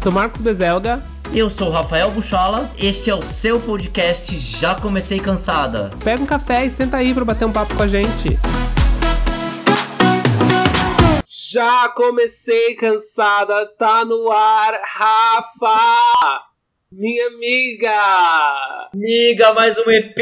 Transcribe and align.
Eu 0.00 0.04
sou 0.04 0.12
Marcos 0.12 0.40
Bezelga. 0.40 1.02
Eu 1.30 1.50
sou 1.50 1.68
o 1.68 1.70
Rafael 1.70 2.10
Buchola. 2.10 2.70
Este 2.82 3.10
é 3.10 3.14
o 3.14 3.20
seu 3.20 3.60
podcast 3.60 4.34
Já 4.38 4.74
Comecei 4.74 5.20
Cansada. 5.20 5.90
Pega 6.02 6.22
um 6.22 6.26
café 6.26 6.64
e 6.64 6.70
senta 6.70 6.96
aí 6.96 7.12
para 7.12 7.22
bater 7.22 7.44
um 7.44 7.52
papo 7.52 7.74
com 7.74 7.82
a 7.82 7.86
gente. 7.86 8.38
Já 11.28 11.90
comecei 11.90 12.74
cansada, 12.76 13.66
tá 13.78 14.02
no 14.06 14.32
ar, 14.32 14.80
Rafa! 14.82 16.48
Minha 16.90 17.26
amiga! 17.26 17.92
Amiga, 18.94 19.52
mais 19.52 19.76
um 19.76 19.90
EP 19.90 20.18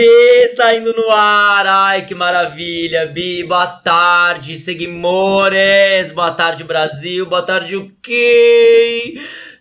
saindo 0.56 0.92
no 0.92 1.08
ar. 1.12 1.66
Ai, 1.68 2.04
que 2.04 2.16
maravilha, 2.16 3.06
Bi. 3.06 3.44
Boa 3.44 3.68
tarde, 3.68 4.56
seguimores. 4.56 6.10
Boa 6.10 6.32
tarde, 6.32 6.64
Brasil. 6.64 7.26
Boa 7.26 7.42
tarde, 7.42 7.76
o 7.76 7.92
quê? 8.02 9.14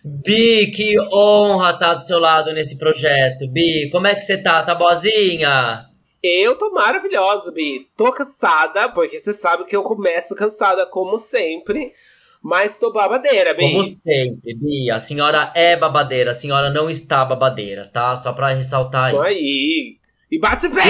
Bi, 0.04 0.70
que 0.70 0.98
honra 1.12 1.72
estar 1.72 1.94
do 1.94 2.02
seu 2.02 2.18
lado 2.18 2.52
nesse 2.52 2.78
projeto. 2.78 3.48
Bi, 3.50 3.90
como 3.90 4.06
é 4.06 4.14
que 4.14 4.22
você 4.22 4.38
tá? 4.38 4.62
Tá 4.62 4.74
boazinha? 4.74 5.86
Eu 6.22 6.56
tô 6.56 6.70
maravilhosa, 6.70 7.52
Bi. 7.52 7.86
Tô 7.96 8.12
cansada, 8.12 8.88
porque 8.88 9.18
você 9.18 9.32
sabe 9.32 9.64
que 9.64 9.76
eu 9.76 9.82
começo 9.82 10.34
cansada 10.34 10.86
como 10.86 11.16
sempre. 11.16 11.92
Mas 12.42 12.78
tô 12.78 12.92
babadeira, 12.92 13.54
Bi. 13.54 13.60
Como 13.62 13.84
sempre, 13.84 14.54
Bi. 14.54 14.90
A 14.90 15.00
senhora 15.00 15.52
é 15.54 15.76
babadeira, 15.76 16.30
a 16.30 16.34
senhora 16.34 16.70
não 16.70 16.88
está 16.88 17.24
babadeira, 17.24 17.86
tá? 17.86 18.14
Só 18.16 18.32
pra 18.32 18.48
ressaltar 18.48 19.08
isso. 19.08 19.16
Isso 19.16 19.24
aí. 19.24 19.98
E 20.30 20.38
bate 20.38 20.68
bem! 20.68 20.84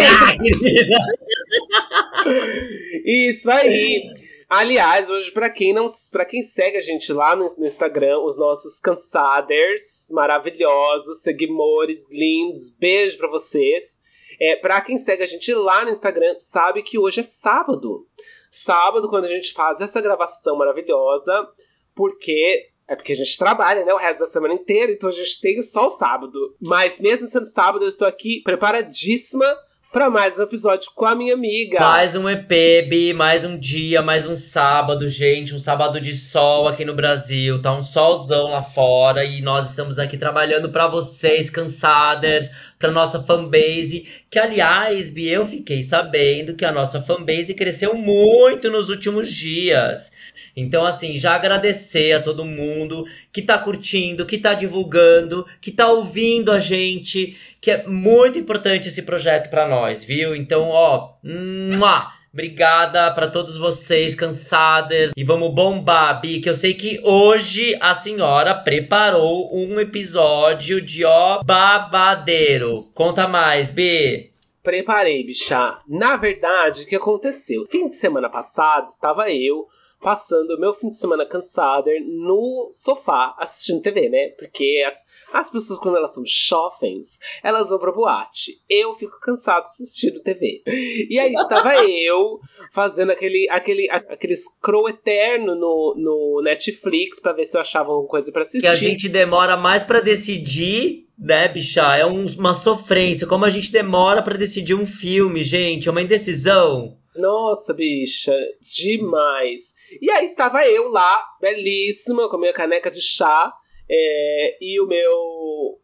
isso 3.04 3.50
aí. 3.50 4.27
Aliás, 4.48 5.10
hoje, 5.10 5.30
para 5.30 5.50
quem 5.50 5.74
não, 5.74 5.84
para 6.10 6.24
quem 6.24 6.42
segue 6.42 6.78
a 6.78 6.80
gente 6.80 7.12
lá 7.12 7.36
no, 7.36 7.44
no, 7.58 7.66
Instagram, 7.66 8.20
os 8.20 8.38
nossos 8.38 8.80
cansaders 8.80 10.08
maravilhosos, 10.10 11.20
seguimores 11.20 12.06
lindos, 12.10 12.70
beijo 12.70 13.18
para 13.18 13.28
vocês. 13.28 14.00
É, 14.40 14.56
para 14.56 14.80
quem 14.80 14.96
segue 14.96 15.22
a 15.22 15.26
gente 15.26 15.52
lá 15.52 15.84
no 15.84 15.90
Instagram, 15.90 16.34
sabe 16.38 16.82
que 16.82 16.98
hoje 16.98 17.20
é 17.20 17.24
sábado. 17.24 18.06
Sábado, 18.50 19.10
quando 19.10 19.26
a 19.26 19.28
gente 19.28 19.52
faz 19.52 19.82
essa 19.82 20.00
gravação 20.00 20.56
maravilhosa, 20.56 21.46
porque 21.94 22.70
é 22.88 22.96
porque 22.96 23.12
a 23.12 23.16
gente 23.16 23.36
trabalha, 23.36 23.84
né, 23.84 23.92
o 23.92 23.98
resto 23.98 24.20
da 24.20 24.26
semana 24.26 24.54
inteira, 24.54 24.90
então 24.90 25.10
a 25.10 25.12
gente 25.12 25.42
tem 25.42 25.60
só 25.60 25.88
o 25.88 25.90
sábado. 25.90 26.56
Mas 26.66 26.98
mesmo 26.98 27.26
sendo 27.26 27.44
sábado, 27.44 27.84
eu 27.84 27.88
estou 27.88 28.08
aqui 28.08 28.40
preparadíssima 28.42 29.44
para 29.90 30.10
mais 30.10 30.38
um 30.38 30.42
episódio 30.42 30.90
com 30.94 31.06
a 31.06 31.14
minha 31.14 31.32
amiga. 31.32 31.80
Mais 31.80 32.14
um 32.14 32.28
EP, 32.28 32.86
Bi, 32.88 33.14
mais 33.14 33.44
um 33.44 33.58
dia, 33.58 34.02
mais 34.02 34.28
um 34.28 34.36
sábado, 34.36 35.08
gente. 35.08 35.54
Um 35.54 35.58
sábado 35.58 35.98
de 35.98 36.12
sol 36.12 36.68
aqui 36.68 36.84
no 36.84 36.94
Brasil. 36.94 37.60
Tá 37.62 37.74
um 37.74 37.82
solzão 37.82 38.50
lá 38.50 38.60
fora 38.60 39.24
e 39.24 39.40
nós 39.40 39.70
estamos 39.70 39.98
aqui 39.98 40.18
trabalhando 40.18 40.68
para 40.68 40.88
vocês, 40.88 41.48
cansadas, 41.48 42.50
pra 42.78 42.92
nossa 42.92 43.22
fanbase. 43.22 44.06
Que, 44.28 44.38
aliás, 44.38 45.10
Bi, 45.10 45.28
eu 45.28 45.46
fiquei 45.46 45.82
sabendo 45.82 46.54
que 46.54 46.66
a 46.66 46.72
nossa 46.72 47.00
fanbase 47.00 47.54
cresceu 47.54 47.94
muito 47.94 48.70
nos 48.70 48.90
últimos 48.90 49.30
dias. 49.30 50.12
Então, 50.54 50.84
assim, 50.84 51.16
já 51.16 51.34
agradecer 51.34 52.12
a 52.12 52.22
todo 52.22 52.44
mundo 52.44 53.06
que 53.32 53.40
tá 53.40 53.56
curtindo, 53.58 54.26
que 54.26 54.38
tá 54.38 54.54
divulgando, 54.54 55.46
que 55.60 55.70
tá 55.70 55.88
ouvindo 55.88 56.50
a 56.50 56.58
gente, 56.58 57.36
que 57.60 57.70
é 57.70 57.86
muito 57.86 58.38
importante 58.38 58.88
esse 58.88 59.02
projeto 59.02 59.50
para 59.50 59.66
nós, 59.66 60.04
viu? 60.04 60.34
Então, 60.34 60.68
ó, 60.68 61.14
mua, 61.22 62.12
obrigada 62.32 63.10
para 63.12 63.28
todos 63.28 63.56
vocês 63.56 64.14
cansadas 64.14 65.12
e 65.16 65.24
vamos 65.24 65.52
bombar, 65.52 66.20
Bi, 66.20 66.40
que 66.40 66.48
eu 66.48 66.54
sei 66.54 66.74
que 66.74 67.00
hoje 67.02 67.76
a 67.80 67.94
senhora 67.94 68.54
preparou 68.54 69.54
um 69.56 69.80
episódio 69.80 70.80
de 70.80 71.04
ó 71.04 71.42
babadeiro. 71.42 72.88
Conta 72.94 73.26
mais, 73.26 73.70
Bi. 73.70 74.30
Preparei, 74.62 75.24
bicha. 75.24 75.78
Na 75.88 76.16
verdade, 76.16 76.82
o 76.82 76.86
que 76.86 76.96
aconteceu? 76.96 77.64
Fim 77.70 77.88
de 77.88 77.94
semana 77.94 78.28
passado, 78.28 78.88
estava 78.88 79.30
eu 79.30 79.66
passando 80.00 80.50
o 80.54 80.60
meu 80.60 80.72
fim 80.72 80.88
de 80.88 80.96
semana 80.96 81.26
cansada 81.26 81.90
no 82.06 82.70
sofá 82.72 83.34
assistindo 83.38 83.82
TV, 83.82 84.08
né? 84.08 84.28
Porque 84.38 84.84
as, 84.86 85.04
as 85.32 85.50
pessoas, 85.50 85.78
quando 85.78 85.96
elas 85.96 86.14
são 86.14 86.22
jovens, 86.26 87.18
elas 87.42 87.70
vão 87.70 87.78
pra 87.78 87.92
boate. 87.92 88.60
Eu 88.68 88.94
fico 88.94 89.18
cansado 89.20 89.64
assistindo 89.64 90.22
TV. 90.22 90.62
E 91.08 91.18
aí 91.18 91.32
estava 91.32 91.74
eu 91.86 92.40
fazendo 92.72 93.10
aquele, 93.10 93.48
aquele, 93.50 93.90
aquele 93.90 94.36
scroll 94.36 94.88
eterno 94.88 95.54
no, 95.54 95.94
no 95.96 96.42
Netflix 96.42 97.18
para 97.18 97.32
ver 97.32 97.44
se 97.44 97.56
eu 97.56 97.60
achava 97.60 97.90
alguma 97.90 98.08
coisa 98.08 98.30
para 98.30 98.42
assistir. 98.42 98.60
Que 98.60 98.66
a 98.66 98.76
gente 98.76 99.08
demora 99.08 99.56
mais 99.56 99.82
para 99.82 100.00
decidir 100.00 101.08
né, 101.18 101.48
bicha? 101.48 101.96
É 101.96 102.06
um, 102.06 102.24
uma 102.24 102.54
sofrência. 102.54 103.26
Como 103.26 103.44
a 103.44 103.50
gente 103.50 103.72
demora 103.72 104.22
para 104.22 104.38
decidir 104.38 104.74
um 104.74 104.86
filme, 104.86 105.42
gente. 105.42 105.88
É 105.88 105.90
uma 105.90 106.02
indecisão. 106.02 106.96
Nossa, 107.16 107.74
bicha, 107.74 108.36
demais. 108.60 109.74
E 110.00 110.10
aí 110.10 110.24
estava 110.24 110.64
eu 110.66 110.88
lá, 110.88 111.24
belíssima, 111.40 112.28
com 112.28 112.36
a 112.36 112.40
minha 112.40 112.52
caneca 112.52 112.90
de 112.90 113.00
chá 113.00 113.52
é, 113.90 114.58
e 114.60 114.80
o 114.80 114.86
meu 114.86 115.80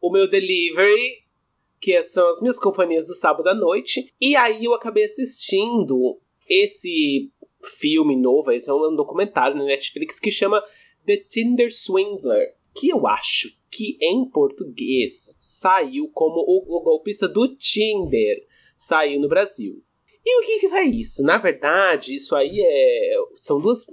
o 0.00 0.10
meu 0.10 0.28
delivery, 0.28 1.22
que 1.80 2.00
são 2.02 2.28
as 2.28 2.40
minhas 2.40 2.58
companhias 2.58 3.04
do 3.04 3.14
sábado 3.14 3.48
à 3.48 3.54
noite. 3.54 4.12
E 4.20 4.34
aí 4.34 4.64
eu 4.64 4.74
acabei 4.74 5.04
assistindo 5.04 6.20
esse 6.48 7.30
filme 7.78 8.16
novo, 8.16 8.50
esse 8.50 8.68
é 8.68 8.74
um 8.74 8.96
documentário 8.96 9.56
na 9.56 9.64
Netflix 9.64 10.18
que 10.18 10.30
chama 10.30 10.62
The 11.06 11.16
Tinder 11.18 11.72
Swindler, 11.72 12.54
que 12.74 12.88
eu 12.88 13.06
acho 13.06 13.56
que 13.70 13.96
em 14.00 14.28
português 14.28 15.36
saiu 15.40 16.10
como 16.12 16.40
o, 16.40 16.76
o 16.76 16.80
golpista 16.82 17.28
do 17.28 17.48
Tinder, 17.56 18.44
saiu 18.76 19.20
no 19.20 19.28
Brasil. 19.28 19.82
E 20.24 20.40
o 20.40 20.44
que, 20.44 20.60
que 20.60 20.74
é 20.74 20.84
isso? 20.84 21.22
Na 21.22 21.38
verdade, 21.38 22.14
isso 22.14 22.34
aí 22.36 22.60
é. 22.60 23.14
São 23.36 23.60
duas. 23.60 23.84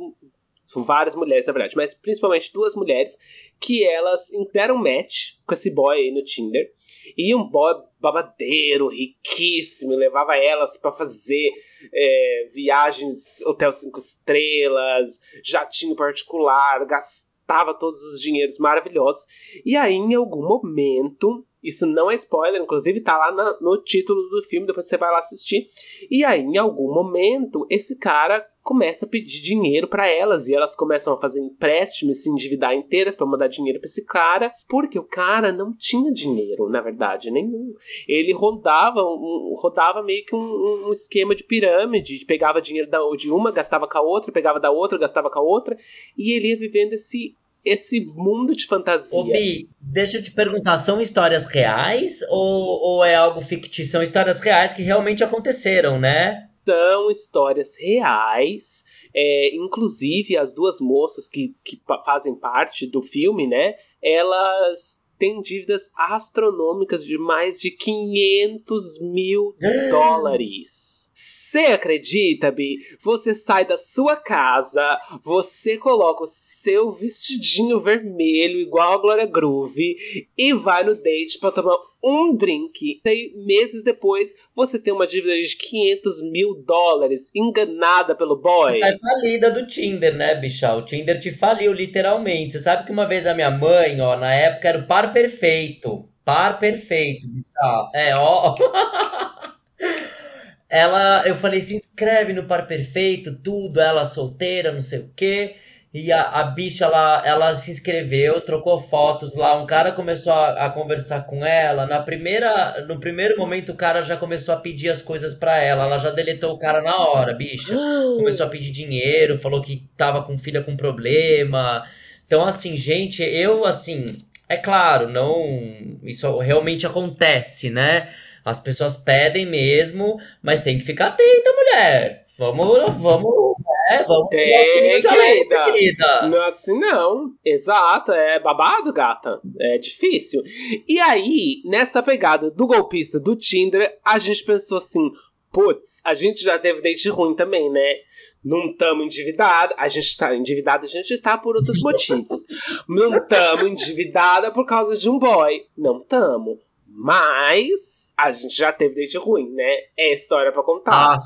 São 0.65 0.83
várias 0.83 1.15
mulheres, 1.15 1.47
na 1.47 1.53
verdade, 1.53 1.75
mas 1.75 1.95
principalmente 1.95 2.53
duas 2.53 2.75
mulheres 2.75 3.17
que 3.59 3.83
elas 3.83 4.29
deram 4.53 4.77
match 4.77 5.31
com 5.43 5.55
esse 5.55 5.73
boy 5.73 5.97
aí 5.97 6.11
no 6.11 6.23
Tinder. 6.23 6.71
E 7.17 7.33
um 7.33 7.43
boy 7.43 7.73
babadeiro, 7.99 8.87
riquíssimo, 8.87 9.95
levava 9.95 10.37
elas 10.37 10.77
para 10.77 10.91
fazer 10.91 11.49
é, 11.91 12.49
viagens, 12.53 13.41
hotel 13.47 13.71
cinco 13.71 13.97
estrelas, 13.97 15.19
jatinho 15.43 15.95
particular, 15.95 16.85
gastava 16.85 17.73
todos 17.73 18.01
os 18.03 18.21
dinheiros 18.21 18.59
maravilhosos. 18.59 19.25
E 19.65 19.75
aí, 19.75 19.95
em 19.95 20.13
algum 20.13 20.47
momento, 20.47 21.47
isso 21.63 21.85
não 21.85 22.09
é 22.09 22.15
spoiler, 22.15 22.61
inclusive 22.61 23.01
tá 23.01 23.17
lá 23.17 23.31
na, 23.31 23.57
no 23.59 23.81
título 23.81 24.21
do 24.29 24.41
filme, 24.43 24.67
depois 24.67 24.87
você 24.87 24.97
vai 24.97 25.11
lá 25.11 25.19
assistir. 25.19 25.69
E 26.09 26.23
aí, 26.23 26.41
em 26.41 26.57
algum 26.57 26.93
momento, 26.93 27.67
esse 27.69 27.97
cara 27.97 28.45
começa 28.63 29.05
a 29.05 29.09
pedir 29.09 29.41
dinheiro 29.41 29.87
para 29.87 30.07
elas 30.07 30.47
e 30.47 30.53
elas 30.53 30.75
começam 30.75 31.13
a 31.13 31.17
fazer 31.19 31.41
empréstimos, 31.41 32.21
se 32.21 32.29
endividar 32.29 32.73
inteiras 32.75 33.15
para 33.15 33.25
mandar 33.25 33.47
dinheiro 33.47 33.79
para 33.79 33.87
esse 33.87 34.05
cara, 34.05 34.53
porque 34.67 34.99
o 34.99 35.03
cara 35.03 35.51
não 35.51 35.73
tinha 35.75 36.11
dinheiro, 36.11 36.69
na 36.69 36.79
verdade, 36.79 37.31
nenhum. 37.31 37.73
Ele 38.07 38.31
rodava, 38.31 39.01
um, 39.01 39.55
rodava 39.57 40.03
meio 40.03 40.23
que 40.23 40.35
um, 40.35 40.87
um 40.87 40.91
esquema 40.91 41.33
de 41.33 41.43
pirâmide, 41.43 42.25
pegava 42.25 42.61
dinheiro 42.61 42.89
da, 42.89 42.99
de 43.17 43.31
uma, 43.31 43.51
gastava 43.51 43.87
com 43.87 43.97
a 43.97 44.01
outra, 44.01 44.31
pegava 44.31 44.59
da 44.59 44.71
outra, 44.71 44.99
gastava 44.99 45.29
com 45.29 45.39
a 45.39 45.43
outra, 45.43 45.75
e 46.17 46.33
ele 46.33 46.49
ia 46.49 46.57
vivendo 46.57 46.93
esse 46.93 47.35
esse 47.63 47.99
mundo 48.01 48.55
de 48.55 48.65
fantasia. 48.65 49.19
Ô, 49.19 49.23
Bi, 49.23 49.69
deixa 49.79 50.17
eu 50.17 50.23
te 50.23 50.31
perguntar, 50.31 50.77
são 50.77 51.01
histórias 51.01 51.45
reais 51.45 52.21
ou, 52.29 52.81
ou 52.81 53.05
é 53.05 53.15
algo 53.15 53.41
fictício? 53.41 53.91
São 53.91 54.03
histórias 54.03 54.39
reais 54.39 54.73
que 54.73 54.81
realmente 54.81 55.23
aconteceram, 55.23 55.99
né? 55.99 56.49
São 56.65 57.09
histórias 57.09 57.75
reais. 57.79 58.85
É, 59.13 59.55
inclusive, 59.55 60.37
as 60.37 60.53
duas 60.53 60.79
moças 60.79 61.27
que, 61.27 61.53
que 61.63 61.81
fazem 62.05 62.35
parte 62.35 62.85
do 62.85 63.01
filme, 63.01 63.47
né? 63.47 63.73
Elas 64.01 65.01
têm 65.19 65.41
dívidas 65.41 65.91
astronômicas 65.95 67.05
de 67.05 67.17
mais 67.17 67.59
de 67.59 67.71
500 67.71 69.01
mil 69.01 69.53
dólares. 69.91 71.11
Você 71.13 71.65
acredita, 71.65 72.49
Bi? 72.49 72.77
Você 73.01 73.35
sai 73.35 73.65
da 73.65 73.75
sua 73.75 74.15
casa, 74.15 74.81
você 75.21 75.77
coloca 75.77 76.23
o 76.23 76.27
seu 76.61 76.91
vestidinho 76.91 77.79
vermelho, 77.79 78.59
igual 78.59 78.93
a 78.93 79.01
Glória 79.01 79.25
Groove, 79.25 79.95
e 80.37 80.53
vai 80.53 80.83
no 80.83 80.95
date 80.95 81.39
para 81.39 81.51
tomar 81.51 81.77
um 82.03 82.35
drink. 82.35 83.01
E 83.05 83.33
meses 83.45 83.83
depois, 83.83 84.33
você 84.55 84.79
tem 84.79 84.93
uma 84.93 85.07
dívida 85.07 85.37
de 85.37 85.55
500 85.55 86.21
mil 86.31 86.63
dólares, 86.65 87.31
enganada 87.35 88.15
pelo 88.15 88.35
boy. 88.35 88.71
Você 88.71 88.79
sai 88.79 88.97
falida 88.97 89.51
do 89.51 89.67
Tinder, 89.67 90.15
né, 90.15 90.35
bicha? 90.35 90.73
O 90.73 90.83
Tinder 90.83 91.19
te 91.19 91.31
faliu, 91.31 91.73
literalmente. 91.73 92.53
Você 92.53 92.59
sabe 92.59 92.85
que 92.85 92.91
uma 92.91 93.07
vez 93.07 93.25
a 93.25 93.33
minha 93.33 93.51
mãe, 93.51 93.99
ó, 94.01 94.17
na 94.17 94.33
época 94.33 94.69
era 94.69 94.79
o 94.79 94.87
par 94.87 95.13
perfeito. 95.13 96.07
Par 96.23 96.59
perfeito, 96.59 97.27
bicha. 97.27 97.89
É, 97.93 98.15
ó. 98.15 98.55
ela, 100.69 101.23
eu 101.25 101.35
falei, 101.35 101.61
se 101.61 101.75
inscreve 101.75 102.33
no 102.33 102.45
par 102.45 102.67
perfeito, 102.67 103.35
tudo, 103.41 103.81
ela 103.81 104.05
solteira, 104.05 104.71
não 104.71 104.81
sei 104.81 104.99
o 104.99 105.11
quê. 105.15 105.55
E 105.91 106.11
a, 106.11 106.21
a 106.21 106.43
bicha, 106.43 106.85
ela, 106.85 107.23
ela 107.25 107.55
se 107.55 107.71
inscreveu, 107.71 108.39
trocou 108.41 108.79
fotos 108.79 109.35
lá. 109.35 109.59
Um 109.59 109.65
cara 109.65 109.91
começou 109.91 110.31
a, 110.31 110.65
a, 110.65 110.69
conversar 110.69 111.25
com 111.25 111.43
ela. 111.43 111.87
Na 111.87 111.99
primeira, 111.99 112.85
no 112.87 112.99
primeiro 112.99 113.39
momento, 113.39 113.71
o 113.71 113.75
cara 113.75 114.03
já 114.03 114.15
começou 114.15 114.53
a 114.53 114.57
pedir 114.57 114.89
as 114.89 115.01
coisas 115.01 115.33
para 115.33 115.57
ela. 115.57 115.85
Ela 115.85 115.97
já 115.97 116.11
deletou 116.11 116.53
o 116.53 116.59
cara 116.59 116.81
na 116.81 116.95
hora, 116.95 117.33
bicha. 117.33 117.73
Começou 118.17 118.45
a 118.45 118.49
pedir 118.49 118.69
dinheiro, 118.69 119.39
falou 119.39 119.63
que 119.63 119.89
tava 119.97 120.21
com 120.21 120.37
filha 120.37 120.61
com 120.61 120.77
problema. 120.77 121.83
Então, 122.27 122.45
assim, 122.45 122.77
gente, 122.77 123.23
eu, 123.23 123.65
assim, 123.65 124.05
é 124.47 124.57
claro, 124.57 125.09
não. 125.09 125.99
Isso 126.03 126.37
realmente 126.37 126.85
acontece, 126.85 127.71
né? 127.71 128.09
As 128.45 128.59
pessoas 128.59 128.95
pedem 128.95 129.47
mesmo, 129.47 130.19
mas 130.41 130.61
tem 130.61 130.77
que 130.77 130.85
ficar 130.85 131.07
atenta, 131.07 131.51
mulher. 131.51 132.25
Vamos, 132.37 132.67
vamos, 132.99 133.55
é, 133.89 134.03
vamos. 134.03 134.29
Tem, 134.29 135.01
querida. 135.01 135.65
querida. 135.65 136.27
Não 136.27 136.37
é 136.37 136.47
assim, 136.47 136.77
não. 136.77 137.31
Exato, 137.43 138.11
é 138.11 138.39
babado, 138.39 138.93
gata. 138.93 139.39
É 139.59 139.77
difícil. 139.77 140.43
E 140.87 140.99
aí, 140.99 141.61
nessa 141.65 142.03
pegada 142.03 142.51
do 142.51 142.67
golpista 142.67 143.19
do 143.19 143.35
Tinder, 143.35 143.97
a 144.05 144.19
gente 144.19 144.43
pensou 144.43 144.77
assim: 144.77 145.11
putz, 145.51 146.01
a 146.05 146.13
gente 146.13 146.43
já 146.43 146.59
teve 146.59 146.81
date 146.81 147.09
ruim 147.09 147.35
também, 147.35 147.71
né? 147.71 147.95
Não 148.43 148.75
tamo 148.75 149.03
endividado. 149.03 149.73
A 149.77 149.87
gente 149.87 150.15
tá 150.15 150.35
endividado, 150.35 150.85
a 150.85 150.89
gente 150.89 151.17
tá 151.17 151.37
por 151.37 151.55
outros 151.55 151.81
motivos. 151.81 152.41
Não 152.87 153.25
tamo 153.25 153.67
endividada 153.67 154.51
por 154.51 154.65
causa 154.65 154.97
de 154.97 155.09
um 155.09 155.17
boy. 155.17 155.65
Não 155.77 155.99
tamo. 155.99 156.59
Mas 156.87 158.13
a 158.17 158.31
gente 158.31 158.55
já 158.55 158.73
teve 158.73 158.95
date 158.95 159.17
ruim, 159.17 159.49
né? 159.51 159.77
É 159.97 160.11
história 160.11 160.51
para 160.51 160.63
contar. 160.63 160.91
Ah, 160.91 161.17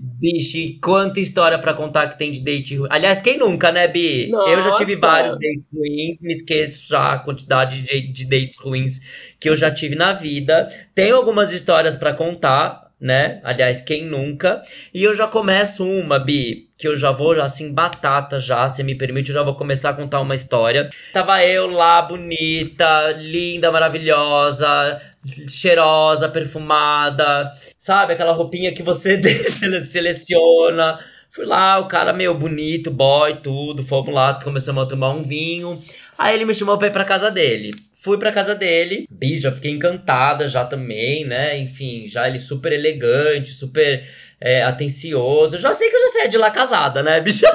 bicho, 0.00 0.58
quanta 0.80 1.20
história 1.20 1.58
para 1.58 1.74
contar 1.74 2.08
que 2.08 2.18
tem 2.18 2.32
de 2.32 2.40
date 2.40 2.76
ruim. 2.76 2.88
Aliás, 2.90 3.20
quem 3.20 3.38
nunca, 3.38 3.72
né, 3.72 3.88
Bi? 3.88 4.28
Nossa. 4.28 4.50
Eu 4.50 4.62
já 4.62 4.74
tive 4.74 4.96
vários 4.96 5.34
dates 5.34 5.68
ruins, 5.72 6.22
me 6.22 6.34
esqueço 6.34 6.88
já 6.88 7.12
a 7.12 7.18
quantidade 7.18 7.82
de, 7.82 8.12
de 8.12 8.24
dates 8.26 8.58
ruins 8.58 9.00
que 9.38 9.48
eu 9.48 9.56
já 9.56 9.70
tive 9.70 9.94
na 9.94 10.12
vida. 10.12 10.68
Tenho 10.94 11.16
algumas 11.16 11.52
histórias 11.52 11.96
para 11.96 12.12
contar, 12.12 12.90
né? 13.00 13.40
Aliás, 13.42 13.80
quem 13.80 14.04
nunca? 14.04 14.62
E 14.92 15.02
eu 15.02 15.14
já 15.14 15.26
começo 15.26 15.84
uma, 15.84 16.18
Bi, 16.18 16.68
que 16.76 16.86
eu 16.86 16.96
já 16.96 17.10
vou 17.10 17.40
assim 17.40 17.72
batata 17.72 18.38
já, 18.38 18.68
se 18.68 18.82
me 18.82 18.94
permite, 18.94 19.30
eu 19.30 19.34
já 19.34 19.42
vou 19.42 19.54
começar 19.54 19.90
a 19.90 19.94
contar 19.94 20.20
uma 20.20 20.34
história. 20.34 20.90
Tava 21.12 21.42
eu 21.44 21.66
lá 21.66 22.02
bonita, 22.02 23.12
linda, 23.12 23.72
maravilhosa, 23.72 25.00
cheirosa, 25.48 26.28
perfumada, 26.28 27.54
sabe? 27.80 28.12
Aquela 28.12 28.32
roupinha 28.32 28.72
que 28.72 28.82
você 28.82 29.18
seleciona. 29.88 31.00
Fui 31.30 31.46
lá, 31.46 31.78
o 31.78 31.88
cara 31.88 32.12
meio 32.12 32.34
bonito, 32.34 32.90
boy, 32.90 33.36
tudo, 33.36 33.84
fomos 33.84 34.12
lá, 34.12 34.34
começamos 34.34 34.84
a 34.84 34.86
tomar 34.86 35.10
um 35.10 35.22
vinho. 35.22 35.82
Aí 36.18 36.34
ele 36.34 36.44
me 36.44 36.54
chamou 36.54 36.76
pra 36.76 36.88
ir 36.88 36.92
pra 36.92 37.04
casa 37.04 37.30
dele. 37.30 37.72
Fui 38.02 38.18
pra 38.18 38.32
casa 38.32 38.54
dele, 38.54 39.06
bi, 39.10 39.38
já 39.38 39.52
fiquei 39.52 39.70
encantada 39.70 40.48
já 40.48 40.64
também, 40.64 41.24
né? 41.24 41.58
Enfim, 41.58 42.06
já 42.06 42.26
ele 42.26 42.38
super 42.38 42.72
elegante, 42.72 43.50
super 43.50 44.06
é, 44.40 44.62
atencioso. 44.62 45.58
Já 45.58 45.72
sei 45.72 45.90
que 45.90 45.96
eu 45.96 46.22
já 46.22 46.26
de 46.26 46.38
lá 46.38 46.50
casada, 46.50 47.02
né, 47.02 47.20
bicha? 47.20 47.46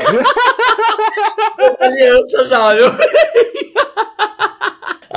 Aliança 1.82 2.46
já, 2.46 2.74
viu? 2.76 2.86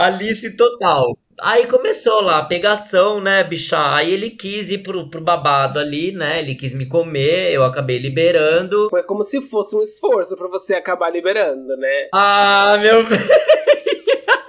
Alice 0.04 0.56
total. 0.56 1.16
Aí 1.40 1.66
começou 1.66 2.20
lá 2.20 2.38
a 2.38 2.44
pegação, 2.44 3.20
né, 3.20 3.44
bicha? 3.44 3.94
Aí 3.94 4.12
ele 4.12 4.30
quis 4.30 4.70
ir 4.70 4.78
pro, 4.78 5.08
pro 5.08 5.20
babado 5.20 5.78
ali, 5.78 6.10
né? 6.10 6.40
Ele 6.40 6.54
quis 6.54 6.74
me 6.74 6.86
comer, 6.86 7.52
eu 7.52 7.64
acabei 7.64 7.98
liberando. 7.98 8.88
Foi 8.90 9.02
como 9.04 9.22
se 9.22 9.40
fosse 9.40 9.76
um 9.76 9.82
esforço 9.82 10.36
para 10.36 10.48
você 10.48 10.74
acabar 10.74 11.10
liberando, 11.10 11.76
né? 11.76 12.08
Ah, 12.12 12.76
meu 12.80 13.04
bem. 13.06 13.18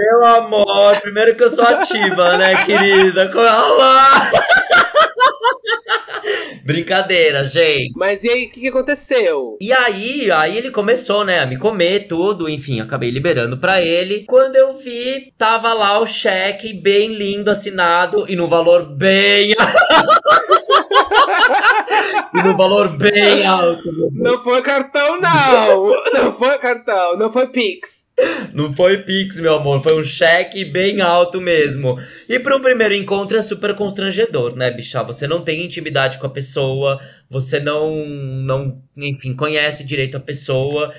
Meu 0.00 0.24
amor, 0.24 0.98
primeiro 1.02 1.36
que 1.36 1.44
eu 1.44 1.50
sou 1.50 1.62
ativa, 1.62 2.38
né, 2.38 2.64
querida? 2.64 3.30
Olá! 3.34 4.30
Brincadeira, 6.64 7.44
gente. 7.44 7.92
Mas 7.94 8.24
e 8.24 8.30
aí, 8.30 8.46
o 8.46 8.50
que, 8.50 8.62
que, 8.62 8.68
aconteceu? 8.68 9.58
E 9.60 9.70
aí, 9.70 10.32
aí 10.32 10.56
ele 10.56 10.70
começou, 10.70 11.22
né, 11.22 11.40
a 11.40 11.46
me 11.46 11.58
comer 11.58 12.06
tudo, 12.06 12.48
enfim, 12.48 12.80
acabei 12.80 13.10
liberando 13.10 13.58
para 13.58 13.82
ele. 13.82 14.24
Quando 14.26 14.56
eu 14.56 14.78
vi, 14.78 15.34
tava 15.36 15.74
lá 15.74 15.98
o 15.98 16.06
cheque 16.06 16.72
bem 16.72 17.14
lindo, 17.14 17.50
assinado 17.50 18.24
e 18.26 18.34
no 18.34 18.48
valor 18.48 18.86
bem 18.86 19.52
e 22.32 22.42
no 22.42 22.56
valor 22.56 22.96
bem 22.96 23.46
alto. 23.46 23.82
Não 24.12 24.42
foi 24.42 24.62
cartão, 24.62 25.20
não! 25.20 25.90
Não 26.14 26.32
foi 26.32 26.56
cartão, 26.56 27.18
não 27.18 27.30
foi 27.30 27.48
Pix. 27.48 27.99
Não 28.52 28.74
foi 28.74 28.98
Pix, 28.98 29.38
meu 29.38 29.54
amor, 29.54 29.82
foi 29.82 29.98
um 30.00 30.04
cheque 30.04 30.64
bem 30.64 31.00
alto 31.00 31.40
mesmo. 31.40 31.98
E 32.28 32.38
para 32.38 32.56
um 32.56 32.60
primeiro 32.60 32.94
encontro 32.94 33.38
é 33.38 33.42
super 33.42 33.74
constrangedor, 33.74 34.56
né, 34.56 34.70
bicha? 34.70 35.02
Você 35.04 35.26
não 35.26 35.42
tem 35.42 35.64
intimidade 35.64 36.18
com 36.18 36.26
a 36.26 36.30
pessoa, 36.30 37.00
você 37.28 37.60
não, 37.60 38.04
não, 38.06 38.82
enfim, 38.96 39.34
conhece 39.34 39.84
direito 39.84 40.16
a 40.16 40.20
pessoa 40.20 40.92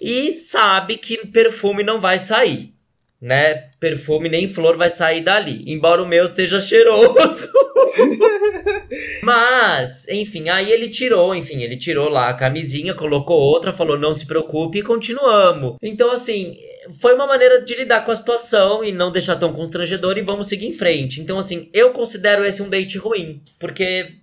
e 0.00 0.32
sabe 0.32 0.96
que 0.96 1.26
perfume 1.26 1.82
não 1.82 2.00
vai 2.00 2.18
sair, 2.18 2.74
né? 3.20 3.68
Perfume 3.78 4.28
nem 4.28 4.48
flor 4.48 4.76
vai 4.76 4.88
sair 4.88 5.20
dali, 5.20 5.62
embora 5.66 6.02
o 6.02 6.08
meu 6.08 6.24
esteja 6.24 6.58
cheiroso. 6.58 7.50
Mas, 9.22 10.08
enfim, 10.08 10.48
aí 10.48 10.72
ele 10.72 10.88
tirou, 10.88 11.34
enfim, 11.34 11.62
ele 11.62 11.76
tirou 11.76 12.08
lá 12.08 12.28
a 12.28 12.34
camisinha, 12.34 12.94
colocou 12.94 13.38
outra, 13.38 13.72
falou 13.72 13.98
não 13.98 14.14
se 14.14 14.26
preocupe 14.26 14.78
e 14.78 14.82
continuamos. 14.82 15.76
Então, 15.82 16.10
assim, 16.10 16.56
foi 17.00 17.14
uma 17.14 17.26
maneira 17.26 17.62
de 17.62 17.74
lidar 17.74 18.04
com 18.04 18.10
a 18.10 18.16
situação 18.16 18.82
e 18.82 18.90
não 18.90 19.12
deixar 19.12 19.36
tão 19.36 19.52
constrangedor 19.52 20.16
e 20.16 20.22
vamos 20.22 20.48
seguir 20.48 20.66
em 20.66 20.72
frente. 20.72 21.20
Então, 21.20 21.38
assim, 21.38 21.68
eu 21.74 21.92
considero 21.92 22.44
esse 22.44 22.62
um 22.62 22.70
date 22.70 22.96
ruim, 22.96 23.42
porque 23.58 24.14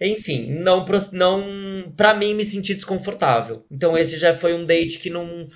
enfim, 0.00 0.52
não 0.52 0.86
não 1.12 1.92
para 1.96 2.14
mim 2.14 2.32
me 2.34 2.44
senti 2.44 2.72
desconfortável. 2.72 3.64
Então 3.70 3.98
esse 3.98 4.16
já 4.16 4.32
foi 4.32 4.54
um 4.54 4.64
date 4.64 4.98
que 4.98 5.10
não 5.10 5.48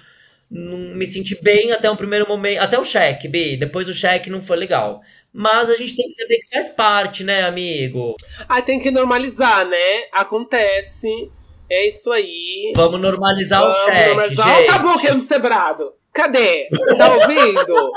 não 0.53 0.77
me 0.95 1.07
senti 1.07 1.43
bem 1.43 1.73
até 1.73 1.91
o 1.91 1.97
primeiro 1.97 2.29
momento, 2.29 2.61
até 2.61 2.79
o 2.79 2.85
cheque, 2.85 3.27
B, 3.27 3.57
depois 3.57 3.89
o 3.89 3.95
cheque 3.95 4.29
não 4.29 4.43
foi 4.43 4.59
legal. 4.59 5.01
Mas 5.33 5.71
a 5.71 5.75
gente 5.75 5.97
tem 5.97 6.07
que 6.07 6.15
saber 6.15 6.37
que 6.37 6.49
faz 6.55 6.69
parte, 6.69 7.25
né, 7.25 7.45
amigo? 7.45 8.15
Ah, 8.47 8.61
tem 8.61 8.79
que 8.79 8.91
normalizar, 8.91 9.67
né? 9.67 10.03
Acontece. 10.13 11.31
É 11.71 11.89
isso 11.89 12.13
aí. 12.13 12.71
Vamos 12.77 13.01
normalizar 13.01 13.63
Vamos 13.63 13.79
o 13.79 13.85
cheque, 13.85 14.09
normalizar. 14.09 14.47
gente. 14.47 14.57
Olha 14.57 14.65
o 14.65 14.73
tabu 14.73 15.01
quebrando 15.01 15.23
cebrado. 15.23 15.93
Cadê? 16.13 16.69
Tá 16.99 17.15
ouvindo? 17.15 17.91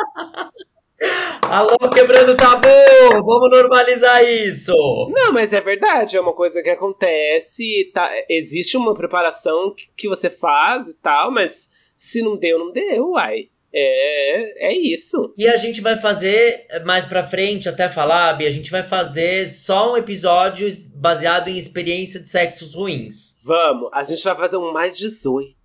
Alô, 1.42 1.78
quebrando 1.94 2.38
tabu! 2.38 2.70
Vamos 3.12 3.52
normalizar 3.52 4.24
isso! 4.24 4.74
Não, 5.14 5.34
mas 5.34 5.52
é 5.52 5.60
verdade, 5.60 6.16
é 6.16 6.22
uma 6.22 6.32
coisa 6.34 6.64
que 6.64 6.70
acontece. 6.70 7.92
Tá, 7.94 8.10
existe 8.30 8.78
uma 8.78 8.96
preparação 8.96 9.76
que 9.98 10.08
você 10.08 10.30
faz 10.30 10.88
e 10.88 10.94
tal, 10.96 11.32
mas 11.32 11.70
se 11.96 12.22
não 12.22 12.38
deu, 12.38 12.60
não 12.60 12.72
deu, 12.72 13.12
uai. 13.12 13.50
É, 13.78 14.70
é 14.70 14.78
isso. 14.78 15.34
E 15.38 15.48
a 15.48 15.58
gente 15.58 15.82
vai 15.82 15.98
fazer 15.98 16.66
mais 16.86 17.06
pra 17.06 17.28
frente, 17.28 17.68
até 17.68 17.90
falar, 17.90 18.34
Bi, 18.34 18.46
a 18.46 18.52
gente 18.52 18.72
vai 18.72 18.84
fazer 18.84 19.48
só 19.48 19.94
um 19.94 19.98
episódio 19.98 20.72
baseado 20.96 21.50
em 21.50 21.58
experiência 21.58 22.20
de 22.20 22.30
sexos 22.30 22.74
ruins. 22.74 23.38
Vamos, 23.44 23.90
a 23.92 24.02
gente 24.04 24.24
vai 24.24 24.36
fazer 24.36 24.58
um 24.58 24.72
mais 24.72 24.98
18. 24.98 25.56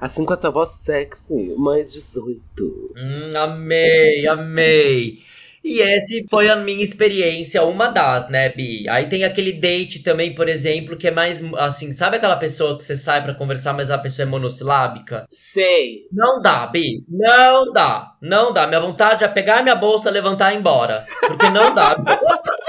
Assim 0.00 0.24
com 0.24 0.32
essa 0.32 0.50
voz 0.50 0.70
sexy, 0.70 1.54
mais 1.58 1.92
18. 1.92 2.42
Hum, 2.96 3.36
amei, 3.36 4.26
amei. 4.26 5.18
E 5.62 5.80
esse 5.80 6.26
foi 6.30 6.48
a 6.48 6.56
minha 6.56 6.82
experiência, 6.82 7.62
uma 7.64 7.88
das, 7.88 8.28
né, 8.28 8.48
Bi? 8.48 8.88
Aí 8.88 9.08
tem 9.08 9.24
aquele 9.24 9.52
date 9.52 10.02
também, 10.02 10.34
por 10.34 10.48
exemplo, 10.48 10.96
que 10.96 11.08
é 11.08 11.10
mais 11.10 11.42
assim, 11.54 11.92
sabe 11.92 12.16
aquela 12.16 12.36
pessoa 12.36 12.78
que 12.78 12.84
você 12.84 12.96
sai 12.96 13.22
para 13.22 13.34
conversar, 13.34 13.74
mas 13.74 13.90
a 13.90 13.98
pessoa 13.98 14.26
é 14.26 14.30
monossilábica? 14.30 15.26
Sei. 15.28 16.06
Não 16.10 16.40
dá, 16.40 16.66
Bi. 16.66 17.04
Não 17.08 17.72
dá. 17.72 18.14
Não 18.22 18.52
dá. 18.52 18.66
Minha 18.66 18.80
vontade 18.80 19.22
é 19.22 19.28
pegar 19.28 19.62
minha 19.62 19.74
bolsa, 19.74 20.10
levantar 20.10 20.52
e 20.52 20.56
ir 20.56 20.60
embora. 20.60 21.04
Porque 21.20 21.50
não 21.50 21.74
dá. 21.74 21.94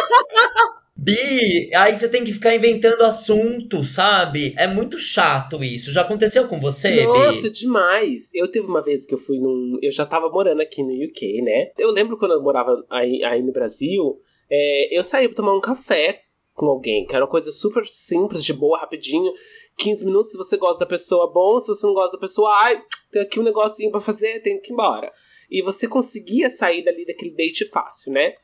Bi, 1.03 1.73
aí 1.75 1.97
você 1.97 2.07
tem 2.07 2.23
que 2.23 2.31
ficar 2.31 2.55
inventando 2.55 3.01
assunto, 3.01 3.83
sabe? 3.83 4.53
É 4.55 4.67
muito 4.67 4.99
chato 4.99 5.63
isso. 5.63 5.91
Já 5.91 6.01
aconteceu 6.01 6.47
com 6.47 6.59
você, 6.59 7.05
Nossa, 7.05 7.43
Bi? 7.43 7.49
Demais. 7.49 8.31
Eu 8.35 8.47
teve 8.47 8.67
uma 8.67 8.83
vez 8.83 9.07
que 9.07 9.15
eu 9.15 9.17
fui 9.17 9.39
num. 9.39 9.79
Eu 9.81 9.91
já 9.91 10.05
tava 10.05 10.29
morando 10.29 10.61
aqui 10.61 10.83
no 10.83 10.93
UK, 10.93 11.41
né? 11.41 11.71
Eu 11.79 11.89
lembro 11.89 12.17
quando 12.17 12.33
eu 12.33 12.41
morava 12.43 12.85
aí, 12.87 13.23
aí 13.23 13.41
no 13.41 13.51
Brasil, 13.51 14.19
é, 14.47 14.95
eu 14.95 15.03
saí 15.03 15.27
pra 15.27 15.37
tomar 15.37 15.57
um 15.57 15.61
café 15.61 16.21
com 16.53 16.67
alguém, 16.67 17.07
que 17.07 17.15
era 17.15 17.25
uma 17.25 17.31
coisa 17.31 17.51
super 17.51 17.83
simples, 17.87 18.43
de 18.43 18.53
boa, 18.53 18.77
rapidinho. 18.77 19.33
15 19.79 20.05
minutos, 20.05 20.33
se 20.33 20.37
você 20.37 20.55
gosta 20.55 20.81
da 20.81 20.85
pessoa, 20.85 21.33
bom. 21.33 21.59
Se 21.59 21.69
você 21.69 21.87
não 21.87 21.95
gosta 21.95 22.15
da 22.15 22.21
pessoa, 22.21 22.53
ai, 22.61 22.79
tem 23.11 23.23
aqui 23.23 23.39
um 23.39 23.43
negocinho 23.43 23.89
para 23.89 23.99
fazer, 23.99 24.39
tem 24.41 24.61
que 24.61 24.71
ir 24.71 24.73
embora. 24.73 25.11
E 25.49 25.63
você 25.63 25.87
conseguia 25.87 26.47
sair 26.51 26.83
dali 26.83 27.07
daquele 27.07 27.31
date 27.35 27.65
fácil, 27.65 28.13
né? 28.13 28.35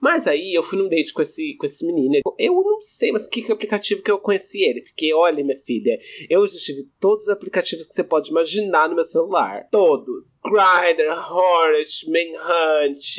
Mas 0.00 0.26
aí 0.26 0.54
eu 0.54 0.62
fui 0.62 0.78
num 0.78 0.88
date 0.88 1.12
com 1.12 1.20
esse, 1.22 1.54
com 1.56 1.66
esse 1.66 1.86
menino. 1.86 2.20
Eu 2.38 2.54
não 2.54 2.80
sei, 2.80 3.12
mas 3.12 3.26
que, 3.26 3.52
aplicativo 3.52 4.02
que 4.02 4.10
eu 4.10 4.18
conheci 4.18 4.62
ele? 4.62 4.80
Porque, 4.80 5.12
olha, 5.12 5.44
minha 5.44 5.58
filha, 5.58 5.98
eu 6.28 6.44
já 6.46 6.58
tive 6.58 6.88
todos 6.98 7.24
os 7.24 7.28
aplicativos 7.28 7.86
que 7.86 7.94
você 7.94 8.02
pode 8.02 8.30
imaginar 8.30 8.88
no 8.88 8.94
meu 8.94 9.04
celular. 9.04 9.68
Todos. 9.70 10.38
Grindr, 10.42 11.10
Hornet, 11.10 12.10
Manhunt, 12.10 13.18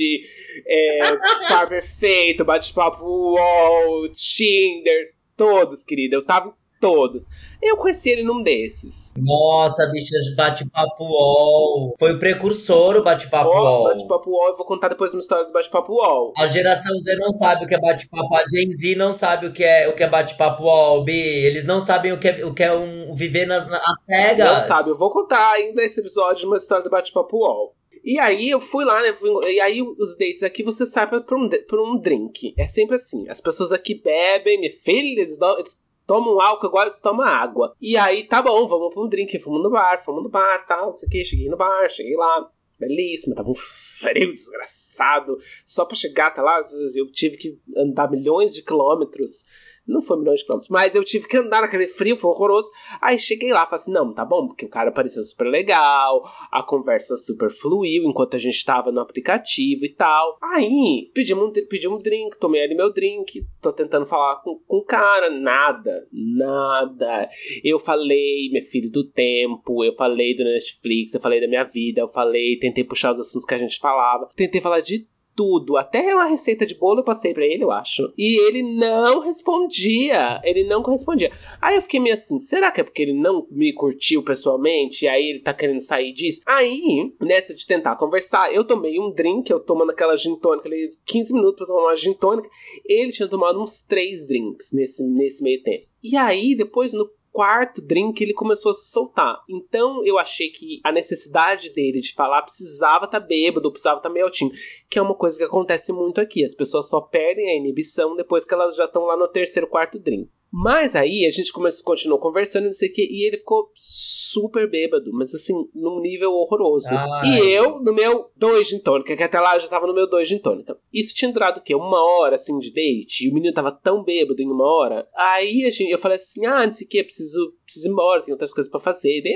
é, 0.65 0.99
Par 1.47 1.69
Perfeito, 1.69 2.43
Bate-Papo 2.43 3.05
Wall, 3.05 4.09
Tinder. 4.11 5.13
Todos, 5.37 5.83
querida. 5.83 6.15
Eu 6.15 6.25
tava 6.25 6.55
todos. 6.81 7.29
Eu 7.61 7.77
conheci 7.77 8.09
ele 8.09 8.23
num 8.23 8.41
desses. 8.43 9.13
Nossa, 9.15 9.85
bicha, 9.91 10.15
bate-papo 10.35 11.03
UOL. 11.05 11.95
Foi 11.97 12.13
o 12.13 12.19
precursor 12.19 12.97
o 12.97 13.03
bate-papo 13.03 13.51
Ó, 13.51 13.61
UOL. 13.61 13.83
Bate-papo 13.85 14.29
UOL, 14.29 14.47
eu 14.49 14.57
vou 14.57 14.65
contar 14.65 14.87
depois 14.89 15.13
uma 15.13 15.19
história 15.19 15.45
do 15.45 15.53
bate-papo 15.53 15.93
UOL. 15.93 16.33
A 16.37 16.47
geração 16.47 16.97
Z 16.99 17.15
não 17.17 17.31
sabe 17.31 17.63
o 17.65 17.67
que 17.67 17.75
é 17.75 17.79
bate-papo, 17.79 18.35
a 18.35 18.43
Gen 18.49 18.71
Z 18.71 18.95
não 18.95 19.13
sabe 19.13 19.45
o 19.47 19.53
que 19.53 19.63
é, 19.63 19.87
o 19.87 19.95
que 19.95 20.03
é 20.03 20.09
bate-papo 20.09 20.63
UOL, 20.63 21.03
Bi. 21.03 21.13
Eles 21.45 21.63
não 21.63 21.79
sabem 21.79 22.11
o 22.11 22.19
que 22.19 22.27
é, 22.27 22.45
o 22.45 22.53
que 22.53 22.63
é 22.63 22.73
um 22.73 23.13
viver 23.15 23.45
nas, 23.45 23.69
nas 23.69 24.03
cegas. 24.05 24.61
Não 24.61 24.67
sabe, 24.67 24.89
eu 24.89 24.97
vou 24.97 25.11
contar 25.11 25.51
ainda 25.53 25.83
esse 25.83 25.99
episódio 25.99 26.47
uma 26.47 26.57
história 26.57 26.83
do 26.83 26.89
bate-papo 26.89 27.37
UOL. 27.37 27.75
E 28.03 28.17
aí 28.17 28.49
eu 28.49 28.59
fui 28.59 28.83
lá, 28.83 28.99
né? 28.99 29.13
e 29.47 29.59
aí 29.59 29.79
os 29.83 30.17
dates 30.17 30.41
aqui 30.41 30.63
você 30.63 30.87
sai 30.87 31.07
pra, 31.07 31.21
pra 31.21 31.37
um, 31.37 31.47
pra 31.47 31.81
um 31.83 31.99
drink. 31.99 32.51
É 32.57 32.65
sempre 32.65 32.95
assim. 32.95 33.29
As 33.29 33.39
pessoas 33.39 33.71
aqui 33.71 33.93
bebem, 33.93 34.67
filha, 34.71 35.19
eles, 35.21 35.37
dão- 35.37 35.59
eles 35.59 35.79
tomam 36.11 36.41
álcool, 36.41 36.67
agora 36.67 36.87
eles 36.87 36.99
tomam 36.99 37.25
água. 37.25 37.73
E 37.79 37.95
aí, 37.95 38.25
tá 38.25 38.41
bom, 38.41 38.67
vamos 38.67 38.93
pra 38.93 39.01
um 39.01 39.07
drink. 39.07 39.39
Fomos 39.39 39.63
no 39.63 39.69
bar, 39.69 40.03
fomos 40.03 40.21
no 40.21 40.29
bar, 40.29 40.65
tal, 40.65 40.89
não 40.89 40.97
sei 40.97 41.07
o 41.07 41.09
que. 41.09 41.23
Cheguei 41.23 41.47
no 41.47 41.55
bar, 41.55 41.87
cheguei 41.87 42.17
lá. 42.17 42.51
Belíssima, 42.77 43.33
tava 43.33 43.49
um 43.49 43.55
frio 43.55 44.33
desgraçado. 44.33 45.37
Só 45.65 45.85
pra 45.85 45.95
chegar 45.95 46.27
até 46.27 46.41
lá, 46.41 46.61
eu 46.95 47.09
tive 47.13 47.37
que 47.37 47.55
andar 47.77 48.11
milhões 48.11 48.53
de 48.53 48.61
quilômetros. 48.61 49.45
Não 49.87 50.01
foi 50.01 50.19
milhões 50.19 50.39
de 50.39 50.45
quilômetros, 50.45 50.69
mas 50.69 50.93
eu 50.93 51.03
tive 51.03 51.27
que 51.27 51.37
andar 51.37 51.61
naquele 51.61 51.87
frio, 51.87 52.15
foi 52.15 52.29
horroroso. 52.29 52.69
Aí 53.01 53.17
cheguei 53.17 53.51
lá, 53.51 53.65
falei 53.65 53.75
assim: 53.75 53.91
não, 53.91 54.13
tá 54.13 54.23
bom, 54.23 54.47
porque 54.47 54.65
o 54.65 54.69
cara 54.69 54.91
pareceu 54.91 55.23
super 55.23 55.45
legal, 55.45 56.23
a 56.51 56.61
conversa 56.61 57.15
super 57.15 57.49
fluiu 57.49 58.03
enquanto 58.03 58.35
a 58.35 58.39
gente 58.39 58.63
tava 58.63 58.91
no 58.91 59.01
aplicativo 59.01 59.83
e 59.83 59.93
tal. 59.93 60.37
Aí 60.41 61.09
pedimos 61.13 61.45
um, 61.45 61.51
pedimos 61.51 61.99
um 61.99 62.03
drink, 62.03 62.37
tomei 62.39 62.63
ali 62.63 62.75
meu 62.75 62.93
drink, 62.93 63.43
tô 63.61 63.73
tentando 63.73 64.05
falar 64.05 64.41
com, 64.43 64.59
com 64.67 64.77
o 64.77 64.85
cara, 64.85 65.29
nada, 65.29 66.07
nada. 66.11 67.29
Eu 67.63 67.79
falei, 67.79 68.49
meu 68.51 68.61
filho, 68.61 68.91
do 68.91 69.03
tempo, 69.03 69.83
eu 69.83 69.95
falei 69.95 70.35
do 70.35 70.43
Netflix, 70.43 71.13
eu 71.13 71.21
falei 71.21 71.41
da 71.41 71.47
minha 71.47 71.63
vida, 71.63 72.01
eu 72.01 72.07
falei, 72.07 72.57
tentei 72.59 72.83
puxar 72.83 73.11
os 73.11 73.19
assuntos 73.19 73.45
que 73.45 73.55
a 73.55 73.57
gente 73.57 73.79
falava, 73.79 74.29
tentei 74.35 74.61
falar 74.61 74.81
de 74.81 75.07
tudo, 75.35 75.77
até 75.77 76.13
uma 76.13 76.25
receita 76.25 76.65
de 76.65 76.75
bolo 76.75 76.99
eu 76.99 77.03
passei 77.03 77.33
pra 77.33 77.45
ele, 77.45 77.63
eu 77.63 77.71
acho. 77.71 78.13
E 78.17 78.39
ele 78.47 78.63
não 78.63 79.19
respondia, 79.19 80.41
ele 80.43 80.63
não 80.67 80.81
correspondia. 80.81 81.31
Aí 81.61 81.75
eu 81.75 81.81
fiquei 81.81 81.99
meio 81.99 82.13
assim, 82.13 82.39
será 82.39 82.71
que 82.71 82.81
é 82.81 82.83
porque 82.83 83.01
ele 83.01 83.13
não 83.13 83.47
me 83.49 83.73
curtiu 83.73 84.23
pessoalmente 84.23 85.05
e 85.05 85.07
aí 85.07 85.29
ele 85.29 85.39
tá 85.39 85.53
querendo 85.53 85.79
sair 85.79 86.13
disso? 86.13 86.41
Aí, 86.45 87.13
nessa 87.19 87.55
de 87.55 87.65
tentar 87.65 87.95
conversar, 87.95 88.53
eu 88.53 88.63
tomei 88.63 88.99
um 88.99 89.11
drink, 89.11 89.49
eu 89.49 89.59
tomando 89.59 89.91
aquela 89.91 90.15
gin 90.15 90.35
tônica, 90.35 90.67
ali, 90.67 90.87
15 91.05 91.33
minutos 91.33 91.55
pra 91.55 91.67
tomar 91.67 91.83
uma 91.83 91.95
gin 91.95 92.13
tônica, 92.13 92.49
ele 92.85 93.11
tinha 93.11 93.27
tomado 93.27 93.61
uns 93.61 93.83
três 93.83 94.27
drinks 94.27 94.71
nesse, 94.73 95.05
nesse 95.05 95.43
meio 95.43 95.61
tempo. 95.63 95.85
E 96.03 96.17
aí, 96.17 96.55
depois 96.55 96.93
no 96.93 97.09
quarto 97.31 97.81
drink 97.81 98.21
ele 98.21 98.33
começou 98.33 98.71
a 98.71 98.73
se 98.73 98.91
soltar. 98.91 99.41
Então 99.49 100.05
eu 100.05 100.19
achei 100.19 100.49
que 100.49 100.79
a 100.83 100.91
necessidade 100.91 101.71
dele 101.71 102.01
de 102.01 102.13
falar 102.13 102.41
precisava 102.41 103.05
estar 103.05 103.19
tá 103.19 103.25
bêbado, 103.25 103.71
precisava 103.71 103.97
estar 103.97 104.09
tá 104.09 104.13
meio 104.13 104.25
altinho. 104.25 104.51
Que 104.89 104.99
é 104.99 105.01
uma 105.01 105.15
coisa 105.15 105.37
que 105.37 105.43
acontece 105.43 105.91
muito 105.93 106.19
aqui. 106.19 106.43
As 106.43 106.53
pessoas 106.53 106.89
só 106.89 106.99
perdem 107.01 107.49
a 107.49 107.57
inibição 107.57 108.15
depois 108.15 108.45
que 108.45 108.53
elas 108.53 108.75
já 108.75 108.85
estão 108.85 109.03
lá 109.03 109.17
no 109.17 109.27
terceiro, 109.27 109.67
quarto 109.67 109.97
drink. 109.97 110.29
Mas 110.51 110.95
aí 110.95 111.25
a 111.25 111.29
gente 111.29 111.53
começou, 111.53 111.85
continuou 111.85 112.19
conversando, 112.19 112.65
não 112.65 112.71
sei 112.73 112.89
o 112.89 112.93
que, 112.93 113.01
e 113.01 113.25
ele 113.25 113.37
ficou 113.37 113.71
super 113.73 114.69
bêbado, 114.69 115.09
mas 115.13 115.33
assim, 115.33 115.53
num 115.73 116.01
nível 116.01 116.31
horroroso. 116.33 116.89
Ai. 116.91 117.29
E 117.29 117.51
eu, 117.51 117.81
no 117.81 117.93
meu 117.93 118.29
dois 118.35 118.67
gin 118.67 118.79
tônica, 118.79 119.15
que 119.15 119.23
até 119.23 119.39
lá 119.39 119.55
eu 119.55 119.61
já 119.61 119.69
tava 119.69 119.87
no 119.87 119.93
meu 119.93 120.09
dois 120.09 120.27
gin 120.27 120.39
tônica. 120.39 120.77
Isso 120.93 121.15
tinha 121.15 121.31
durado 121.31 121.61
o 121.61 121.63
quê? 121.63 121.73
Uma 121.73 122.03
hora, 122.03 122.35
assim, 122.35 122.59
de 122.59 122.71
date, 122.71 123.25
e 123.25 123.31
o 123.31 123.33
menino 123.33 123.53
tava 123.53 123.71
tão 123.71 124.03
bêbado 124.03 124.41
em 124.41 124.51
uma 124.51 124.65
hora. 124.65 125.07
Aí 125.15 125.65
a 125.65 125.69
gente, 125.69 125.89
eu 125.89 125.99
falei 125.99 126.17
assim, 126.17 126.45
ah, 126.45 126.65
não 126.65 126.73
sei 126.73 126.85
o 126.85 126.89
que, 126.89 127.03
preciso, 127.03 127.53
preciso 127.63 127.87
ir 127.87 127.91
embora, 127.91 128.21
tem 128.21 128.33
outras 128.33 128.53
coisas 128.53 128.69
pra 128.69 128.79
fazer. 128.79 129.21
Daí, 129.21 129.33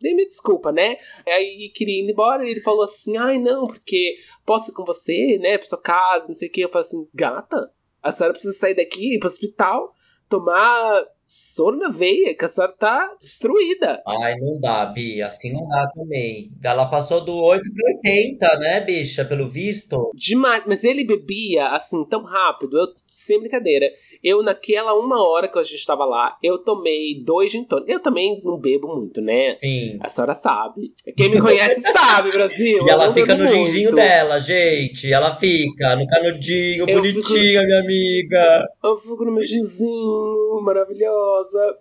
Dei 0.00 0.14
me 0.14 0.26
desculpa, 0.26 0.70
né? 0.70 0.96
Aí 1.26 1.72
queria 1.74 2.00
ir 2.00 2.10
embora 2.10 2.46
e 2.46 2.50
ele 2.50 2.60
falou 2.60 2.82
assim: 2.82 3.16
ai 3.16 3.38
não, 3.38 3.64
porque 3.64 4.16
posso 4.46 4.70
ir 4.70 4.74
com 4.74 4.84
você, 4.84 5.38
né? 5.38 5.58
Pra 5.58 5.66
sua 5.66 5.80
casa, 5.80 6.28
não 6.28 6.36
sei 6.36 6.48
o 6.48 6.52
que. 6.52 6.60
Eu 6.60 6.68
falei 6.68 6.86
assim: 6.86 7.08
gata, 7.12 7.70
a 8.00 8.12
senhora 8.12 8.32
precisa 8.32 8.54
sair 8.54 8.74
daqui, 8.74 9.16
ir 9.16 9.18
pro 9.18 9.28
hospital, 9.28 9.92
tomar 10.28 11.04
soro 11.24 11.76
na 11.76 11.88
veia, 11.90 12.34
que 12.34 12.44
a 12.44 12.48
senhora 12.48 12.72
tá 12.72 13.14
destruída. 13.20 14.02
Ai, 14.06 14.34
não 14.36 14.58
dá, 14.58 14.86
Bi, 14.86 15.20
assim 15.20 15.52
não 15.52 15.68
dá 15.68 15.86
também. 15.94 16.50
Ela 16.62 16.86
passou 16.86 17.22
do 17.22 17.36
8 17.36 17.62
para 17.62 18.12
80, 18.12 18.58
né, 18.58 18.80
bicha, 18.80 19.24
pelo 19.24 19.48
visto? 19.48 20.10
Demais, 20.14 20.64
mas 20.66 20.84
ele 20.84 21.04
bebia 21.04 21.66
assim 21.68 22.04
tão 22.06 22.22
rápido, 22.22 22.78
eu, 22.78 22.86
sem 23.18 23.40
brincadeira. 23.40 23.90
Eu, 24.22 24.42
naquela 24.42 24.94
uma 24.94 25.22
hora 25.22 25.48
que 25.48 25.58
a 25.58 25.62
gente 25.62 25.86
tava 25.86 26.04
lá, 26.04 26.36
eu 26.42 26.58
tomei 26.58 27.22
dois 27.22 27.52
gin 27.52 27.64
tônicos. 27.64 27.92
Eu 27.92 28.00
também 28.00 28.40
não 28.44 28.58
bebo 28.58 28.88
muito, 28.96 29.20
né? 29.20 29.54
Sim. 29.54 29.98
A 30.00 30.08
senhora 30.08 30.34
sabe. 30.34 30.92
Quem 31.16 31.30
me 31.30 31.40
conhece 31.40 31.80
sabe, 31.92 32.30
Brasil. 32.32 32.84
E 32.84 32.90
ela 32.90 33.12
fica 33.12 33.36
no 33.36 33.44
muito. 33.44 33.66
ginginho 33.66 33.94
dela, 33.94 34.38
gente. 34.40 35.12
Ela 35.12 35.34
fica 35.36 35.96
no 35.96 36.06
canudinho, 36.06 36.88
Eu 36.88 36.96
bonitinha, 36.96 37.62
minha 37.62 37.80
amiga. 37.80 38.66
Eu 38.82 38.96
fico 38.96 39.24
no 39.24 39.32
meu 39.32 39.44
ginzinho, 39.44 40.60
maravilhosa. 40.62 41.78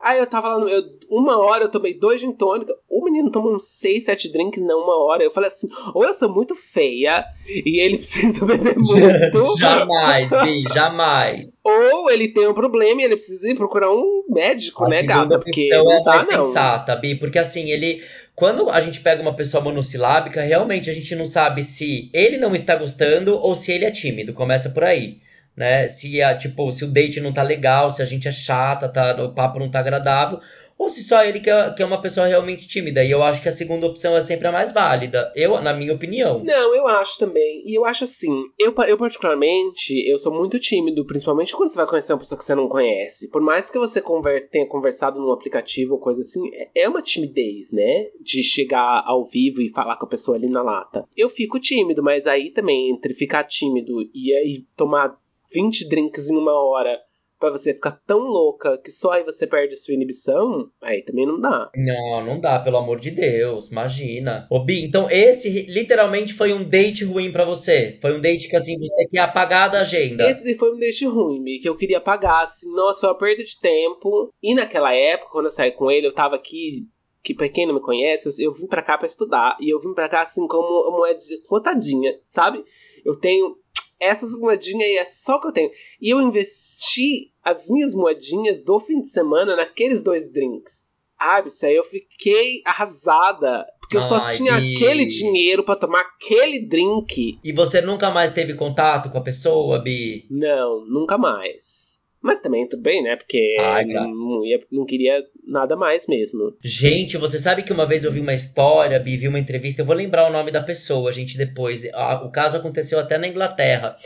Aí 0.00 0.18
eu 0.18 0.26
tava 0.26 0.48
lá, 0.48 0.58
no, 0.60 0.68
eu, 0.68 0.82
uma 1.08 1.38
hora 1.38 1.64
eu 1.64 1.70
tomei 1.70 1.94
dois 1.94 2.20
gin 2.20 2.32
tônica, 2.32 2.74
o 2.88 3.04
menino 3.04 3.30
tomou 3.30 3.54
uns 3.54 3.66
seis, 3.78 4.04
sete 4.04 4.30
drinks 4.30 4.62
na 4.62 4.76
uma 4.76 5.02
hora. 5.04 5.22
Eu 5.22 5.30
falei 5.30 5.48
assim, 5.48 5.68
ou 5.94 6.04
eu 6.04 6.12
sou 6.12 6.32
muito 6.32 6.54
feia 6.54 7.24
e 7.46 7.80
ele 7.80 7.96
precisa 7.98 8.44
beber 8.44 8.76
muito, 8.78 9.58
jamais, 9.58 10.28
Bi, 10.30 10.62
jamais. 10.72 11.62
ou 11.64 12.10
ele 12.10 12.28
tem 12.28 12.46
um 12.46 12.54
problema 12.54 13.00
e 13.00 13.04
ele 13.04 13.16
precisa 13.16 13.48
ir 13.48 13.54
procurar 13.54 13.90
um 13.90 14.24
médico, 14.28 14.84
A 14.84 14.88
né, 14.88 15.02
gata? 15.02 15.38
Porque 15.38 15.68
não 15.70 15.90
é 15.90 16.02
dá, 16.02 16.16
mais 16.16 16.28
não. 16.30 16.44
sensata, 16.44 16.94
Bi, 16.96 17.14
porque 17.14 17.38
assim, 17.38 17.70
ele. 17.70 18.02
Quando 18.34 18.68
a 18.68 18.82
gente 18.82 19.00
pega 19.00 19.22
uma 19.22 19.32
pessoa 19.32 19.62
monossilábica, 19.62 20.42
realmente 20.42 20.90
a 20.90 20.92
gente 20.92 21.14
não 21.16 21.26
sabe 21.26 21.62
se 21.62 22.10
ele 22.12 22.36
não 22.36 22.54
está 22.54 22.76
gostando 22.76 23.34
ou 23.34 23.56
se 23.56 23.72
ele 23.72 23.86
é 23.86 23.90
tímido. 23.90 24.34
Começa 24.34 24.68
por 24.68 24.84
aí. 24.84 25.20
Né? 25.56 25.88
Se, 25.88 26.20
a, 26.22 26.36
tipo, 26.36 26.70
se 26.70 26.84
o 26.84 26.88
date 26.88 27.20
não 27.20 27.32
tá 27.32 27.42
legal, 27.42 27.90
se 27.90 28.02
a 28.02 28.04
gente 28.04 28.28
é 28.28 28.32
chata, 28.32 28.88
tá, 28.88 29.16
o 29.24 29.32
papo 29.32 29.58
não 29.58 29.70
tá 29.70 29.78
agradável, 29.78 30.38
ou 30.76 30.90
se 30.90 31.02
só 31.02 31.24
ele 31.24 31.40
que 31.40 31.48
é, 31.48 31.70
que 31.72 31.82
é 31.82 31.86
uma 31.86 32.02
pessoa 32.02 32.26
realmente 32.26 32.68
tímida. 32.68 33.02
E 33.02 33.10
eu 33.10 33.22
acho 33.22 33.40
que 33.40 33.48
a 33.48 33.52
segunda 33.52 33.86
opção 33.86 34.14
é 34.14 34.20
sempre 34.20 34.46
a 34.46 34.52
mais 34.52 34.72
válida. 34.72 35.32
Eu, 35.34 35.58
na 35.62 35.72
minha 35.72 35.94
opinião. 35.94 36.44
Não, 36.44 36.74
eu 36.74 36.86
acho 36.86 37.18
também. 37.18 37.62
E 37.64 37.74
eu 37.74 37.86
acho 37.86 38.04
assim, 38.04 38.30
eu, 38.58 38.74
eu 38.86 38.98
particularmente, 38.98 39.94
eu 40.06 40.18
sou 40.18 40.34
muito 40.34 40.58
tímido, 40.58 41.06
principalmente 41.06 41.56
quando 41.56 41.70
você 41.70 41.76
vai 41.78 41.86
conhecer 41.86 42.12
uma 42.12 42.18
pessoa 42.18 42.38
que 42.38 42.44
você 42.44 42.54
não 42.54 42.68
conhece. 42.68 43.30
Por 43.30 43.40
mais 43.40 43.70
que 43.70 43.78
você 43.78 44.02
conver- 44.02 44.50
tenha 44.50 44.66
conversado 44.68 45.18
num 45.20 45.32
aplicativo 45.32 45.94
ou 45.94 46.00
coisa 46.00 46.20
assim, 46.20 46.42
é- 46.54 46.68
é 46.82 46.88
uma 46.88 47.00
timidez, 47.00 47.72
né? 47.72 48.08
De 48.22 48.42
chegar 48.42 49.02
ao 49.06 49.24
vivo 49.24 49.62
e 49.62 49.70
falar 49.72 49.96
com 49.96 50.04
a 50.04 50.08
pessoa 50.10 50.36
ali 50.36 50.48
na 50.50 50.62
lata. 50.62 51.04
Eu 51.16 51.30
fico 51.30 51.58
tímido, 51.58 52.02
mas 52.02 52.26
aí 52.26 52.50
também, 52.50 52.90
entre 52.90 53.14
ficar 53.14 53.44
tímido 53.44 54.02
e 54.14 54.34
aí 54.34 54.64
tomar 54.76 55.16
20 55.56 55.88
drinks 55.88 56.28
em 56.28 56.36
uma 56.36 56.52
hora 56.52 56.98
pra 57.38 57.50
você 57.50 57.72
ficar 57.72 57.92
tão 58.06 58.18
louca 58.20 58.78
que 58.78 58.90
só 58.90 59.12
aí 59.12 59.24
você 59.24 59.46
perde 59.46 59.74
a 59.74 59.76
sua 59.76 59.94
inibição, 59.94 60.70
aí 60.82 61.02
também 61.02 61.26
não 61.26 61.40
dá. 61.40 61.70
Não, 61.74 62.24
não 62.24 62.40
dá, 62.40 62.58
pelo 62.58 62.76
amor 62.76 62.98
de 63.00 63.10
Deus, 63.10 63.70
imagina. 63.70 64.46
Ô, 64.50 64.60
Bi, 64.60 64.84
então 64.84 65.10
esse 65.10 65.48
literalmente 65.62 66.34
foi 66.34 66.52
um 66.52 66.64
date 66.64 67.04
ruim 67.04 67.32
pra 67.32 67.44
você? 67.44 67.98
Foi 68.00 68.14
um 68.16 68.20
date 68.20 68.48
que, 68.48 68.56
assim, 68.56 68.78
você 68.78 69.06
quer 69.08 69.20
apagar 69.20 69.70
da 69.70 69.80
agenda? 69.80 70.28
Esse 70.28 70.54
foi 70.56 70.74
um 70.74 70.78
date 70.78 71.06
ruim, 71.06 71.40
Mi, 71.40 71.58
que 71.58 71.68
eu 71.68 71.76
queria 71.76 72.00
pagar, 72.00 72.42
assim, 72.42 72.70
nossa, 72.72 73.00
foi 73.00 73.08
uma 73.10 73.18
perda 73.18 73.44
de 73.44 73.58
tempo. 73.58 74.30
E 74.42 74.54
naquela 74.54 74.94
época, 74.94 75.30
quando 75.32 75.46
eu 75.46 75.50
saí 75.50 75.72
com 75.72 75.90
ele, 75.90 76.06
eu 76.06 76.14
tava 76.14 76.36
aqui, 76.36 76.86
que 77.22 77.34
pra 77.34 77.48
quem 77.48 77.66
não 77.66 77.74
me 77.74 77.80
conhece, 77.80 78.28
eu, 78.28 78.46
eu 78.46 78.54
vim 78.54 78.66
pra 78.66 78.82
cá 78.82 78.96
pra 78.96 79.06
estudar. 79.06 79.56
E 79.60 79.70
eu 79.70 79.80
vim 79.80 79.92
pra 79.92 80.08
cá, 80.08 80.22
assim, 80.22 80.46
como 80.46 80.88
uma 80.88 80.98
moedinha 80.98 81.40
rotadinha, 81.48 82.18
sabe? 82.24 82.62
Eu 83.04 83.14
tenho 83.14 83.56
essas 84.00 84.38
moedinhas 84.38 84.88
e 84.88 84.98
é 84.98 85.04
só 85.04 85.40
que 85.40 85.48
eu 85.48 85.52
tenho. 85.52 85.70
E 86.00 86.10
eu 86.12 86.20
investi 86.20 87.32
as 87.42 87.68
minhas 87.68 87.94
moedinhas 87.94 88.62
do 88.62 88.78
fim 88.78 89.00
de 89.00 89.08
semana 89.08 89.56
naqueles 89.56 90.02
dois 90.02 90.32
drinks. 90.32 90.94
Ah, 91.18 91.42
isso 91.46 91.64
aí 91.64 91.74
eu 91.74 91.84
fiquei 91.84 92.60
arrasada. 92.64 93.64
Porque 93.80 93.96
eu 93.96 94.02
só 94.02 94.16
Ai, 94.16 94.36
tinha 94.36 94.60
Bi. 94.60 94.74
aquele 94.74 95.06
dinheiro 95.06 95.62
pra 95.62 95.76
tomar 95.76 96.00
aquele 96.00 96.66
drink. 96.66 97.38
E 97.42 97.52
você 97.52 97.80
nunca 97.80 98.10
mais 98.10 98.32
teve 98.32 98.54
contato 98.54 99.08
com 99.10 99.18
a 99.18 99.22
pessoa, 99.22 99.78
Bi? 99.78 100.26
Não, 100.28 100.84
nunca 100.86 101.16
mais. 101.16 101.85
Mas 102.22 102.40
também 102.40 102.68
tudo 102.68 102.82
bem, 102.82 103.02
né? 103.02 103.14
Porque 103.16 103.56
Ai, 103.60 103.84
não, 103.84 104.44
ia- 104.44 104.60
não 104.72 104.84
queria 104.84 105.22
nada 105.46 105.76
mais 105.76 106.06
mesmo. 106.08 106.54
Gente, 106.62 107.16
você 107.16 107.38
sabe 107.38 107.62
que 107.62 107.72
uma 107.72 107.86
vez 107.86 108.02
eu 108.04 108.10
vi 108.10 108.20
uma 108.20 108.34
história, 108.34 108.98
Bi, 108.98 109.16
vi 109.16 109.28
uma 109.28 109.38
entrevista, 109.38 109.82
eu 109.82 109.86
vou 109.86 109.94
lembrar 109.94 110.28
o 110.28 110.32
nome 110.32 110.50
da 110.50 110.62
pessoa, 110.62 111.12
gente, 111.12 111.36
depois. 111.38 111.82
Ah, 111.94 112.22
O 112.24 112.30
caso 112.30 112.56
aconteceu 112.56 112.98
até 112.98 113.16
na 113.18 113.28
Inglaterra. 113.28 113.96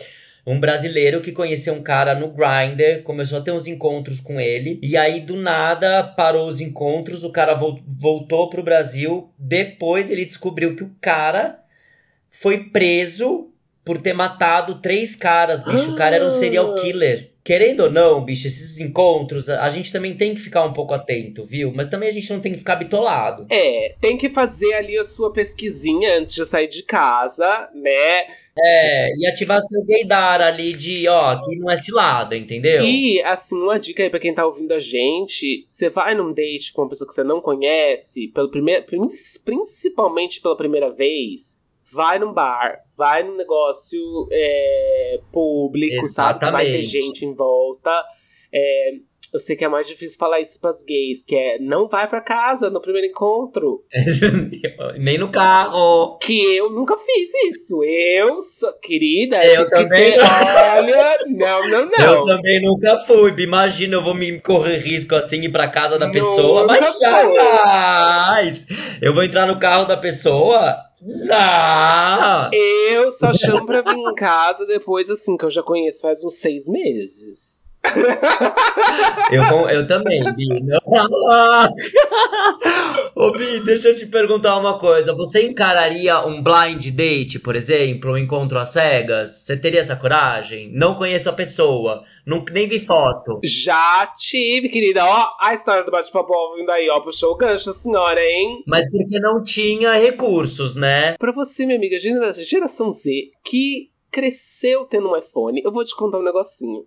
Um 0.46 0.58
brasileiro 0.58 1.20
que 1.20 1.32
conheceu 1.32 1.74
um 1.74 1.82
cara 1.82 2.14
no 2.14 2.28
Grindr, 2.32 3.02
começou 3.04 3.38
a 3.38 3.40
ter 3.42 3.52
uns 3.52 3.66
encontros 3.66 4.20
com 4.20 4.40
ele, 4.40 4.80
e 4.82 4.96
aí 4.96 5.20
do 5.20 5.36
nada 5.36 6.02
parou 6.02 6.48
os 6.48 6.60
encontros, 6.62 7.24
o 7.24 7.30
cara 7.30 7.54
vol 7.54 7.78
voltou 8.00 8.48
pro 8.50 8.62
Brasil. 8.62 9.30
Depois 9.38 10.10
ele 10.10 10.24
descobriu 10.24 10.74
que 10.74 10.82
o 10.82 10.90
cara 11.00 11.58
foi 12.30 12.64
preso 12.64 13.50
por 13.84 14.00
ter 14.00 14.12
matado 14.12 14.80
três 14.80 15.14
caras, 15.16 15.62
bicho. 15.62 15.92
O 15.92 15.96
cara 15.96 16.16
era 16.16 16.26
um 16.26 16.30
serial 16.30 16.72
Ah. 16.72 16.74
killer. 16.80 17.30
Querendo 17.50 17.80
ou 17.80 17.90
não, 17.90 18.24
bicho, 18.24 18.46
esses 18.46 18.78
encontros, 18.78 19.48
a 19.48 19.68
gente 19.70 19.92
também 19.92 20.14
tem 20.16 20.36
que 20.36 20.40
ficar 20.40 20.64
um 20.64 20.72
pouco 20.72 20.94
atento, 20.94 21.44
viu? 21.44 21.72
Mas 21.74 21.88
também 21.88 22.08
a 22.08 22.12
gente 22.12 22.32
não 22.32 22.38
tem 22.38 22.52
que 22.52 22.58
ficar 22.58 22.76
bitolado. 22.76 23.44
É, 23.50 23.96
tem 24.00 24.16
que 24.16 24.28
fazer 24.30 24.72
ali 24.74 24.96
a 24.96 25.02
sua 25.02 25.32
pesquisinha 25.32 26.16
antes 26.16 26.32
de 26.32 26.44
sair 26.44 26.68
de 26.68 26.84
casa, 26.84 27.68
né? 27.74 28.38
É, 28.56 29.16
e 29.16 29.26
ativar 29.26 29.60
seu 29.62 29.84
gaydar 29.84 30.40
ali 30.40 30.72
de, 30.74 31.08
ó, 31.08 31.30
aqui 31.32 31.56
não 31.58 31.72
é 31.72 31.76
cilada, 31.76 32.36
entendeu? 32.36 32.84
E, 32.84 33.20
assim, 33.22 33.56
uma 33.56 33.80
dica 33.80 34.02
aí 34.04 34.10
pra 34.10 34.20
quem 34.20 34.32
tá 34.34 34.46
ouvindo 34.46 34.72
a 34.72 34.78
gente: 34.80 35.64
você 35.66 35.88
vai 35.90 36.14
num 36.14 36.32
date 36.32 36.72
com 36.72 36.82
uma 36.82 36.88
pessoa 36.88 37.08
que 37.08 37.14
você 37.14 37.24
não 37.24 37.40
conhece, 37.40 38.28
pelo 38.28 38.48
primeiro, 38.50 38.84
prin- 38.84 39.08
principalmente 39.44 40.40
pela 40.40 40.56
primeira 40.56 40.90
vez, 40.90 41.59
vai 41.92 42.18
num 42.18 42.32
bar, 42.32 42.78
vai 42.96 43.22
num 43.22 43.36
negócio 43.36 44.00
é, 44.30 45.20
público, 45.32 46.06
sabe? 46.08 46.40
Que 46.40 46.50
vai 46.50 46.64
ter 46.64 46.80
Exatamente. 46.80 47.00
gente 47.00 47.24
em 47.24 47.34
volta. 47.34 47.90
É, 48.52 48.90
eu 49.32 49.38
sei 49.38 49.54
que 49.54 49.64
é 49.64 49.68
mais 49.68 49.86
difícil 49.86 50.18
falar 50.18 50.40
isso 50.40 50.60
pras 50.60 50.82
gays, 50.82 51.22
que 51.22 51.36
é 51.36 51.58
não 51.60 51.86
vai 51.88 52.08
pra 52.08 52.20
casa 52.20 52.68
no 52.68 52.80
primeiro 52.80 53.06
encontro. 53.06 53.84
Nem 54.98 55.18
no 55.18 55.30
carro. 55.30 56.18
Que 56.18 56.56
eu 56.56 56.68
nunca 56.70 56.96
fiz 56.98 57.30
isso. 57.48 57.80
Eu, 57.84 58.40
sou, 58.40 58.72
querida, 58.80 59.38
Eu 59.44 59.68
também 59.68 60.14
ter-. 60.14 60.20
Olha, 60.20 61.16
não, 61.28 61.68
não, 61.68 61.90
não. 61.90 62.14
Eu 62.14 62.24
também 62.24 62.60
nunca 62.60 62.98
fui. 63.06 63.32
Imagina, 63.38 63.94
eu 63.94 64.02
vou 64.02 64.14
me 64.14 64.40
correr 64.40 64.78
risco 64.78 65.14
assim 65.14 65.42
ir 65.42 65.52
pra 65.52 65.68
casa 65.68 65.96
da 65.96 66.06
Nunca 66.06 66.18
pessoa, 66.18 66.66
mas 66.66 66.98
foi. 66.98 67.06
jamais. 67.06 68.66
Eu 69.00 69.14
vou 69.14 69.22
entrar 69.22 69.46
no 69.46 69.60
carro 69.60 69.84
da 69.84 69.96
pessoa? 69.96 70.89
Eu 72.52 73.10
só 73.12 73.32
chamo 73.32 73.66
pra 73.66 73.82
vir 73.82 73.96
em 73.96 74.14
casa 74.14 74.66
depois, 74.66 75.08
assim, 75.10 75.36
que 75.36 75.44
eu 75.44 75.50
já 75.50 75.62
conheço 75.62 76.02
faz 76.02 76.22
uns 76.22 76.34
seis 76.34 76.68
meses. 76.68 77.49
Eu, 79.32 79.68
eu 79.68 79.86
também, 79.86 80.20
Bi. 80.34 80.44
Não. 80.64 80.80
Ô, 83.14 83.30
Bi, 83.32 83.60
deixa 83.64 83.88
eu 83.88 83.94
te 83.94 84.06
perguntar 84.06 84.56
uma 84.58 84.78
coisa. 84.78 85.14
Você 85.14 85.46
encararia 85.46 86.26
um 86.26 86.42
blind 86.42 86.84
date, 86.90 87.38
por 87.38 87.54
exemplo, 87.54 88.12
um 88.12 88.18
encontro 88.18 88.58
às 88.58 88.70
cegas? 88.70 89.30
Você 89.44 89.56
teria 89.56 89.80
essa 89.80 89.94
coragem? 89.94 90.70
Não 90.72 90.94
conheço 90.96 91.28
a 91.28 91.32
pessoa, 91.32 92.02
não, 92.26 92.44
nem 92.50 92.66
vi 92.66 92.80
foto. 92.80 93.38
Já 93.44 94.12
tive, 94.18 94.68
querida. 94.68 95.04
Ó, 95.04 95.28
a 95.40 95.54
história 95.54 95.84
do 95.84 95.90
bate-papo 95.92 96.32
vindo 96.56 96.70
aí, 96.70 96.88
ó. 96.90 96.98
Puxou 97.00 97.32
o 97.32 97.36
gancho, 97.36 97.70
a 97.70 97.74
senhora, 97.74 98.20
hein? 98.20 98.64
Mas 98.66 98.90
porque 98.90 99.18
não 99.20 99.42
tinha 99.42 99.92
recursos, 99.94 100.74
né? 100.74 101.14
Pra 101.18 101.30
você, 101.32 101.64
minha 101.66 101.78
amiga, 101.78 101.98
gera- 102.00 102.32
geração 102.32 102.90
Z, 102.90 103.10
que 103.44 103.90
cresceu 104.10 104.86
tendo 104.86 105.08
um 105.08 105.16
iPhone, 105.16 105.62
eu 105.64 105.70
vou 105.70 105.84
te 105.84 105.94
contar 105.94 106.18
um 106.18 106.24
negocinho. 106.24 106.82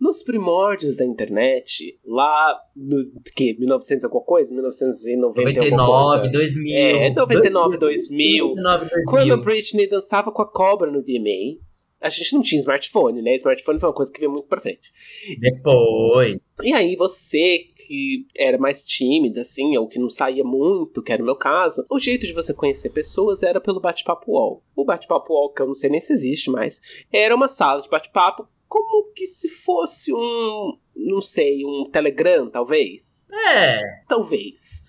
Nos 0.00 0.22
primórdios 0.22 0.96
da 0.96 1.04
internet, 1.04 1.98
lá 2.06 2.58
no 2.74 2.96
que, 3.36 3.54
1900 3.58 4.04
alguma 4.06 4.24
coisa? 4.24 4.50
1990 4.50 5.60
alguma 5.60 5.76
99, 5.76 6.18
coisa? 6.18 6.32
2000. 6.32 6.76
É, 6.76 7.10
99, 7.10 7.78
2000. 7.78 8.46
99, 8.56 8.88
2000. 8.88 9.10
Quando 9.10 9.34
a 9.34 9.36
Britney 9.36 9.86
dançava 9.86 10.32
com 10.32 10.40
a 10.40 10.50
cobra 10.50 10.90
no 10.90 11.02
VMA, 11.02 11.60
a 12.00 12.08
gente 12.08 12.32
não 12.32 12.40
tinha 12.40 12.58
smartphone, 12.60 13.20
né? 13.20 13.34
Smartphone 13.34 13.78
foi 13.78 13.88
uma 13.90 13.94
coisa 13.94 14.10
que 14.10 14.18
veio 14.18 14.32
muito 14.32 14.48
pra 14.48 14.60
frente. 14.60 14.90
Depois. 15.38 16.54
E 16.62 16.72
aí 16.72 16.96
você 16.96 17.58
que 17.86 18.26
era 18.38 18.56
mais 18.56 18.82
tímida, 18.82 19.42
assim, 19.42 19.76
ou 19.76 19.86
que 19.86 19.98
não 19.98 20.08
saía 20.08 20.44
muito, 20.44 21.02
que 21.02 21.12
era 21.12 21.22
o 21.22 21.26
meu 21.26 21.36
caso, 21.36 21.84
o 21.90 21.98
jeito 21.98 22.26
de 22.26 22.32
você 22.32 22.54
conhecer 22.54 22.88
pessoas 22.88 23.42
era 23.42 23.60
pelo 23.60 23.80
bate-papo 23.80 24.32
UOL. 24.32 24.62
O 24.74 24.82
bate-papo 24.82 25.34
UOL, 25.34 25.52
que 25.52 25.60
eu 25.60 25.66
não 25.66 25.74
sei 25.74 25.90
nem 25.90 26.00
se 26.00 26.14
existe 26.14 26.50
mais, 26.50 26.80
era 27.12 27.36
uma 27.36 27.48
sala 27.48 27.82
de 27.82 27.88
bate-papo 27.90 28.48
como 28.70 29.12
que 29.12 29.26
se 29.26 29.48
fosse 29.48 30.14
um, 30.14 30.78
não 30.94 31.20
sei, 31.20 31.64
um 31.64 31.90
Telegram, 31.90 32.48
talvez. 32.48 33.28
É. 33.52 34.02
Talvez. 34.08 34.84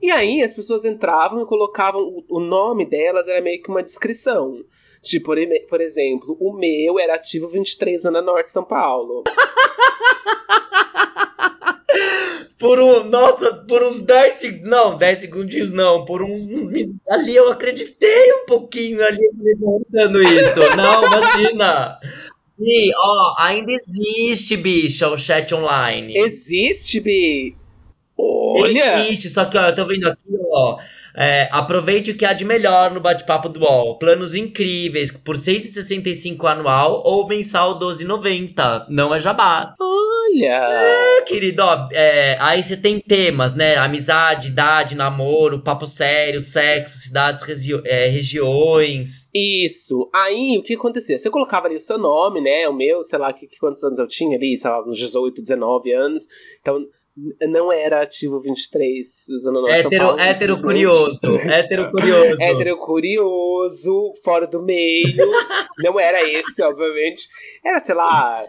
E 0.00 0.10
aí 0.10 0.42
as 0.42 0.54
pessoas 0.54 0.86
entravam 0.86 1.42
e 1.42 1.46
colocavam 1.46 2.00
o, 2.00 2.24
o 2.30 2.40
nome 2.40 2.86
delas 2.86 3.28
era 3.28 3.42
meio 3.42 3.62
que 3.62 3.68
uma 3.68 3.82
descrição. 3.82 4.64
Tipo, 5.02 5.34
por, 5.68 5.80
exemplo, 5.82 6.34
o 6.40 6.54
meu 6.54 6.98
era 6.98 7.14
ativo 7.14 7.46
23 7.46 8.02
Zona 8.02 8.22
Norte 8.22 8.50
São 8.50 8.64
Paulo. 8.64 9.22
Por 12.58 12.80
um. 12.80 13.04
Nossa, 13.04 13.54
por 13.68 13.82
uns 13.82 14.00
10 14.00 14.40
segundos. 14.40 14.70
Não, 14.70 14.96
10 14.96 15.20
segundinhos 15.20 15.72
não. 15.72 16.06
Por 16.06 16.22
uns. 16.22 16.46
Ali 17.08 17.36
eu 17.36 17.50
acreditei 17.50 18.32
um 18.32 18.46
pouquinho 18.46 19.04
ali 19.04 19.30
dando 19.90 20.22
isso. 20.22 20.58
Não, 20.74 21.04
imagina. 21.04 21.98
E, 22.58 22.90
ó, 22.96 23.34
ainda 23.38 23.70
existe, 23.72 24.56
bicha, 24.56 25.08
o 25.08 25.16
chat 25.18 25.54
online. 25.54 26.16
Existe, 26.16 27.00
Bi? 27.00 27.56
Ele 28.54 28.80
Olha! 28.80 28.98
existe, 29.00 29.28
só 29.28 29.44
que 29.44 29.58
ó, 29.58 29.68
eu 29.68 29.74
tô 29.74 29.86
vendo 29.86 30.08
aqui, 30.08 30.26
ó. 30.52 30.78
É, 31.16 31.48
aproveite 31.50 32.10
o 32.10 32.16
que 32.16 32.24
há 32.26 32.32
de 32.32 32.44
melhor 32.44 32.90
no 32.92 33.00
bate-papo 33.00 33.48
do 33.48 33.60
UOL. 33.60 33.98
Planos 33.98 34.34
incríveis 34.34 35.10
por 35.10 35.34
R$ 35.36 35.40
6,65 35.42 36.44
anual 36.50 37.02
ou 37.04 37.26
mensal 37.26 37.78
12,90. 37.78 38.86
Não 38.90 39.14
é 39.14 39.18
jabá. 39.18 39.74
Olha! 39.80 40.68
É, 41.18 41.22
querido, 41.22 41.62
ó, 41.62 41.88
é, 41.92 42.36
aí 42.40 42.62
você 42.62 42.76
tem 42.76 43.00
temas, 43.00 43.54
né? 43.54 43.76
Amizade, 43.76 44.48
idade, 44.48 44.94
namoro, 44.94 45.62
papo 45.62 45.86
sério, 45.86 46.40
sexo, 46.40 46.98
cidades, 46.98 47.42
é, 47.84 48.06
regiões. 48.08 49.30
Isso. 49.34 50.10
Aí, 50.14 50.56
o 50.58 50.62
que 50.62 50.74
acontecia? 50.74 51.18
Você 51.18 51.30
colocava 51.30 51.66
ali 51.66 51.76
o 51.76 51.80
seu 51.80 51.96
nome, 51.98 52.40
né? 52.40 52.68
O 52.68 52.74
meu, 52.74 53.02
sei 53.02 53.18
lá, 53.18 53.32
que, 53.32 53.46
que- 53.46 53.58
quantos 53.58 53.82
anos 53.84 53.98
eu 53.98 54.06
tinha 54.06 54.36
ali, 54.36 54.56
sei 54.56 54.70
lá, 54.70 54.82
uns 54.86 54.98
18, 54.98 55.40
19 55.40 55.92
anos. 55.92 56.24
Então, 56.60 56.84
não 57.48 57.72
era 57.72 58.02
ativo 58.02 58.40
23, 58.40 59.06
Zona 59.42 59.60
Norte, 59.60 59.82
São 59.82 59.86
Hétero, 59.86 60.06
Paulo, 60.06 60.20
hétero 60.20 60.60
curioso. 60.60 61.36
Hétero 61.38 61.88
curioso. 61.90 62.42
Hétero 62.42 62.78
curioso, 62.78 64.14
fora 64.22 64.46
do 64.46 64.62
meio. 64.62 65.16
não 65.78 65.98
era 65.98 66.22
esse, 66.28 66.62
obviamente. 66.62 67.28
Era, 67.64 67.82
sei 67.82 67.94
lá, 67.94 68.44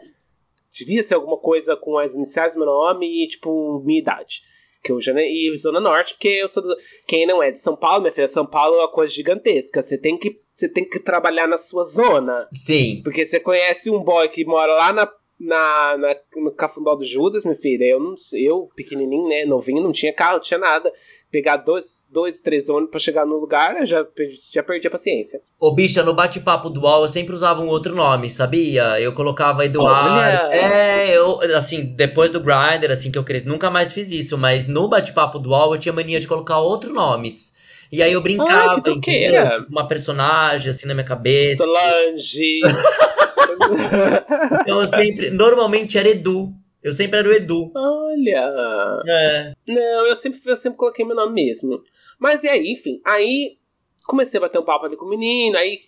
devia 0.70 1.02
ser 1.02 1.16
alguma 1.16 1.38
coisa 1.38 1.78
com 1.78 1.98
as 1.98 2.16
iniciais 2.16 2.54
do 2.54 2.60
meu 2.60 2.68
nome 2.68 3.24
e, 3.24 3.28
tipo, 3.28 3.82
minha 3.86 4.02
idade. 4.02 4.42
Que 4.84 4.92
eu 4.92 5.02
já, 5.02 5.14
e 5.14 5.52
Zona 5.58 5.80
Norte, 5.80 6.14
porque 6.14 6.28
eu 6.28 6.48
sou 6.48 6.62
do, 6.62 6.76
Quem 7.08 7.26
não 7.26 7.42
é 7.42 7.52
de 7.52 7.60
São 7.60 7.76
Paulo, 7.76 8.02
minha 8.02 8.12
filha, 8.12 8.28
São 8.28 8.46
Paulo 8.46 8.76
é 8.76 8.80
uma 8.80 8.92
coisa 8.92 9.14
gigantesca. 9.14 9.82
Você 9.82 9.98
tem 9.98 10.18
que, 10.18 10.40
você 10.54 10.70
tem 10.70 10.88
que 10.88 11.00
trabalhar 11.00 11.48
na 11.48 11.58
sua 11.58 11.84
zona. 11.84 12.48
Sim. 12.54 13.02
Porque 13.04 13.26
você 13.26 13.40
conhece 13.40 13.90
um 13.90 14.04
boy 14.04 14.28
que 14.30 14.46
mora 14.46 14.74
lá 14.76 14.94
na, 14.94 15.10
na, 15.39 15.97
na- 15.97 16.15
no 16.41 16.52
Cafundó 16.52 16.95
do 16.95 17.04
Judas, 17.06 17.43
minha 17.45 17.56
filha. 17.56 17.84
Eu, 17.86 18.00
não, 18.00 18.15
eu, 18.34 18.69
pequenininho, 18.76 19.28
né, 19.28 19.45
novinho, 19.45 19.82
não 19.84 19.91
tinha 19.91 20.13
carro, 20.13 20.34
não 20.36 20.41
tinha 20.41 20.60
nada. 20.60 20.91
Pegar 21.30 21.58
dois, 21.58 22.08
dois 22.12 22.39
três 22.41 22.69
ônibus 22.69 22.89
pra 22.91 23.00
chegar 23.02 23.26
no 23.26 23.38
lugar, 23.38 23.78
eu 23.78 23.86
já, 23.86 24.04
perdi- 24.04 24.39
já 24.54 24.63
perdi 24.63 24.88
a 24.88 24.91
paciência. 24.91 25.41
Ô, 25.60 25.73
bicha, 25.76 26.02
no 26.02 26.13
bate-papo 26.15 26.69
do 26.69 26.82
UOL 26.82 27.02
eu 27.04 27.08
sempre 27.10 27.34
usava 27.34 27.62
um 27.62 27.67
outro 27.67 27.93
nome, 27.93 28.30
sabia? 28.30 29.00
Eu 29.02 29.12
colocava 29.13 29.65
Eduardo. 29.65 30.10
Olha! 30.15 30.50
É, 30.54 31.17
eu, 31.17 31.39
assim, 31.56 31.84
depois 31.84 32.32
do 32.32 32.39
Grindr, 32.39 32.89
assim, 32.91 33.12
que 33.12 33.17
eu 33.17 33.26
cresci, 33.26 33.45
nunca 33.47 33.69
mais 33.69 33.91
fiz 33.91 34.10
isso, 34.10 34.38
mas 34.38 34.67
no 34.67 34.88
bate-papo 34.88 35.38
do 35.38 35.50
UOL 35.50 35.76
eu 35.76 35.80
tinha 35.82 35.91
mania 35.93 36.19
de 36.19 36.28
colocar 36.30 36.60
outros 36.62 36.93
nomes. 36.93 37.56
E 37.91 38.02
aí 38.02 38.13
eu 38.13 38.21
brincava, 38.21 38.73
Ai, 38.76 38.82
que 38.82 38.89
entendeu? 38.91 39.50
Tipo, 39.50 39.67
uma 39.69 39.88
personagem, 39.88 40.69
assim, 40.69 40.88
na 40.88 40.93
minha 40.93 41.06
cabeça. 41.06 41.58
Solange. 41.65 42.62
Então 44.62 44.82
eu 44.82 44.88
sempre, 44.88 45.30
normalmente 45.30 45.98
era 45.98 46.10
Edu. 46.10 46.54
Eu 46.84 46.94
sempre 46.94 47.20
era 47.20 47.28
o 47.28 47.34
Edu. 47.34 47.72
Olha. 47.76 49.04
É. 49.08 49.54
Não, 49.68 50.06
eu 50.06 50.16
sempre, 50.16 50.40
eu 50.46 50.56
sempre 50.56 50.78
coloquei 50.78 51.06
meu 51.06 51.16
nome 51.16 51.34
mesmo. 51.34 51.82
Mas 52.20 52.44
e 52.44 52.50
aí, 52.50 52.72
enfim, 52.72 53.02
aí 53.06 53.58
comecei 54.06 54.38
a 54.38 54.42
bater 54.42 54.60
um 54.60 54.66
papo 54.66 54.86
ali 54.86 54.96
com 54.96 55.06
o 55.06 55.10
menino, 55.10 55.58
aí 55.58 55.80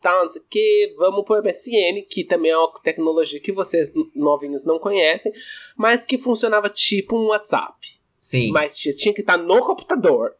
tá, 0.00 0.24
não 0.24 0.30
sei 0.30 0.42
o 0.42 0.44
que, 0.48 0.94
vamos 0.96 1.24
pro 1.24 1.42
MSN, 1.42 2.02
que 2.08 2.24
também 2.24 2.50
é 2.50 2.56
uma 2.56 2.72
tecnologia 2.82 3.40
que 3.40 3.52
vocês 3.52 3.92
novinhos 4.14 4.64
não 4.64 4.78
conhecem, 4.78 5.32
mas 5.76 6.06
que 6.06 6.18
funcionava 6.18 6.68
tipo 6.68 7.16
um 7.16 7.28
WhatsApp. 7.28 7.74
Sim. 8.20 8.50
Mas 8.50 8.76
tinha 8.76 8.94
tinha 8.94 9.14
que 9.14 9.20
estar 9.20 9.36
no 9.36 9.60
computador. 9.60 10.34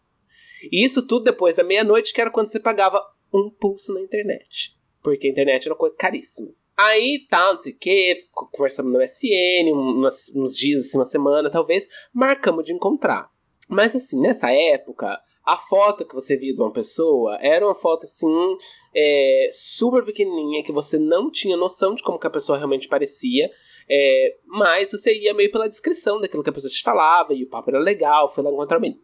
E 0.70 0.84
isso 0.84 1.06
tudo 1.06 1.24
depois 1.24 1.54
da 1.54 1.64
meia-noite, 1.64 2.12
que 2.12 2.20
era 2.20 2.30
quando 2.30 2.48
você 2.48 2.60
pagava 2.60 3.02
um 3.32 3.50
pulso 3.50 3.92
na 3.94 4.00
internet. 4.00 4.76
Porque 5.02 5.26
a 5.26 5.30
internet 5.30 5.64
era 5.66 5.74
uma 5.74 5.78
coisa 5.78 5.96
caríssima. 5.96 6.50
Aí, 6.76 7.26
tá, 7.28 7.52
não 7.52 7.60
sei 7.60 7.72
o 7.72 7.78
que, 7.78 8.24
conversamos 8.50 8.92
no 8.92 8.98
MSN, 8.98 9.72
umas- 9.72 10.32
uns 10.34 10.56
dias, 10.56 10.86
assim, 10.86 10.98
uma 10.98 11.04
semana, 11.04 11.50
talvez, 11.50 11.88
marcamos 12.12 12.64
de 12.64 12.72
encontrar. 12.72 13.30
Mas 13.68 13.94
assim, 13.94 14.20
nessa 14.20 14.50
época, 14.50 15.20
a 15.44 15.56
foto 15.56 16.06
que 16.06 16.14
você 16.14 16.36
via 16.36 16.54
de 16.54 16.60
uma 16.60 16.72
pessoa 16.72 17.36
era 17.40 17.66
uma 17.66 17.74
foto 17.74 18.04
assim, 18.04 18.56
é, 18.94 19.48
super 19.52 20.04
pequenininha, 20.04 20.62
que 20.64 20.72
você 20.72 20.98
não 20.98 21.30
tinha 21.30 21.56
noção 21.56 21.94
de 21.94 22.02
como 22.02 22.18
que 22.18 22.26
a 22.26 22.30
pessoa 22.30 22.56
realmente 22.56 22.88
parecia. 22.88 23.50
É, 23.88 24.36
mas 24.46 24.92
você 24.92 25.16
ia 25.18 25.34
meio 25.34 25.50
pela 25.50 25.68
descrição 25.68 26.20
daquilo 26.20 26.42
que 26.42 26.50
a 26.50 26.52
pessoa 26.52 26.70
te 26.70 26.82
falava, 26.82 27.34
e 27.34 27.44
o 27.44 27.48
papo 27.48 27.70
era 27.70 27.78
legal, 27.78 28.32
foi 28.32 28.42
lá 28.44 28.50
encontrar 28.50 28.78
o 28.78 28.80
menino. 28.80 29.00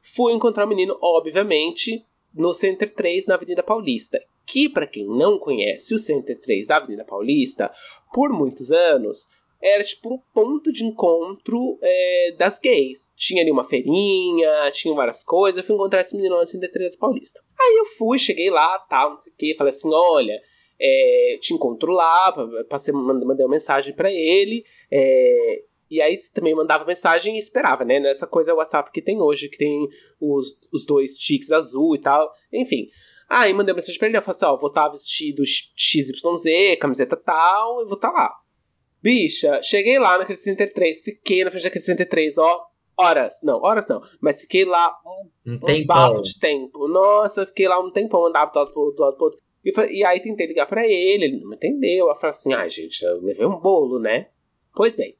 Fui 0.00 0.32
encontrar 0.32 0.64
o 0.64 0.68
menino, 0.68 0.96
obviamente, 1.00 2.04
no 2.34 2.52
Center 2.52 2.92
3, 2.92 3.26
na 3.26 3.34
Avenida 3.34 3.62
Paulista. 3.62 4.20
Que, 4.46 4.68
para 4.68 4.86
quem 4.86 5.06
não 5.06 5.38
conhece 5.38 5.94
o 5.94 5.98
Center 5.98 6.38
3 6.40 6.66
da 6.66 6.76
Avenida 6.76 7.04
Paulista, 7.04 7.70
por 8.12 8.30
muitos 8.32 8.72
anos, 8.72 9.28
era 9.62 9.84
tipo 9.84 10.14
um 10.14 10.18
ponto 10.34 10.72
de 10.72 10.84
encontro 10.84 11.78
é, 11.80 12.34
das 12.36 12.58
gays. 12.58 13.14
Tinha 13.16 13.42
ali 13.42 13.50
uma 13.50 13.64
feirinha, 13.64 14.70
tinha 14.72 14.94
várias 14.94 15.22
coisas. 15.22 15.58
Eu 15.58 15.64
fui 15.64 15.76
encontrar 15.76 16.00
esse 16.00 16.16
menino 16.16 16.36
no 16.36 16.46
Center 16.46 16.70
3 16.70 16.96
Paulista. 16.96 17.40
Aí 17.60 17.76
eu 17.76 17.84
fui, 17.84 18.18
cheguei 18.18 18.50
lá, 18.50 18.78
tal, 18.80 19.10
não 19.10 19.20
sei 19.20 19.32
o 19.32 19.36
que, 19.36 19.54
falei 19.56 19.70
assim: 19.70 19.90
olha, 19.92 20.40
é, 20.80 21.38
te 21.40 21.54
encontro 21.54 21.92
lá, 21.92 22.34
passei, 22.68 22.92
mandei 22.92 23.24
uma 23.24 23.48
mensagem 23.48 23.94
para 23.94 24.10
ele. 24.10 24.64
É, 24.90 25.62
e 25.92 26.00
aí 26.00 26.16
você 26.16 26.32
também 26.32 26.54
mandava 26.54 26.86
mensagem 26.86 27.34
e 27.34 27.38
esperava, 27.38 27.84
né? 27.84 28.00
Nessa 28.00 28.26
coisa 28.26 28.54
WhatsApp 28.54 28.90
que 28.90 29.02
tem 29.02 29.20
hoje, 29.20 29.48
que 29.48 29.58
tem 29.58 29.86
os, 30.18 30.58
os 30.72 30.86
dois 30.86 31.18
tiques 31.18 31.52
azul 31.52 31.94
e 31.94 32.00
tal. 32.00 32.32
Enfim. 32.50 32.88
Aí 33.28 33.52
mandei 33.52 33.72
uma 33.72 33.76
mensagem 33.76 33.98
pra 33.98 34.08
ele, 34.08 34.16
eu 34.16 34.22
falei 34.22 34.36
assim, 34.36 34.46
ó, 34.46 34.56
vou 34.56 34.68
estar 34.70 34.86
tá 34.86 34.90
vestido 34.90 35.42
XYZ, 35.44 36.78
camiseta 36.80 37.16
tal, 37.16 37.82
e 37.82 37.84
vou 37.84 37.94
estar 37.94 38.10
tá 38.10 38.14
lá. 38.14 38.34
Bicha, 39.02 39.60
cheguei 39.62 39.98
lá 39.98 40.16
naquele 40.16 40.38
Center 40.38 40.72
3, 40.72 41.04
fiquei 41.04 41.44
na 41.44 41.50
frente 41.50 41.64
daquele 41.64 41.84
Center 41.84 42.08
3, 42.08 42.38
ó, 42.38 42.66
horas. 42.96 43.40
Não, 43.42 43.60
horas 43.62 43.86
não. 43.88 44.00
Mas 44.20 44.42
fiquei 44.42 44.64
lá 44.64 44.94
um, 45.04 45.52
um, 45.52 45.54
um 45.54 45.86
bafo 45.86 46.22
de 46.22 46.38
tempo. 46.38 46.88
Nossa, 46.88 47.46
fiquei 47.46 47.68
lá 47.68 47.80
um 47.80 47.90
tempão, 47.90 48.26
andava 48.26 48.50
do 48.50 48.58
lado 48.58 48.72
pro, 48.72 48.92
do 48.92 49.02
lado 49.02 49.16
pro 49.16 49.24
outro. 49.26 49.40
E, 49.64 49.98
e, 49.98 50.04
aí 50.04 50.20
tentei 50.20 50.46
ligar 50.46 50.66
para 50.66 50.86
ele, 50.86 51.24
ele 51.24 51.40
não 51.40 51.50
me 51.50 51.56
entendeu. 51.56 52.08
Eu 52.08 52.14
falei 52.16 52.30
assim, 52.30 52.52
ah, 52.54 52.66
gente, 52.66 53.02
eu 53.02 53.20
levei 53.20 53.46
um 53.46 53.58
bolo, 53.58 53.98
né? 53.98 54.28
Pois 54.74 54.94
bem. 54.94 55.16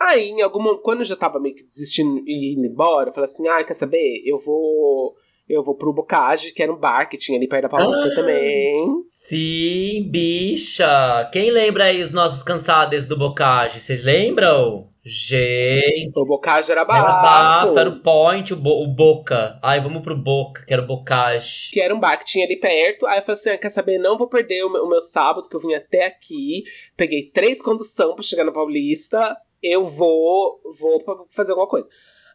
Aí, 0.00 0.30
em 0.30 0.40
alguma. 0.40 0.78
Quando 0.78 1.00
eu 1.00 1.04
já 1.04 1.14
tava 1.14 1.38
meio 1.38 1.54
que 1.54 1.62
desistindo 1.62 2.22
e 2.26 2.54
indo 2.54 2.66
embora, 2.66 3.10
eu 3.10 3.12
falei 3.12 3.28
assim: 3.28 3.46
ah, 3.48 3.62
quer 3.62 3.74
saber? 3.74 4.22
Eu 4.24 4.38
vou. 4.38 5.14
Eu 5.46 5.64
vou 5.64 5.74
pro 5.74 5.92
Bocage, 5.92 6.52
que 6.52 6.62
era 6.62 6.72
um 6.72 6.78
bar 6.78 7.06
que 7.06 7.18
tinha 7.18 7.36
ali 7.36 7.48
perto 7.48 7.62
da 7.62 7.68
Paulista 7.68 8.06
ah, 8.06 8.14
também. 8.14 9.04
Sim, 9.08 10.08
bicha! 10.08 11.28
Quem 11.32 11.50
lembra 11.50 11.86
aí 11.86 12.00
os 12.00 12.12
nossos 12.12 12.40
cansados 12.44 13.04
do 13.04 13.18
Bocage? 13.18 13.80
Vocês 13.80 14.04
lembram? 14.04 14.88
Gente. 15.04 16.12
O 16.22 16.24
Bocage 16.24 16.70
era 16.70 16.84
bafo. 16.84 17.02
Era 17.02 17.22
bafo, 17.22 17.78
era 17.78 17.90
o 17.90 18.00
Point, 18.00 18.52
o, 18.52 18.56
Bo 18.56 18.84
o 18.84 18.86
Boca. 18.86 19.58
Aí 19.60 19.80
vamos 19.80 20.02
pro 20.02 20.16
Boca, 20.16 20.64
que 20.64 20.72
era 20.72 20.82
o 20.82 20.86
Bocage. 20.86 21.72
Que 21.72 21.80
era 21.80 21.94
um 21.94 21.98
bar 21.98 22.16
que 22.16 22.24
tinha 22.24 22.46
ali 22.46 22.58
perto. 22.58 23.06
Aí 23.06 23.18
eu 23.18 23.22
falei 23.22 23.40
assim: 23.40 23.50
ah, 23.50 23.58
quer 23.58 23.70
saber? 23.70 23.98
Não 23.98 24.16
vou 24.16 24.28
perder 24.28 24.62
o 24.64 24.70
meu, 24.70 24.84
o 24.84 24.88
meu 24.88 25.00
sábado, 25.00 25.48
que 25.48 25.56
eu 25.56 25.60
vim 25.60 25.74
até 25.74 26.06
aqui. 26.06 26.62
Peguei 26.96 27.28
três 27.28 27.60
condução 27.60 28.14
pra 28.14 28.22
chegar 28.22 28.44
na 28.44 28.52
Paulista 28.52 29.36
eu 29.62 29.84
vou, 29.84 30.60
vou 30.78 31.26
fazer 31.28 31.52
alguma 31.52 31.68
coisa. 31.68 31.88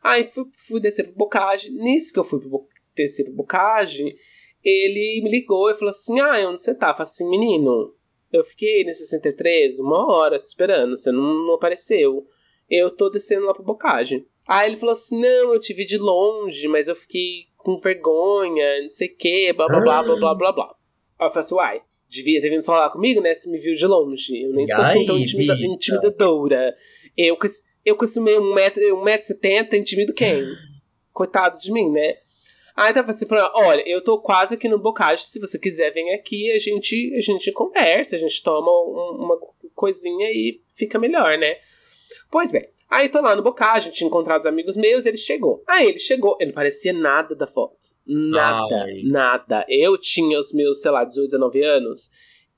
Aí 0.04 0.24
fui, 0.24 0.46
fui 0.56 0.80
descer 0.80 1.04
pro 1.04 1.16
Bocage. 1.16 1.72
Nisso 1.72 2.14
que 2.14 2.20
eu 2.20 2.24
fui 2.24 2.40
pro, 2.40 2.68
descer 2.96 3.24
pro 3.26 3.34
Bocage, 3.34 4.16
ele 4.64 5.22
me 5.24 5.30
ligou 5.30 5.70
e 5.70 5.74
falou 5.74 5.90
assim: 5.90 6.20
Ah, 6.20 6.48
onde 6.50 6.62
você 6.62 6.76
tá? 6.76 6.90
Eu 6.90 6.94
falei 6.94 7.12
assim, 7.12 7.30
menino, 7.30 7.94
eu 8.32 8.44
fiquei 8.44 8.84
nesse 8.84 9.08
63 9.08 9.80
uma 9.80 10.12
hora 10.12 10.40
te 10.40 10.46
esperando, 10.46 10.96
você 10.96 11.12
não, 11.12 11.46
não 11.46 11.54
apareceu. 11.56 12.28
Eu 12.70 12.90
tô 12.90 13.10
descendo 13.10 13.46
lá 13.46 13.54
pro 13.54 13.64
Bocage. 13.64 14.26
Aí 14.48 14.70
ele 14.70 14.78
falou 14.78 14.94
assim: 14.94 15.20
Não, 15.20 15.54
eu 15.54 15.60
te 15.60 15.74
vi 15.74 15.86
de 15.86 15.98
longe, 15.98 16.68
mas 16.68 16.88
eu 16.88 16.96
fiquei 16.96 17.48
com 17.58 17.78
vergonha, 17.78 18.82
não 18.82 18.90
sei 18.90 19.08
o 19.08 19.16
que, 19.16 19.54
blá 19.54 19.68
blá 19.68 19.82
blá 19.82 20.04
blá 20.04 20.16
blá 20.16 20.36
blá 20.36 20.52
blá. 20.52 20.76
Aí 21.18 21.28
eu 21.28 21.32
falei 21.32 21.46
assim: 21.46 21.56
Uai, 21.56 21.82
devia 22.08 22.42
ter 22.42 22.50
vindo 22.50 22.64
falar 22.64 22.92
comigo, 22.92 23.22
né? 23.22 23.34
Se 23.34 23.50
me 23.50 23.58
viu 23.58 23.74
de 23.74 23.88
longe. 23.88 24.44
Eu 24.44 24.52
nem 24.52 24.68
sou 24.68 24.84
assim 24.84 25.06
tão 25.06 25.18
intimida 25.18 25.54
intimidadora. 25.56 26.76
Eu, 27.18 27.38
eu 27.86 27.96
com 27.96 28.06
esse 28.06 28.20
meio 28.20 28.42
1,70m 28.42 29.74
intimido 29.74 30.14
quem? 30.14 30.44
Coitado 31.14 31.60
de 31.60 31.72
mim, 31.72 31.90
né? 31.90 32.18
Aí 32.76 32.94
tava 32.94 33.12
assim, 33.12 33.26
olha, 33.54 33.82
eu 33.88 34.04
tô 34.04 34.20
quase 34.20 34.56
aqui 34.56 34.68
no 34.68 34.78
Bocage, 34.78 35.24
se 35.24 35.40
você 35.40 35.58
quiser, 35.58 35.92
vem 35.92 36.14
aqui, 36.14 36.52
a 36.52 36.60
gente, 36.60 37.16
a 37.16 37.22
gente 37.22 37.50
conversa, 37.54 38.18
a 38.18 38.20
gente 38.20 38.44
toma 38.44 38.70
um, 38.70 39.24
uma 39.24 39.40
coisinha 39.74 40.30
e 40.30 40.62
fica 40.76 41.00
melhor, 41.00 41.38
né? 41.38 41.56
Pois 42.30 42.52
bem, 42.52 42.68
aí 42.90 43.08
tô 43.08 43.22
lá 43.22 43.34
no 43.34 43.42
Bocage, 43.42 43.92
tinha 43.92 44.10
encontrado 44.10 44.42
os 44.42 44.46
amigos 44.46 44.76
meus, 44.76 45.06
ele 45.06 45.16
chegou. 45.16 45.64
Aí 45.70 45.88
ele 45.88 46.00
chegou, 46.00 46.36
ele 46.38 46.48
não 46.50 46.56
parecia 46.56 46.92
nada 46.92 47.34
da 47.34 47.48
foto. 47.48 47.78
Nada, 48.06 48.84
Ai. 48.84 49.04
nada. 49.06 49.66
Eu 49.70 49.98
tinha 49.98 50.38
os 50.38 50.52
meus, 50.52 50.82
sei 50.82 50.92
lá, 50.92 51.06
18, 51.06 51.28
19 51.32 51.64
anos 51.64 52.12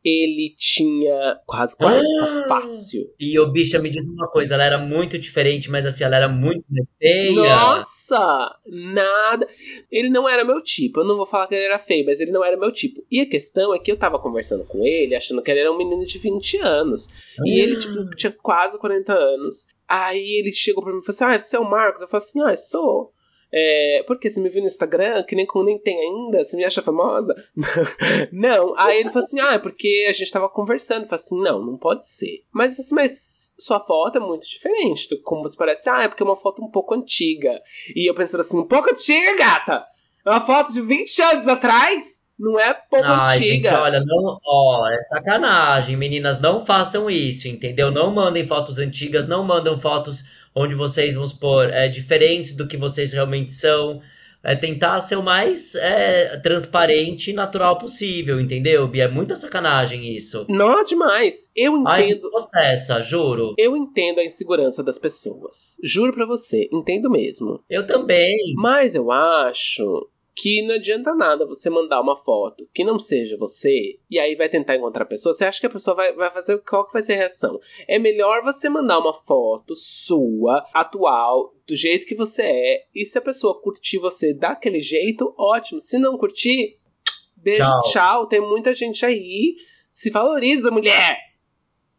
ele 0.07 0.55
tinha 0.57 1.39
quase 1.45 1.75
40 1.75 2.01
ah, 2.01 2.45
fácil. 2.47 3.13
E 3.19 3.39
o 3.39 3.51
bicha 3.51 3.79
me 3.79 3.89
diz 3.89 4.07
uma 4.07 4.27
coisa, 4.27 4.53
ela 4.53 4.63
era 4.63 4.77
muito 4.77 5.17
diferente, 5.19 5.69
mas 5.69 5.85
assim, 5.85 6.03
ela 6.03 6.15
era 6.15 6.27
muito 6.27 6.65
feia. 6.99 7.33
Nossa, 7.33 8.55
nada. 8.65 9.47
Ele 9.91 10.09
não 10.09 10.27
era 10.27 10.43
meu 10.43 10.61
tipo. 10.61 11.01
Eu 11.01 11.05
não 11.05 11.17
vou 11.17 11.25
falar 11.25 11.47
que 11.47 11.55
ele 11.55 11.65
era 11.65 11.79
feio, 11.79 12.05
mas 12.05 12.19
ele 12.19 12.31
não 12.31 12.43
era 12.43 12.57
meu 12.57 12.71
tipo. 12.71 13.03
E 13.11 13.21
a 13.21 13.29
questão 13.29 13.73
é 13.73 13.79
que 13.79 13.91
eu 13.91 13.97
tava 13.97 14.19
conversando 14.19 14.63
com 14.63 14.85
ele, 14.85 15.15
achando 15.15 15.41
que 15.41 15.51
ele 15.51 15.59
era 15.59 15.71
um 15.71 15.77
menino 15.77 16.05
de 16.05 16.17
20 16.17 16.57
anos. 16.57 17.09
Ah. 17.39 17.43
E 17.45 17.59
ele, 17.59 17.77
tipo, 17.77 18.15
tinha 18.15 18.31
quase 18.31 18.77
40 18.79 19.13
anos. 19.13 19.67
Aí 19.87 20.39
ele 20.39 20.51
chegou 20.51 20.83
pra 20.83 20.91
mim 20.91 20.99
e 20.99 21.05
falou 21.05 21.15
assim: 21.15 21.35
Ah, 21.35 21.39
você 21.39 21.55
é 21.55 21.59
o 21.59 21.69
Marcos? 21.69 22.01
Eu 22.01 22.07
falei 22.07 22.25
assim: 22.25 22.41
Ah, 22.41 22.55
sou. 22.55 23.13
É, 23.51 24.03
porque 24.05 24.29
você 24.29 24.41
me 24.41 24.49
viu 24.49 24.61
no 24.61 24.67
Instagram, 24.67 25.23
que 25.23 25.35
nem 25.35 25.45
como 25.45 25.65
nem 25.65 25.79
tem 25.79 25.97
ainda, 25.97 26.43
você 26.43 26.57
me 26.57 26.65
acha 26.65 26.81
famosa? 26.81 27.33
não. 28.31 28.73
Aí 28.77 28.99
ele 28.99 29.09
falou 29.09 29.25
assim: 29.25 29.39
ah, 29.39 29.53
é 29.53 29.59
porque 29.59 30.05
a 30.09 30.11
gente 30.11 30.31
tava 30.31 30.49
conversando. 30.49 31.03
Eu 31.03 31.07
falei 31.07 31.23
assim: 31.23 31.41
não, 31.41 31.65
não 31.65 31.77
pode 31.77 32.07
ser. 32.07 32.43
Mas 32.51 32.77
eu 32.77 32.83
falei 32.83 32.85
assim, 32.85 32.95
mas 32.95 33.55
sua 33.57 33.79
foto 33.79 34.17
é 34.17 34.21
muito 34.21 34.47
diferente 34.47 35.07
do 35.09 35.21
como 35.21 35.43
você 35.43 35.55
parece. 35.55 35.89
Ah, 35.89 36.03
é 36.03 36.07
porque 36.07 36.23
é 36.23 36.25
uma 36.25 36.35
foto 36.35 36.61
um 36.61 36.69
pouco 36.69 36.93
antiga. 36.93 37.61
E 37.95 38.09
eu 38.09 38.13
pensando 38.13 38.41
assim: 38.41 38.59
um 38.59 38.67
pouco 38.67 38.89
antiga, 38.89 39.37
gata? 39.37 39.85
É 40.25 40.29
uma 40.29 40.41
foto 40.41 40.73
de 40.73 40.81
20 40.81 41.21
anos 41.21 41.47
atrás? 41.47 42.17
Não 42.37 42.59
é 42.59 42.71
pouco 42.73 43.03
Ai, 43.03 43.37
antiga. 43.37 43.53
gente, 43.53 43.67
olha, 43.69 43.99
não, 43.99 44.39
ó, 44.45 44.87
é 44.91 45.01
sacanagem. 45.01 45.95
Meninas, 45.97 46.39
não 46.39 46.63
façam 46.63 47.09
isso, 47.09 47.47
entendeu? 47.47 47.89
Não 47.89 48.13
mandem 48.13 48.45
fotos 48.45 48.77
antigas, 48.77 49.27
não 49.27 49.43
mandam 49.43 49.79
fotos 49.79 50.23
onde 50.57 50.75
vocês, 50.75 51.13
vamos 51.13 51.29
supor, 51.29 51.69
é, 51.69 51.87
diferentes 51.87 52.55
do 52.55 52.67
que 52.67 52.77
vocês 52.77 53.13
realmente 53.13 53.51
são. 53.51 54.01
É 54.43 54.55
tentar 54.55 55.01
ser 55.01 55.17
o 55.17 55.23
mais 55.23 55.75
é, 55.75 56.37
transparente 56.37 57.31
e 57.31 57.33
natural 57.33 57.77
possível, 57.77 58.39
entendeu, 58.39 58.87
Bia? 58.87 59.05
É 59.05 59.07
muita 59.07 59.35
sacanagem 59.35 60.15
isso. 60.15 60.45
Não, 60.47 60.83
demais. 60.83 61.49
Eu 61.55 61.75
entendo. 61.75 61.87
Ai, 61.87 62.15
processa, 62.15 63.01
juro. 63.01 63.55
Eu 63.57 63.75
entendo 63.75 64.19
a 64.19 64.23
insegurança 64.23 64.83
das 64.83 64.97
pessoas. 64.97 65.77
Juro 65.83 66.13
para 66.13 66.25
você, 66.25 66.69
entendo 66.71 67.09
mesmo. 67.09 67.61
Eu 67.69 67.85
também. 67.85 68.53
Mas 68.55 68.95
eu 68.95 69.11
acho 69.11 70.07
que 70.37 70.61
não 70.61 70.75
adianta 70.75 71.15
nada 71.15 71.47
você 71.47 71.67
mandar 71.67 71.99
uma 71.99 72.15
foto 72.15 72.69
que 72.71 72.83
não 72.83 72.99
seja 72.99 73.35
você 73.35 73.97
e 74.07 74.19
aí 74.19 74.35
vai 74.35 74.47
tentar 74.47 74.75
encontrar 74.75 75.03
a 75.03 75.07
pessoa. 75.07 75.33
Você 75.33 75.43
acha 75.43 75.59
que 75.59 75.65
a 75.65 75.69
pessoa 75.69 75.95
vai, 75.95 76.13
vai 76.13 76.31
fazer 76.31 76.59
qual 76.59 76.85
que 76.85 76.93
vai 76.93 77.01
ser 77.01 77.13
a 77.13 77.17
reação? 77.17 77.59
É 77.87 77.97
melhor 77.97 78.43
você 78.43 78.69
mandar 78.69 78.99
uma 78.99 79.15
foto 79.15 79.73
sua, 79.73 80.63
atual, 80.71 81.55
do 81.67 81.73
jeito 81.73 82.05
que 82.05 82.13
você 82.13 82.43
é, 82.43 82.85
e 82.93 83.03
se 83.03 83.17
a 83.17 83.21
pessoa 83.21 83.59
curtir 83.59 83.97
você 83.97 84.31
daquele 84.31 84.79
jeito, 84.79 85.33
ótimo. 85.35 85.81
Se 85.81 85.97
não 85.97 86.19
curtir, 86.19 86.77
beijo, 87.35 87.63
tchau. 87.63 87.81
tchau. 87.91 88.27
Tem 88.27 88.39
muita 88.39 88.75
gente 88.75 89.03
aí. 89.03 89.55
Se 89.89 90.11
valoriza, 90.11 90.69
mulher! 90.69 91.26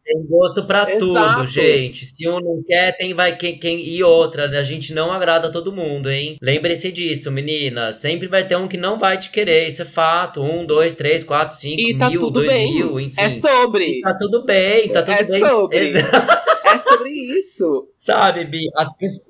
Tem 0.08 0.26
gosto 0.26 0.64
para 0.64 0.86
tudo, 0.98 1.46
gente. 1.46 2.06
Se 2.06 2.26
um 2.26 2.40
não 2.40 2.62
quer, 2.66 2.96
tem 2.96 3.12
vai 3.12 3.36
quem, 3.36 3.58
quem 3.58 3.84
e 3.86 4.02
outra. 4.02 4.48
A 4.58 4.62
gente 4.62 4.94
não 4.94 5.12
agrada 5.12 5.52
todo 5.52 5.70
mundo, 5.70 6.10
hein? 6.10 6.38
Lembre-se 6.40 6.90
disso, 6.90 7.30
menina. 7.30 7.92
Sempre 7.92 8.26
vai 8.26 8.46
ter 8.46 8.56
um 8.56 8.66
que 8.66 8.78
não 8.78 8.98
vai 8.98 9.18
te 9.18 9.28
querer. 9.28 9.68
Isso 9.68 9.82
é 9.82 9.84
fato. 9.84 10.40
Um, 10.42 10.64
dois, 10.64 10.94
três, 10.94 11.22
quatro, 11.22 11.58
cinco, 11.58 11.78
e 11.78 11.98
tá 11.98 12.08
mil, 12.08 12.20
tudo 12.20 12.40
dois 12.40 12.48
bem. 12.48 12.72
mil, 12.72 12.98
enfim. 12.98 13.20
É 13.20 13.28
sobre. 13.28 13.98
E 13.98 14.00
tá 14.00 14.16
tudo 14.16 14.46
bem, 14.46 14.88
tá 14.88 15.02
tudo 15.02 15.14
é 15.14 15.24
bem. 15.24 15.40
Sobre. 15.40 15.92
é 15.98 16.78
sobre 16.78 17.10
isso. 17.10 17.88
Sabe, 17.98 18.46
Bi? 18.46 18.64
As 18.74 18.96
pessoas 18.96 19.27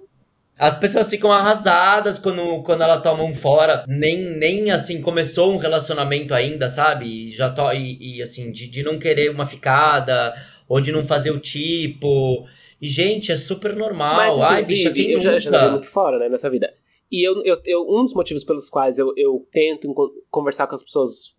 as 0.58 0.74
pessoas 0.74 1.08
ficam 1.08 1.30
arrasadas 1.30 2.18
quando, 2.18 2.62
quando 2.64 2.82
elas 2.82 3.00
tomam 3.00 3.32
fora. 3.34 3.84
Nem, 3.86 4.18
nem 4.38 4.70
assim, 4.72 5.00
começou 5.00 5.52
um 5.52 5.56
relacionamento 5.56 6.34
ainda, 6.34 6.68
sabe? 6.68 7.06
E 7.06 7.30
já 7.30 7.48
to, 7.48 7.72
e, 7.72 8.16
e 8.16 8.22
assim, 8.22 8.50
de, 8.50 8.68
de 8.68 8.82
não 8.82 8.98
querer 8.98 9.30
uma 9.30 9.46
ficada 9.46 10.34
ou 10.68 10.80
de 10.80 10.90
não 10.90 11.04
fazer 11.04 11.30
o 11.30 11.38
tipo. 11.38 12.44
E, 12.80 12.88
gente, 12.88 13.30
é 13.30 13.36
super 13.36 13.76
normal. 13.76 14.16
Mas, 14.16 14.38
Ai, 14.40 14.64
bicha, 14.64 14.90
quem 14.90 15.12
eu 15.12 15.20
já, 15.20 15.38
já 15.38 15.70
muito 15.70 15.86
fora, 15.86 16.18
né, 16.18 16.28
nessa 16.28 16.50
vida. 16.50 16.74
E 17.10 17.26
eu, 17.26 17.42
eu, 17.44 17.60
eu, 17.64 17.86
um 17.88 18.04
dos 18.04 18.14
motivos 18.14 18.44
pelos 18.44 18.68
quais 18.68 18.98
eu, 18.98 19.12
eu 19.16 19.46
tento 19.50 19.88
conversar 20.30 20.66
com 20.66 20.74
as 20.74 20.82
pessoas 20.82 21.36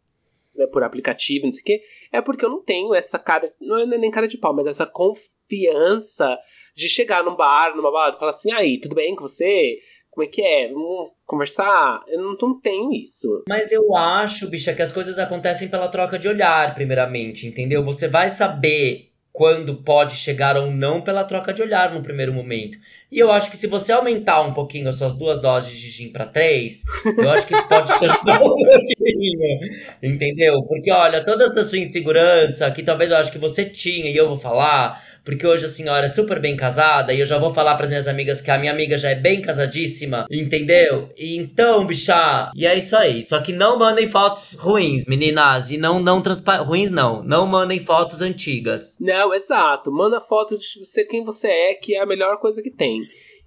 né, 0.56 0.66
por 0.66 0.82
aplicativo, 0.84 1.46
não 1.46 1.52
sei 1.52 1.62
o 1.62 1.66
quê, 1.66 1.82
é 2.12 2.22
porque 2.22 2.44
eu 2.44 2.50
não 2.50 2.62
tenho 2.62 2.96
essa 2.96 3.20
cara, 3.20 3.54
não 3.62 3.78
é 3.78 3.86
nem 3.86 4.10
cara 4.10 4.28
de 4.28 4.38
pau, 4.38 4.54
mas 4.54 4.66
essa 4.66 4.86
confiança 4.86 6.38
de 6.80 6.89
chegar 6.89 7.24
num 7.24 7.36
bar, 7.36 7.76
numa 7.76 7.92
balada, 7.92 8.15
e 8.15 8.20
falar 8.20 8.32
assim, 8.32 8.52
aí, 8.54 8.80
tudo 8.80 8.96
bem 8.96 9.15
com 9.15 9.22
você? 9.22 9.80
como 10.20 10.28
é 10.28 10.28
que 10.28 10.42
é? 10.42 10.68
Vamos 10.68 11.12
conversar? 11.26 12.04
Eu 12.08 12.22
não, 12.22 12.36
não 12.42 12.60
tenho 12.60 12.92
isso. 12.92 13.44
Mas 13.48 13.72
eu 13.72 13.96
acho, 13.96 14.50
bicha, 14.50 14.74
que 14.74 14.82
as 14.82 14.92
coisas 14.92 15.18
acontecem 15.18 15.70
pela 15.70 15.88
troca 15.88 16.20
de 16.20 16.28
olhar, 16.28 16.74
primeiramente, 16.74 17.48
entendeu? 17.48 17.82
Você 17.84 18.08
vai 18.08 18.30
saber 18.30 19.10
quando 19.32 19.76
pode 19.76 20.18
chegar 20.18 20.58
ou 20.58 20.70
não 20.70 21.00
pela 21.00 21.24
troca 21.24 21.54
de 21.54 21.62
olhar 21.62 21.94
no 21.94 22.02
primeiro 22.02 22.34
momento. 22.34 22.78
E 23.10 23.20
eu 23.20 23.32
acho 23.32 23.50
que 23.50 23.56
se 23.56 23.68
você 23.68 23.94
aumentar 23.94 24.42
um 24.42 24.54
pouquinho 24.54 24.89
as 24.89 24.96
suas 24.96 25.13
duas 25.13 25.42
doses 25.42 25.78
de 25.78 25.89
gin 25.89 26.12
para 26.12 26.26
três, 26.26 26.84
eu 27.18 27.30
acho 27.30 27.48
que 27.48 27.54
isso 27.54 27.68
pode 27.70 27.98
te 27.98 28.06
ajudar 28.06 28.42
um 28.42 28.50
pouquinho. 28.50 29.60
Entendeu? 30.04 30.63
Porque 30.63 30.92
olha, 30.92 31.24
toda 31.24 31.46
essa 31.46 31.63
sua 31.63 31.78
insegurança, 31.78 32.70
que 32.72 32.84
talvez 32.84 33.12
eu 33.12 33.18
acho 33.18 33.32
que 33.32 33.38
você 33.38 33.63
tinha 33.63 34.10
e 34.10 34.18
eu 34.18 34.28
vou 34.28 34.38
falar, 34.38 35.02
porque 35.30 35.46
hoje 35.46 35.65
a 35.65 35.70
senhora 35.70 36.08
é 36.08 36.10
super 36.10 36.42
bem 36.42 36.58
casada 36.58 37.13
e 37.13 37.20
eu 37.20 37.26
já 37.26 37.38
vou 37.38 37.54
falar 37.54 37.76
para 37.76 37.86
as 37.86 37.89
minhas 37.89 38.08
amigas 38.08 38.42
que 38.42 38.50
a 38.50 38.58
minha 38.58 38.72
amiga 38.72 38.98
já 38.98 39.12
é 39.12 39.15
bem 39.15 39.42
casadíssima, 39.42 40.26
entendeu? 40.32 41.08
Então, 41.15 41.86
bicha, 41.86 42.52
e 42.56 42.65
é 42.65 42.76
isso 42.76 42.98
aí. 42.98 43.22
Só 43.22 43.39
que 43.39 43.54
não 43.54 43.78
mandem 43.78 44.08
fotos 44.08 44.56
ruins, 44.56 45.06
meninas, 45.06 45.70
e 45.70 45.78
não 45.78 46.00
não 46.00 46.24
ruins 46.65 46.89
não, 46.89 47.22
não 47.22 47.46
mandem 47.46 47.80
fotos 47.80 48.22
antigas. 48.22 48.98
Não, 49.00 49.32
exato. 49.32 49.92
Manda 49.92 50.20
foto 50.20 50.58
de 50.58 50.84
você 50.84 51.06
quem 51.06 51.24
você 51.24 51.48
é, 51.48 51.76
que 51.76 51.96
é 51.96 52.02
a 52.02 52.08
melhor 52.08 52.39
coisa 52.39 52.63
que 52.63 52.72
tem. 52.72 52.98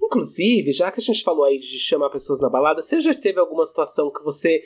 Inclusive, 0.01 0.73
já 0.73 0.93
que 0.93 1.01
a 1.01 1.03
gente 1.03 1.25
falou 1.25 1.45
aí 1.45 1.59
de 1.59 1.79
chamar 1.81 2.11
pessoas 2.11 2.41
na 2.41 2.49
balada, 2.49 2.81
você 2.81 3.01
já 3.01 3.13
teve 3.13 3.41
alguma 3.41 3.67
situação 3.67 4.11
que 4.13 4.23
você 4.23 4.63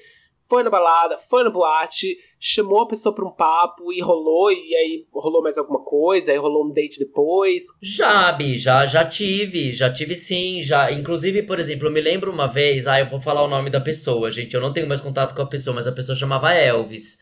foi 0.49 0.63
na 0.63 0.71
balada, 0.71 1.19
foi 1.19 1.43
na 1.45 1.51
boate, 1.51 2.17
chamou 2.39 2.83
a 2.83 2.89
pessoa 2.89 3.15
pra 3.15 3.25
um 3.25 3.31
papo 3.31 3.93
e 3.93 4.01
rolou, 4.01 4.51
e 4.51 4.75
aí 4.77 5.07
rolou 5.13 5.43
mais 5.43 5.59
alguma 5.59 5.83
coisa, 5.83 6.31
aí 6.31 6.39
rolou 6.39 6.67
um 6.67 6.73
date 6.73 6.99
depois. 6.99 7.65
Já, 7.83 8.33
Bi, 8.33 8.57
já, 8.57 8.87
já 8.87 9.05
tive, 9.05 9.73
já 9.73 9.93
tive 9.93 10.15
sim, 10.15 10.63
já. 10.63 10.91
Inclusive, 10.93 11.43
por 11.43 11.59
exemplo, 11.59 11.89
eu 11.89 11.93
me 11.93 12.01
lembro 12.01 12.31
uma 12.31 12.47
vez, 12.47 12.87
ah, 12.87 13.01
eu 13.01 13.07
vou 13.07 13.21
falar 13.21 13.43
o 13.43 13.49
nome 13.49 13.71
da 13.71 13.81
pessoa, 13.81 14.31
gente, 14.31 14.55
eu 14.55 14.61
não 14.61 14.73
tenho 14.73 14.89
mais 14.89 15.01
contato 15.01 15.35
com 15.35 15.43
a 15.43 15.47
pessoa, 15.47 15.75
mas 15.75 15.87
a 15.87 15.93
pessoa 15.93 16.17
chamava 16.17 16.55
Elvis. 16.55 17.19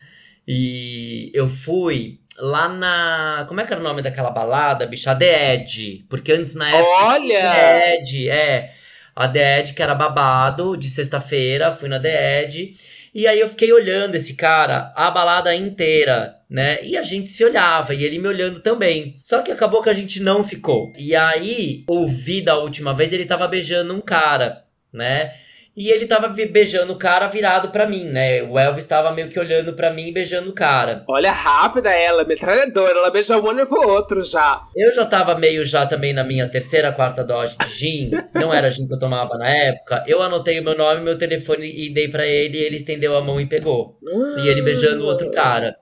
E 0.47 1.31
eu 1.33 1.47
fui 1.47 2.19
lá 2.37 2.69
na. 2.69 3.45
Como 3.47 3.59
é 3.61 3.65
que 3.65 3.73
era 3.73 3.81
o 3.81 3.83
nome 3.83 4.01
daquela 4.01 4.29
balada, 4.29 4.85
bicha? 4.85 5.11
A 5.11 5.15
The 5.15 5.55
Edge. 5.55 6.05
Porque 6.09 6.31
antes 6.31 6.53
na 6.53 6.69
época. 6.69 7.05
Olha! 7.05 7.51
The 7.51 7.95
Edge, 7.95 8.29
é. 8.29 8.71
A 9.15 9.27
The 9.27 9.59
Edge, 9.59 9.73
que 9.73 9.81
era 9.81 9.95
babado, 9.95 10.75
de 10.77 10.89
sexta-feira, 10.89 11.73
fui 11.73 11.89
na 11.89 11.99
The 11.99 12.43
Edge. 12.43 12.75
E 13.15 13.27
aí 13.27 13.39
eu 13.39 13.47
fiquei 13.47 13.71
olhando 13.71 14.15
esse 14.15 14.33
cara 14.33 14.91
a 14.93 15.09
balada 15.09 15.55
inteira, 15.55 16.37
né? 16.49 16.83
E 16.83 16.97
a 16.97 17.01
gente 17.01 17.29
se 17.29 17.45
olhava 17.45 17.93
e 17.93 18.03
ele 18.03 18.19
me 18.19 18.27
olhando 18.27 18.59
também. 18.59 19.17
Só 19.21 19.41
que 19.41 19.53
acabou 19.53 19.81
que 19.81 19.89
a 19.89 19.93
gente 19.93 20.19
não 20.19 20.43
ficou. 20.43 20.91
E 20.97 21.15
aí, 21.15 21.85
ouvi 21.87 22.41
da 22.41 22.57
última 22.57 22.93
vez, 22.93 23.13
ele 23.13 23.25
tava 23.25 23.47
beijando 23.47 23.95
um 23.95 24.01
cara, 24.01 24.65
né? 24.91 25.33
E 25.77 25.89
ele 25.89 26.07
tava 26.07 26.29
beijando 26.29 26.93
o 26.93 26.97
cara 26.97 27.27
virado 27.27 27.69
para 27.69 27.85
mim, 27.85 28.05
né? 28.05 28.41
O 28.43 28.57
Elvis 28.57 28.85
tava 28.85 29.11
meio 29.11 29.27
que 29.27 29.37
olhando 29.37 29.73
para 29.73 29.91
mim 29.91 30.07
e 30.07 30.11
beijando 30.13 30.49
o 30.49 30.53
cara. 30.53 31.03
Olha, 31.05 31.33
rápida 31.33 31.91
ela, 31.91 32.23
metralhadora, 32.23 32.97
ela 32.97 33.11
beija 33.11 33.37
um 33.37 33.43
olho 33.43 33.67
pro 33.67 33.85
outro 33.89 34.23
já. 34.23 34.65
Eu 34.73 34.93
já 34.93 35.05
tava 35.05 35.37
meio 35.37 35.65
já 35.65 35.85
também 35.85 36.13
na 36.13 36.23
minha 36.23 36.47
terceira, 36.47 36.93
quarta 36.93 37.25
dose 37.25 37.57
de 37.57 37.69
gin. 37.75 38.11
Não 38.33 38.53
era 38.53 38.69
gin 38.69 38.87
que 38.87 38.93
eu 38.93 38.99
tomava 38.99 39.37
na 39.37 39.49
época. 39.49 40.01
Eu 40.07 40.21
anotei 40.21 40.61
o 40.61 40.63
meu 40.63 40.77
nome, 40.77 41.01
meu 41.01 41.17
telefone 41.17 41.69
e 41.69 41.89
dei 41.89 42.07
para 42.07 42.25
ele 42.25 42.57
e 42.57 42.63
ele 42.63 42.77
estendeu 42.77 43.13
a 43.17 43.21
mão 43.21 43.41
e 43.41 43.45
pegou. 43.45 43.99
E 44.37 44.47
ele 44.47 44.61
beijando 44.61 45.03
o 45.03 45.07
outro 45.07 45.29
cara. 45.29 45.75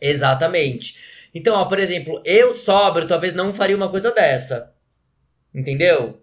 Exatamente. 0.00 0.94
Então, 1.34 1.54
ó, 1.54 1.66
por 1.66 1.78
exemplo, 1.78 2.22
eu 2.24 2.54
sóbrio 2.54 3.06
talvez 3.06 3.34
não 3.34 3.52
faria 3.52 3.76
uma 3.76 3.90
coisa 3.90 4.10
dessa. 4.10 4.72
Entendeu? 5.54 6.19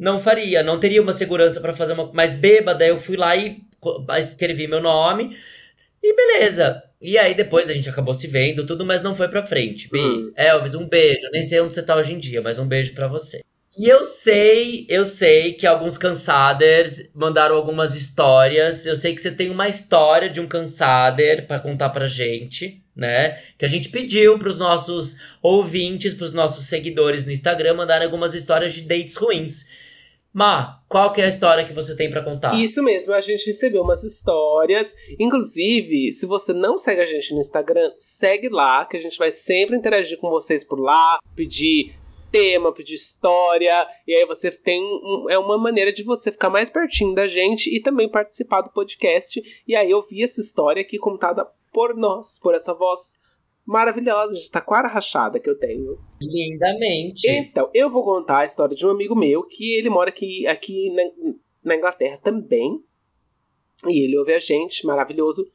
Não 0.00 0.18
faria, 0.18 0.62
não 0.62 0.80
teria 0.80 1.02
uma 1.02 1.12
segurança 1.12 1.60
para 1.60 1.74
fazer 1.74 1.92
uma. 1.92 2.10
Mas 2.14 2.32
bêbada, 2.32 2.86
eu 2.86 2.98
fui 2.98 3.18
lá 3.18 3.36
e 3.36 3.60
escrevi 4.18 4.66
meu 4.66 4.80
nome 4.80 5.36
e 6.02 6.16
beleza. 6.16 6.82
E 7.02 7.18
aí 7.18 7.34
depois 7.34 7.68
a 7.68 7.74
gente 7.74 7.88
acabou 7.88 8.14
se 8.14 8.26
vendo, 8.26 8.66
tudo, 8.66 8.84
mas 8.86 9.02
não 9.02 9.14
foi 9.14 9.28
pra 9.28 9.46
frente. 9.46 9.90
Hum. 9.94 10.32
Elvis, 10.34 10.74
um 10.74 10.88
beijo. 10.88 11.26
Eu 11.26 11.30
nem 11.30 11.42
sei 11.42 11.60
onde 11.60 11.74
você 11.74 11.82
tá 11.82 11.94
hoje 11.96 12.14
em 12.14 12.18
dia, 12.18 12.40
mas 12.40 12.58
um 12.58 12.66
beijo 12.66 12.94
para 12.94 13.08
você. 13.08 13.40
E 13.78 13.86
eu 13.86 14.04
sei, 14.04 14.84
eu 14.88 15.04
sei 15.04 15.52
que 15.52 15.66
alguns 15.66 15.96
cansaders 15.96 17.10
mandaram 17.14 17.54
algumas 17.54 17.94
histórias. 17.94 18.84
Eu 18.84 18.96
sei 18.96 19.14
que 19.14 19.22
você 19.22 19.30
tem 19.30 19.50
uma 19.50 19.68
história 19.68 20.28
de 20.28 20.40
um 20.40 20.46
cansader 20.46 21.46
para 21.46 21.60
contar 21.60 21.90
pra 21.90 22.08
gente, 22.08 22.82
né? 22.96 23.38
Que 23.56 23.64
a 23.64 23.68
gente 23.68 23.88
pediu 23.90 24.38
pros 24.38 24.58
nossos 24.58 25.16
ouvintes, 25.40 26.14
pros 26.14 26.32
nossos 26.32 26.66
seguidores 26.66 27.24
no 27.24 27.32
Instagram 27.32 27.74
mandarem 27.74 28.06
algumas 28.06 28.34
histórias 28.34 28.72
de 28.72 28.82
dates 28.82 29.16
ruins. 29.16 29.66
Ma, 30.32 30.80
qual 30.88 31.12
que 31.12 31.20
é 31.20 31.24
a 31.24 31.28
história 31.28 31.64
que 31.64 31.72
você 31.72 31.96
tem 31.96 32.08
para 32.08 32.22
contar? 32.22 32.54
Isso 32.54 32.82
mesmo, 32.82 33.12
a 33.12 33.20
gente 33.20 33.46
recebeu 33.46 33.82
umas 33.82 34.04
histórias. 34.04 34.94
Inclusive, 35.18 36.12
se 36.12 36.24
você 36.24 36.52
não 36.52 36.76
segue 36.76 37.00
a 37.00 37.04
gente 37.04 37.34
no 37.34 37.40
Instagram, 37.40 37.92
segue 37.98 38.48
lá, 38.48 38.84
que 38.84 38.96
a 38.96 39.00
gente 39.00 39.18
vai 39.18 39.32
sempre 39.32 39.76
interagir 39.76 40.18
com 40.18 40.30
vocês 40.30 40.62
por 40.62 40.78
lá, 40.78 41.18
pedir 41.34 41.94
tema, 42.30 42.72
pedir 42.72 42.94
história, 42.94 43.86
e 44.06 44.14
aí 44.14 44.24
você 44.24 44.52
tem 44.52 44.80
um, 44.82 45.26
é 45.28 45.36
uma 45.36 45.58
maneira 45.58 45.92
de 45.92 46.04
você 46.04 46.30
ficar 46.30 46.48
mais 46.48 46.70
pertinho 46.70 47.12
da 47.14 47.26
gente 47.26 47.74
e 47.74 47.80
também 47.80 48.08
participar 48.08 48.60
do 48.60 48.70
podcast. 48.70 49.42
E 49.66 49.74
aí 49.74 49.90
eu 49.90 50.06
vi 50.08 50.22
essa 50.22 50.40
história 50.40 50.80
aqui 50.80 50.96
contada 50.96 51.46
por 51.72 51.96
nós, 51.96 52.38
por 52.38 52.54
essa 52.54 52.72
voz 52.72 53.19
maravilhosa 53.70 54.34
de 54.34 54.50
taquara 54.50 54.88
rachada 54.88 55.38
que 55.38 55.48
eu 55.48 55.56
tenho. 55.56 55.96
Lindamente. 56.20 57.30
Então, 57.30 57.70
eu 57.72 57.88
vou 57.88 58.02
contar 58.02 58.40
a 58.40 58.44
história 58.44 58.74
de 58.74 58.84
um 58.84 58.90
amigo 58.90 59.14
meu 59.14 59.44
que 59.44 59.74
ele 59.74 59.88
mora 59.88 60.10
aqui, 60.10 60.44
aqui 60.48 60.90
na, 60.90 61.02
na 61.62 61.76
Inglaterra 61.76 62.18
também. 62.18 62.82
E 63.86 64.04
ele 64.04 64.18
ouve 64.18 64.34
a 64.34 64.40
gente, 64.40 64.84
maravilhoso. 64.84 65.48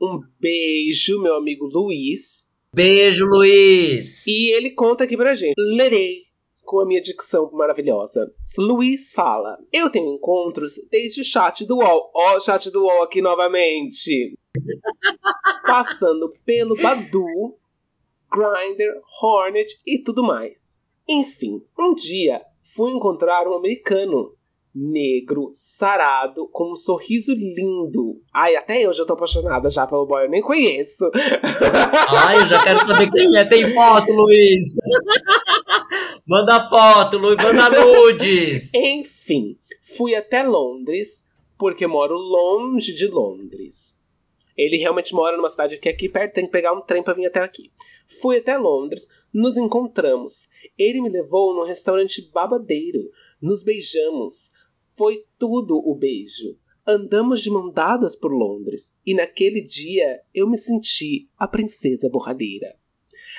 Um 0.00 0.20
beijo, 0.38 1.20
meu 1.22 1.34
amigo 1.34 1.64
Luiz. 1.64 2.52
Beijo, 2.74 3.24
Luiz! 3.24 4.26
E 4.26 4.52
ele 4.52 4.70
conta 4.70 5.04
aqui 5.04 5.16
pra 5.16 5.34
gente. 5.34 5.54
Lerei 5.56 6.24
com 6.62 6.78
a 6.78 6.86
minha 6.86 7.00
dicção 7.00 7.50
maravilhosa. 7.52 8.30
Luiz 8.58 9.12
fala: 9.12 9.58
Eu 9.72 9.90
tenho 9.90 10.14
encontros 10.14 10.74
desde 10.90 11.22
o 11.22 11.24
chat 11.24 11.64
do 11.64 11.78
UOL. 11.78 12.10
Ó, 12.14 12.36
o 12.36 12.40
chat 12.40 12.70
do 12.70 12.82
UOL 12.82 13.02
aqui 13.02 13.22
novamente. 13.22 14.38
Passando 15.70 16.32
pelo 16.44 16.74
Badu, 16.74 17.56
Grindr, 18.32 19.00
Hornet 19.22 19.80
e 19.86 20.02
tudo 20.02 20.22
mais. 20.22 20.84
Enfim, 21.08 21.62
um 21.78 21.94
dia 21.94 22.42
fui 22.74 22.90
encontrar 22.90 23.46
um 23.46 23.54
americano 23.54 24.34
negro, 24.74 25.50
sarado, 25.52 26.48
com 26.48 26.72
um 26.72 26.76
sorriso 26.76 27.34
lindo. 27.34 28.20
Ai, 28.32 28.56
até 28.56 28.84
eu 28.84 28.92
já 28.92 29.04
tô 29.04 29.12
apaixonada 29.12 29.70
já 29.70 29.86
pelo 29.86 30.06
boy, 30.06 30.24
eu 30.24 30.30
nem 30.30 30.42
conheço. 30.42 31.10
Ai, 32.08 32.38
eu 32.38 32.46
já 32.46 32.62
quero 32.62 32.86
saber 32.86 33.10
quem 33.10 33.36
é. 33.36 33.44
Tem 33.44 33.72
foto, 33.72 34.12
Luiz. 34.12 34.74
manda 36.26 36.68
foto, 36.68 37.18
Luiz, 37.18 37.36
manda 37.36 37.70
nudes. 37.70 38.74
Enfim, 38.74 39.56
fui 39.82 40.14
até 40.14 40.42
Londres, 40.42 41.24
porque 41.56 41.86
moro 41.86 42.14
longe 42.14 42.92
de 42.92 43.06
Londres. 43.06 43.99
Ele 44.60 44.76
realmente 44.76 45.14
mora 45.14 45.38
numa 45.38 45.48
cidade 45.48 45.78
que 45.78 45.88
é 45.88 45.92
aqui 45.92 46.06
perto, 46.06 46.34
tem 46.34 46.44
que 46.44 46.52
pegar 46.52 46.74
um 46.74 46.82
trem 46.82 47.02
pra 47.02 47.14
vir 47.14 47.24
até 47.24 47.40
aqui. 47.40 47.72
Fui 48.20 48.36
até 48.36 48.58
Londres, 48.58 49.08
nos 49.32 49.56
encontramos. 49.56 50.50
Ele 50.76 51.00
me 51.00 51.08
levou 51.08 51.54
num 51.54 51.64
restaurante 51.64 52.30
babadeiro. 52.30 53.10
Nos 53.40 53.62
beijamos. 53.62 54.52
Foi 54.98 55.24
tudo 55.38 55.78
o 55.78 55.94
beijo. 55.94 56.58
Andamos 56.86 57.40
de 57.40 57.48
mão 57.48 57.70
dadas 57.70 58.14
por 58.14 58.32
Londres 58.32 58.98
e 59.06 59.14
naquele 59.14 59.62
dia 59.62 60.20
eu 60.34 60.46
me 60.46 60.58
senti 60.58 61.26
a 61.38 61.48
princesa 61.48 62.10
borradeira. 62.10 62.76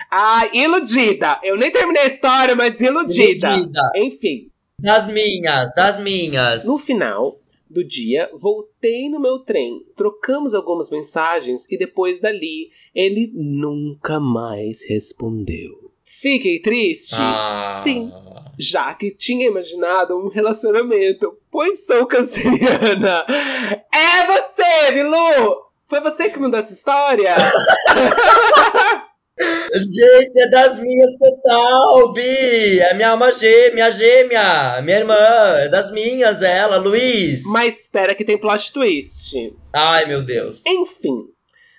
Ah, 0.10 0.50
iludida! 0.52 1.40
Eu 1.44 1.56
nem 1.56 1.72
terminei 1.72 2.02
a 2.02 2.08
história, 2.08 2.56
mas 2.56 2.82
iludida. 2.82 3.58
iludida. 3.58 3.92
Enfim. 3.96 4.50
Das 4.80 5.08
minhas, 5.14 5.72
das 5.76 6.00
minhas. 6.00 6.66
No 6.66 6.80
final 6.80 7.41
do 7.72 7.84
dia, 7.84 8.30
voltei 8.34 9.10
no 9.10 9.20
meu 9.20 9.40
trem, 9.40 9.86
trocamos 9.96 10.54
algumas 10.54 10.90
mensagens 10.90 11.66
e 11.72 11.78
depois 11.78 12.20
dali 12.20 12.70
ele 12.94 13.32
nunca 13.34 14.20
mais 14.20 14.84
respondeu. 14.88 15.92
Fiquei 16.04 16.60
triste? 16.60 17.16
Ah. 17.20 17.68
Sim, 17.70 18.12
já 18.60 18.94
que 18.94 19.12
tinha 19.12 19.48
imaginado 19.48 20.18
um 20.18 20.28
relacionamento, 20.28 21.38
pois 21.50 21.86
sou 21.86 22.06
canceriana. 22.06 23.26
É 23.94 24.26
você, 24.28 24.92
Milu! 24.92 25.72
Foi 25.88 26.00
você 26.00 26.30
que 26.30 26.40
mandou 26.40 26.60
essa 26.60 26.74
história? 26.74 27.36
Gente, 29.74 30.40
é 30.40 30.50
das 30.50 30.80
minhas 30.80 31.12
total, 31.18 32.14
Bi! 32.14 32.80
É 32.80 32.94
minha 32.94 33.10
alma 33.10 33.32
gêmea, 33.32 33.90
gêmea, 33.90 34.82
minha 34.82 34.98
irmã, 34.98 35.16
é 35.60 35.70
das 35.70 35.92
minhas, 35.92 36.42
ela, 36.42 36.78
Luiz. 36.78 37.44
Mas 37.46 37.82
espera 37.82 38.14
que 38.14 38.26
tem 38.26 38.38
plot 38.38 38.72
twist. 38.72 39.36
Ai, 39.74 40.06
meu 40.06 40.22
Deus. 40.22 40.66
Enfim, 40.66 41.26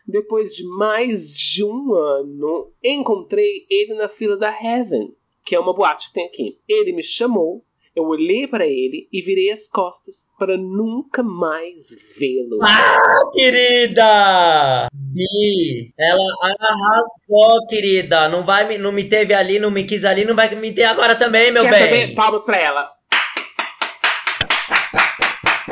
depois 0.07 0.55
de 0.55 0.65
mais 0.65 1.35
de 1.37 1.65
um 1.65 1.95
ano, 1.95 2.73
encontrei 2.83 3.67
ele 3.71 3.95
na 3.95 4.09
fila 4.09 4.37
da 4.37 4.51
Heaven, 4.51 5.15
que 5.45 5.55
é 5.55 5.61
uma 5.61 5.75
boate 5.75 6.09
que 6.09 6.15
tem 6.15 6.27
aqui. 6.27 6.59
Ele 6.69 6.93
me 6.93 7.03
chamou 7.03 7.65
Eu 7.95 8.05
olhei 8.05 8.47
para 8.49 8.65
ele 8.67 9.07
e 9.13 9.21
virei 9.21 9.51
as 9.51 9.69
costas 9.69 10.33
para 10.39 10.57
nunca 10.57 11.23
mais 11.23 11.77
vê-lo. 12.19 12.59
Ah, 12.63 13.31
querida! 13.35 14.89
Bi, 14.95 15.93
ela 15.99 16.25
arrasou, 16.43 17.67
querida. 17.69 18.31
Não 18.31 18.47
vai 18.47 18.67
me, 18.67 18.79
não 18.79 18.93
me 18.93 19.05
teve 19.05 19.35
ali, 19.35 19.59
não 19.59 19.71
me 19.71 19.85
quis 19.85 20.07
ali, 20.07 20.25
não 20.25 20.35
vai 20.35 20.49
me 20.55 20.73
ter 20.73 20.85
agora 20.85 21.15
também, 21.17 21.53
meu 21.53 21.65
Quer 21.65 21.71
bem. 21.71 21.81
saber? 21.81 22.15
Palmas 22.15 22.45
pra 22.47 22.57
ela. 22.57 22.91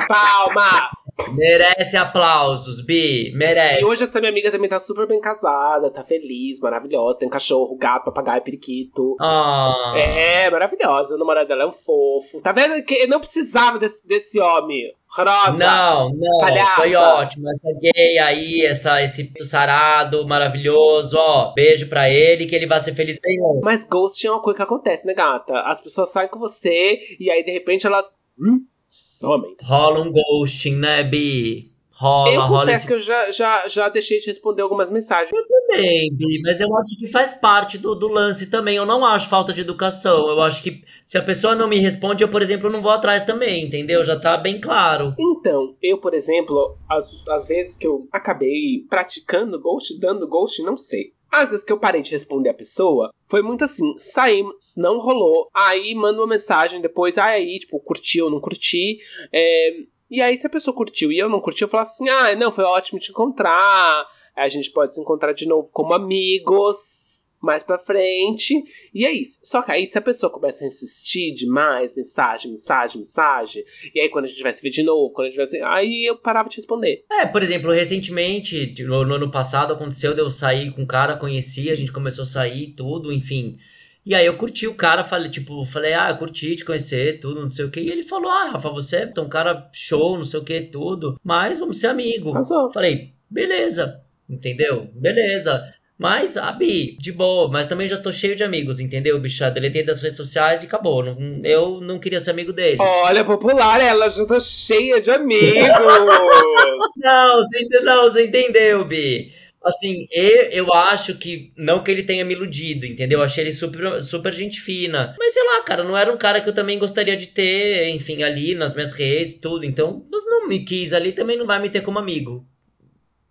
Palmas! 0.06 0.90
Merece 1.32 1.96
aplausos, 1.96 2.84
Bi, 2.84 3.32
merece. 3.34 3.82
E 3.82 3.84
hoje 3.84 4.04
essa 4.04 4.20
minha 4.20 4.30
amiga 4.30 4.50
também 4.50 4.68
tá 4.68 4.78
super 4.78 5.06
bem 5.06 5.20
casada, 5.20 5.90
tá 5.90 6.04
feliz, 6.04 6.60
maravilhosa. 6.60 7.18
Tem 7.18 7.28
cachorro, 7.28 7.76
gato, 7.76 8.04
papagaio, 8.04 8.42
periquito. 8.42 9.16
Ah. 9.20 9.94
É, 9.96 10.50
maravilhosa. 10.50 11.14
O 11.14 11.18
namorado 11.18 11.48
dela 11.48 11.64
é 11.64 11.66
um 11.66 11.72
fofo. 11.72 12.40
Tá 12.42 12.52
vendo 12.52 12.82
que 12.84 12.94
eu 12.94 13.08
não 13.08 13.20
precisava 13.20 13.78
desse, 13.78 14.06
desse 14.06 14.40
homem. 14.40 14.92
Rosa. 15.12 15.58
Não, 15.58 16.08
não, 16.12 16.38
Palhaça. 16.40 16.74
foi 16.76 16.94
ótimo. 16.94 17.44
Essa 17.50 17.80
gay 17.80 18.18
aí, 18.18 18.64
essa, 18.64 19.02
esse 19.02 19.24
pinto 19.24 19.44
sarado, 19.44 20.26
maravilhoso, 20.26 21.16
ó. 21.18 21.52
Beijo 21.52 21.88
pra 21.88 22.08
ele, 22.08 22.46
que 22.46 22.54
ele 22.54 22.66
vai 22.66 22.80
ser 22.80 22.94
feliz 22.94 23.18
bem 23.20 23.36
longe. 23.40 23.60
Mas 23.64 23.84
ghost 23.84 24.24
é 24.24 24.30
uma 24.30 24.40
coisa 24.40 24.58
que 24.58 24.62
acontece, 24.62 25.06
né, 25.06 25.14
gata? 25.14 25.52
As 25.62 25.80
pessoas 25.80 26.10
saem 26.10 26.28
com 26.28 26.38
você 26.38 26.98
e 27.18 27.28
aí 27.28 27.42
de 27.42 27.50
repente 27.50 27.86
elas 27.86 28.12
hum, 28.38 28.64
somem. 28.90 29.56
Rola 29.62 30.00
um 30.02 30.12
ghosting, 30.12 30.76
né, 30.76 31.04
Bi? 31.04 31.70
Rola, 32.00 32.32
eu 32.32 32.40
rola 32.40 32.60
confesso 32.60 32.78
esse 32.78 32.86
que 32.86 32.94
eu 32.94 33.00
já, 33.00 33.30
já, 33.30 33.68
já 33.68 33.88
deixei 33.90 34.18
de 34.18 34.26
responder 34.26 34.62
algumas 34.62 34.90
mensagens. 34.90 35.30
também, 35.30 36.10
Bi, 36.14 36.40
mas 36.42 36.58
eu 36.58 36.74
acho 36.74 36.96
que 36.98 37.10
faz 37.12 37.34
parte 37.34 37.76
do, 37.76 37.94
do 37.94 38.08
lance 38.08 38.46
também. 38.46 38.76
Eu 38.76 38.86
não 38.86 39.04
acho 39.04 39.28
falta 39.28 39.52
de 39.52 39.60
educação. 39.60 40.26
Eu 40.30 40.40
acho 40.40 40.62
que 40.62 40.82
se 41.04 41.18
a 41.18 41.22
pessoa 41.22 41.54
não 41.54 41.68
me 41.68 41.78
responde, 41.78 42.24
eu, 42.24 42.28
por 42.30 42.40
exemplo, 42.40 42.70
não 42.70 42.80
vou 42.80 42.90
atrás 42.90 43.22
também, 43.24 43.66
entendeu? 43.66 44.02
Já 44.02 44.18
tá 44.18 44.38
bem 44.38 44.58
claro. 44.58 45.14
Então, 45.18 45.76
eu, 45.82 45.98
por 45.98 46.14
exemplo, 46.14 46.78
as, 46.88 47.22
as 47.28 47.48
vezes 47.48 47.76
que 47.76 47.86
eu 47.86 48.08
acabei 48.10 48.86
praticando 48.88 49.60
ghost, 49.60 50.00
dando 50.00 50.26
ghost, 50.26 50.62
não 50.62 50.78
sei. 50.78 51.12
Às 51.30 51.50
vezes 51.50 51.64
que 51.64 51.72
eu 51.72 51.78
parei 51.78 52.02
de 52.02 52.10
responder 52.10 52.48
a 52.48 52.54
pessoa, 52.54 53.12
foi 53.26 53.42
muito 53.42 53.64
assim, 53.64 53.94
saímos, 53.98 54.74
não 54.76 54.98
rolou, 54.98 55.48
aí 55.54 55.94
manda 55.94 56.20
uma 56.20 56.26
mensagem 56.26 56.80
depois, 56.80 57.16
ah, 57.18 57.26
aí, 57.26 57.60
tipo, 57.60 57.78
curti 57.80 58.20
ou 58.20 58.30
não 58.30 58.40
curti, 58.40 58.98
é, 59.32 59.70
e 60.10 60.20
aí 60.20 60.36
se 60.36 60.46
a 60.46 60.50
pessoa 60.50 60.74
curtiu 60.74 61.12
e 61.12 61.18
eu 61.18 61.28
não 61.28 61.40
curti, 61.40 61.62
eu 61.62 61.68
falo 61.68 61.82
assim, 61.82 62.08
ah, 62.08 62.34
não, 62.34 62.50
foi 62.50 62.64
ótimo 62.64 62.98
te 62.98 63.10
encontrar, 63.10 64.06
a 64.34 64.48
gente 64.48 64.70
pode 64.70 64.94
se 64.94 65.00
encontrar 65.00 65.32
de 65.32 65.46
novo 65.46 65.68
como 65.72 65.94
amigos, 65.94 66.99
mais 67.40 67.62
pra 67.62 67.78
frente, 67.78 68.54
e 68.94 69.06
é 69.06 69.12
isso. 69.12 69.38
Só 69.42 69.62
que 69.62 69.72
aí 69.72 69.86
se 69.86 69.96
a 69.98 70.02
pessoa 70.02 70.30
começa 70.30 70.64
a 70.64 70.66
insistir 70.66 71.32
demais, 71.32 71.94
mensagem, 71.94 72.50
mensagem, 72.50 72.98
mensagem, 72.98 73.64
e 73.94 74.00
aí 74.00 74.08
quando 74.08 74.26
a 74.26 74.28
gente 74.28 74.42
vai 74.42 74.52
se 74.52 74.62
ver 74.62 74.70
de 74.70 74.82
novo, 74.82 75.12
quando 75.12 75.26
a 75.26 75.30
gente 75.30 75.38
vai 75.38 75.46
se... 75.46 75.60
aí 75.62 76.04
eu 76.08 76.16
parava 76.16 76.48
de 76.48 76.56
responder. 76.56 77.04
É, 77.10 77.26
por 77.26 77.42
exemplo, 77.42 77.70
recentemente, 77.72 78.74
no, 78.84 79.04
no 79.04 79.14
ano 79.14 79.30
passado, 79.30 79.72
aconteceu 79.72 80.14
de 80.14 80.20
eu 80.20 80.30
sair 80.30 80.70
com 80.72 80.82
um 80.82 80.86
cara, 80.86 81.16
conheci, 81.16 81.70
a 81.70 81.74
gente 81.74 81.92
começou 81.92 82.24
a 82.24 82.26
sair, 82.26 82.74
tudo, 82.76 83.12
enfim. 83.12 83.58
E 84.04 84.14
aí 84.14 84.24
eu 84.24 84.36
curti 84.36 84.66
o 84.66 84.74
cara, 84.74 85.04
falei, 85.04 85.30
tipo, 85.30 85.64
falei, 85.66 85.92
ah, 85.92 86.12
curti 86.14 86.56
te 86.56 86.64
conhecer, 86.64 87.20
tudo, 87.20 87.42
não 87.42 87.50
sei 87.50 87.66
o 87.66 87.70
que. 87.70 87.80
E 87.80 87.90
ele 87.90 88.02
falou, 88.02 88.30
ah, 88.30 88.50
Rafa, 88.52 88.70
você 88.70 88.96
é 89.14 89.20
um 89.20 89.28
cara 89.28 89.68
show, 89.72 90.16
não 90.16 90.24
sei 90.24 90.40
o 90.40 90.44
que, 90.44 90.60
tudo, 90.62 91.20
mas 91.22 91.58
vamos 91.58 91.78
ser 91.78 91.88
amigo. 91.88 92.30
Arrasou. 92.30 92.72
Falei, 92.72 93.12
beleza, 93.28 94.02
entendeu? 94.28 94.88
Beleza. 94.94 95.62
Mas, 96.00 96.38
a 96.38 96.50
Bi, 96.52 96.96
de 96.98 97.12
boa, 97.12 97.50
mas 97.52 97.66
também 97.66 97.86
já 97.86 97.98
tô 97.98 98.10
cheio 98.10 98.34
de 98.34 98.42
amigos, 98.42 98.80
entendeu, 98.80 99.20
bicha? 99.20 99.50
Deletei 99.50 99.82
das 99.82 100.00
redes 100.00 100.16
sociais 100.16 100.62
e 100.62 100.66
acabou. 100.66 101.04
Não- 101.04 101.42
eu 101.44 101.78
não 101.82 101.98
queria 101.98 102.18
ser 102.18 102.30
amigo 102.30 102.54
dele. 102.54 102.78
Olha, 102.80 103.22
popular, 103.22 103.78
ela 103.82 104.08
já 104.08 104.24
tá 104.24 104.40
cheia 104.40 104.98
de 104.98 105.10
amigos. 105.10 105.42
Não, 106.96 107.36
você, 107.36 107.80
não, 107.82 108.02
você 108.10 108.26
entendeu, 108.26 108.84
Bi. 108.84 109.32
Assim, 109.62 110.06
eu, 110.12 110.42
eu 110.66 110.72
acho 110.74 111.16
que. 111.18 111.52
Não 111.56 111.82
que 111.82 111.90
ele 111.90 112.02
tenha 112.02 112.24
me 112.24 112.32
iludido, 112.32 112.86
entendeu? 112.86 113.18
Eu 113.18 113.24
achei 113.24 113.44
ele 113.44 113.52
super, 113.52 114.02
super 114.02 114.32
gente 114.32 114.58
fina. 114.60 115.14
Mas 115.18 115.34
sei 115.34 115.42
lá, 115.44 115.62
cara, 115.62 115.84
não 115.84 115.96
era 115.96 116.10
um 116.12 116.16
cara 116.16 116.40
que 116.40 116.48
eu 116.48 116.54
também 116.54 116.78
gostaria 116.78 117.16
de 117.16 117.26
ter, 117.28 117.88
enfim, 117.90 118.22
ali 118.22 118.54
nas 118.54 118.74
minhas 118.74 118.92
redes, 118.92 119.34
tudo. 119.34 119.64
Então, 119.66 120.04
não 120.10 120.48
me 120.48 120.60
quis 120.60 120.92
ali, 120.94 121.12
também 121.12 121.36
não 121.36 121.46
vai 121.46 121.60
me 121.60 121.68
ter 121.68 121.82
como 121.82 121.98
amigo. 121.98 122.44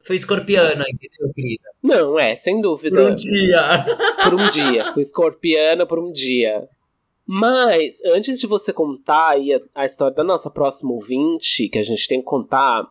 Fui 0.09 0.15
escorpiana, 0.15 0.85
entendeu, 0.89 1.31
querida? 1.35 1.69
Não, 1.83 2.19
é, 2.19 2.35
sem 2.35 2.59
dúvida. 2.59 2.95
Por 2.95 3.11
um 3.11 3.13
dia. 3.13 3.85
Por 4.23 4.33
um 4.33 4.49
dia. 4.49 4.91
Fui 4.91 5.03
escorpiana 5.03 5.85
por 5.85 5.99
um 5.99 6.11
dia. 6.11 6.67
Mas, 7.27 8.03
antes 8.05 8.39
de 8.39 8.47
você 8.47 8.73
contar 8.73 9.35
a, 9.35 9.81
a 9.83 9.85
história 9.85 10.15
da 10.15 10.23
nossa 10.23 10.49
próxima 10.49 10.93
ouvinte, 10.93 11.69
que 11.69 11.77
a 11.77 11.83
gente 11.83 12.07
tem 12.07 12.21
que 12.21 12.25
contar, 12.25 12.87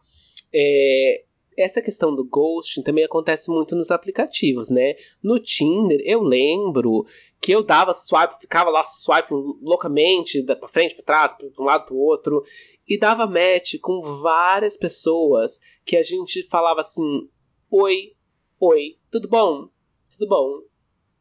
é, 0.55 1.25
essa 1.63 1.83
questão 1.83 2.15
do 2.15 2.25
ghosting 2.25 2.83
também 2.83 3.05
acontece 3.05 3.51
muito 3.51 3.75
nos 3.75 3.91
aplicativos, 3.91 4.69
né? 4.69 4.95
No 5.23 5.39
Tinder, 5.39 6.01
eu 6.05 6.23
lembro 6.23 7.05
que 7.41 7.53
eu 7.53 7.63
dava 7.63 7.93
swipe, 7.93 8.41
ficava 8.41 8.71
lá 8.71 8.85
swipe 8.85 9.33
loucamente, 9.63 10.43
pra 10.43 10.69
frente, 10.69 10.95
pra 10.95 11.05
trás, 11.05 11.33
pra 11.33 11.49
um 11.59 11.65
lado, 11.65 11.87
pro 11.87 11.97
outro, 11.97 12.45
e 12.87 12.99
dava 12.99 13.27
match 13.27 13.75
com 13.81 14.01
várias 14.21 14.77
pessoas 14.77 15.61
que 15.85 15.97
a 15.97 16.03
gente 16.03 16.43
falava 16.45 16.81
assim: 16.81 17.29
Oi, 17.71 18.15
oi, 18.59 18.97
tudo 19.11 19.29
bom? 19.29 19.69
Tudo 20.11 20.29
bom? 20.29 20.63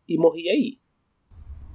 E 0.08 0.17
morria 0.17 0.52
aí. 0.52 0.78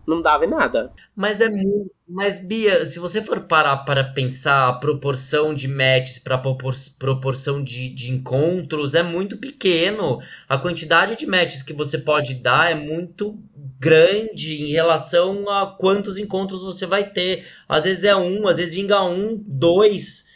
Não 0.06 0.20
dava 0.20 0.44
em 0.44 0.50
nada. 0.50 0.92
Mas 1.14 1.40
é 1.40 1.48
muito. 1.48 1.90
Mas, 2.08 2.44
Bia, 2.44 2.84
se 2.84 2.98
você 2.98 3.22
for 3.22 3.40
parar 3.42 3.78
para 3.78 4.04
pensar 4.04 4.68
a 4.68 4.72
proporção 4.72 5.54
de 5.54 5.66
matches 5.66 6.18
para 6.18 6.36
propor 6.36 6.74
proporção 6.98 7.62
de, 7.62 7.88
de 7.88 8.10
encontros, 8.10 8.94
é 8.94 9.02
muito 9.02 9.38
pequeno. 9.38 10.20
A 10.48 10.58
quantidade 10.58 11.16
de 11.16 11.26
matches 11.26 11.62
que 11.62 11.72
você 11.72 11.96
pode 11.96 12.34
dar 12.34 12.70
é 12.70 12.74
muito 12.74 13.38
grande 13.78 14.62
em 14.62 14.72
relação 14.72 15.48
a 15.48 15.74
quantos 15.78 16.18
encontros 16.18 16.62
você 16.62 16.84
vai 16.84 17.08
ter. 17.08 17.46
Às 17.68 17.84
vezes 17.84 18.04
é 18.04 18.14
um, 18.14 18.46
às 18.46 18.58
vezes 18.58 18.74
vinga 18.74 19.02
um, 19.04 19.42
dois, 19.46 20.26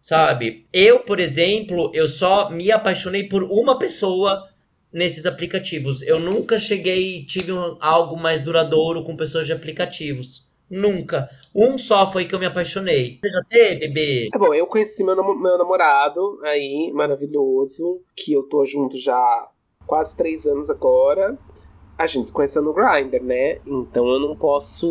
sabe? 0.00 0.66
Eu, 0.72 1.00
por 1.00 1.18
exemplo, 1.18 1.90
eu 1.94 2.06
só 2.06 2.50
me 2.50 2.70
apaixonei 2.70 3.24
por 3.24 3.42
uma 3.42 3.78
pessoa 3.78 4.48
nesses 4.94 5.26
aplicativos. 5.26 6.00
Eu 6.02 6.20
nunca 6.20 6.58
cheguei, 6.58 7.24
tive 7.26 7.52
um- 7.52 7.76
algo 7.80 8.16
mais 8.16 8.40
duradouro 8.40 9.02
com 9.02 9.16
pessoas 9.16 9.44
de 9.46 9.52
aplicativos. 9.52 10.46
Nunca. 10.70 11.28
Um 11.54 11.76
só 11.76 12.10
foi 12.10 12.24
que 12.24 12.34
eu 12.34 12.38
me 12.38 12.46
apaixonei. 12.46 13.18
Você 13.22 13.30
já 13.30 13.42
teve, 13.48 13.88
B? 13.88 14.28
Tá 14.32 14.38
bom, 14.38 14.54
eu 14.54 14.66
conheci 14.66 15.04
meu, 15.04 15.14
namo- 15.14 15.34
meu 15.38 15.58
namorado 15.58 16.38
aí, 16.44 16.90
maravilhoso, 16.94 18.00
que 18.16 18.32
eu 18.32 18.44
tô 18.44 18.64
junto 18.64 18.96
já 18.98 19.48
quase 19.86 20.16
três 20.16 20.46
anos 20.46 20.70
agora. 20.70 21.36
A 21.98 22.06
gente 22.06 22.26
se 22.28 22.32
conheceu 22.32 22.62
no 22.62 22.72
Grindr, 22.72 23.22
né? 23.22 23.58
Então 23.66 24.08
eu 24.08 24.18
não 24.18 24.34
posso. 24.36 24.88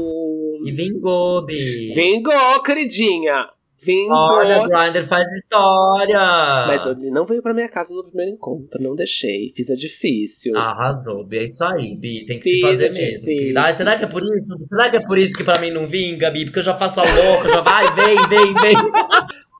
E 0.66 0.72
vingou, 0.72 1.44
B. 1.46 1.92
Vingou, 1.96 2.62
queridinha! 2.64 3.50
Vingou! 3.84 4.16
Olha, 4.16 4.62
o 4.62 4.68
Grindr 4.68 5.08
faz 5.08 5.28
história. 5.34 6.66
Mas 6.68 6.86
ele 6.86 7.12
não 7.12 7.26
veio 7.26 7.42
pra 7.42 7.54
minha 7.54 7.70
casa 7.70 7.94
no 7.94 8.04
primeiro 8.04 8.32
encontro, 8.32 8.82
não 8.82 8.96
deixei. 8.96 9.52
Fiz 9.56 9.70
a 9.70 9.76
difícil. 9.76 10.58
Arrasou, 10.58 11.26
Bi. 11.26 11.40
É 11.40 11.44
isso 11.44 11.64
aí, 11.64 11.96
Bi. 11.96 12.26
Tem 12.26 12.40
que 12.40 12.44
Fiz, 12.44 12.54
se 12.54 12.62
fazer 12.62 12.94
gente, 12.94 13.26
mesmo. 13.26 13.60
Ai, 13.60 13.74
será 13.74 13.98
que 13.98 14.06
é 14.06 14.08
por 14.08 14.22
isso? 14.22 14.58
Será 14.62 14.90
que 14.90 14.98
é 14.98 15.04
por 15.04 15.18
isso 15.18 15.36
que 15.36 15.44
pra 15.44 15.60
mim 15.60 15.72
não 15.72 15.88
vinga, 15.88 16.32
Bi? 16.32 16.46
Porque 16.46 16.60
eu 16.60 16.64
já 16.64 16.76
faço 16.76 17.00
a 17.00 17.04
louca, 17.04 17.50
já 17.50 17.62
vai, 17.62 17.84
vem, 17.94 18.28
vem, 18.28 18.54
vem. 18.54 18.76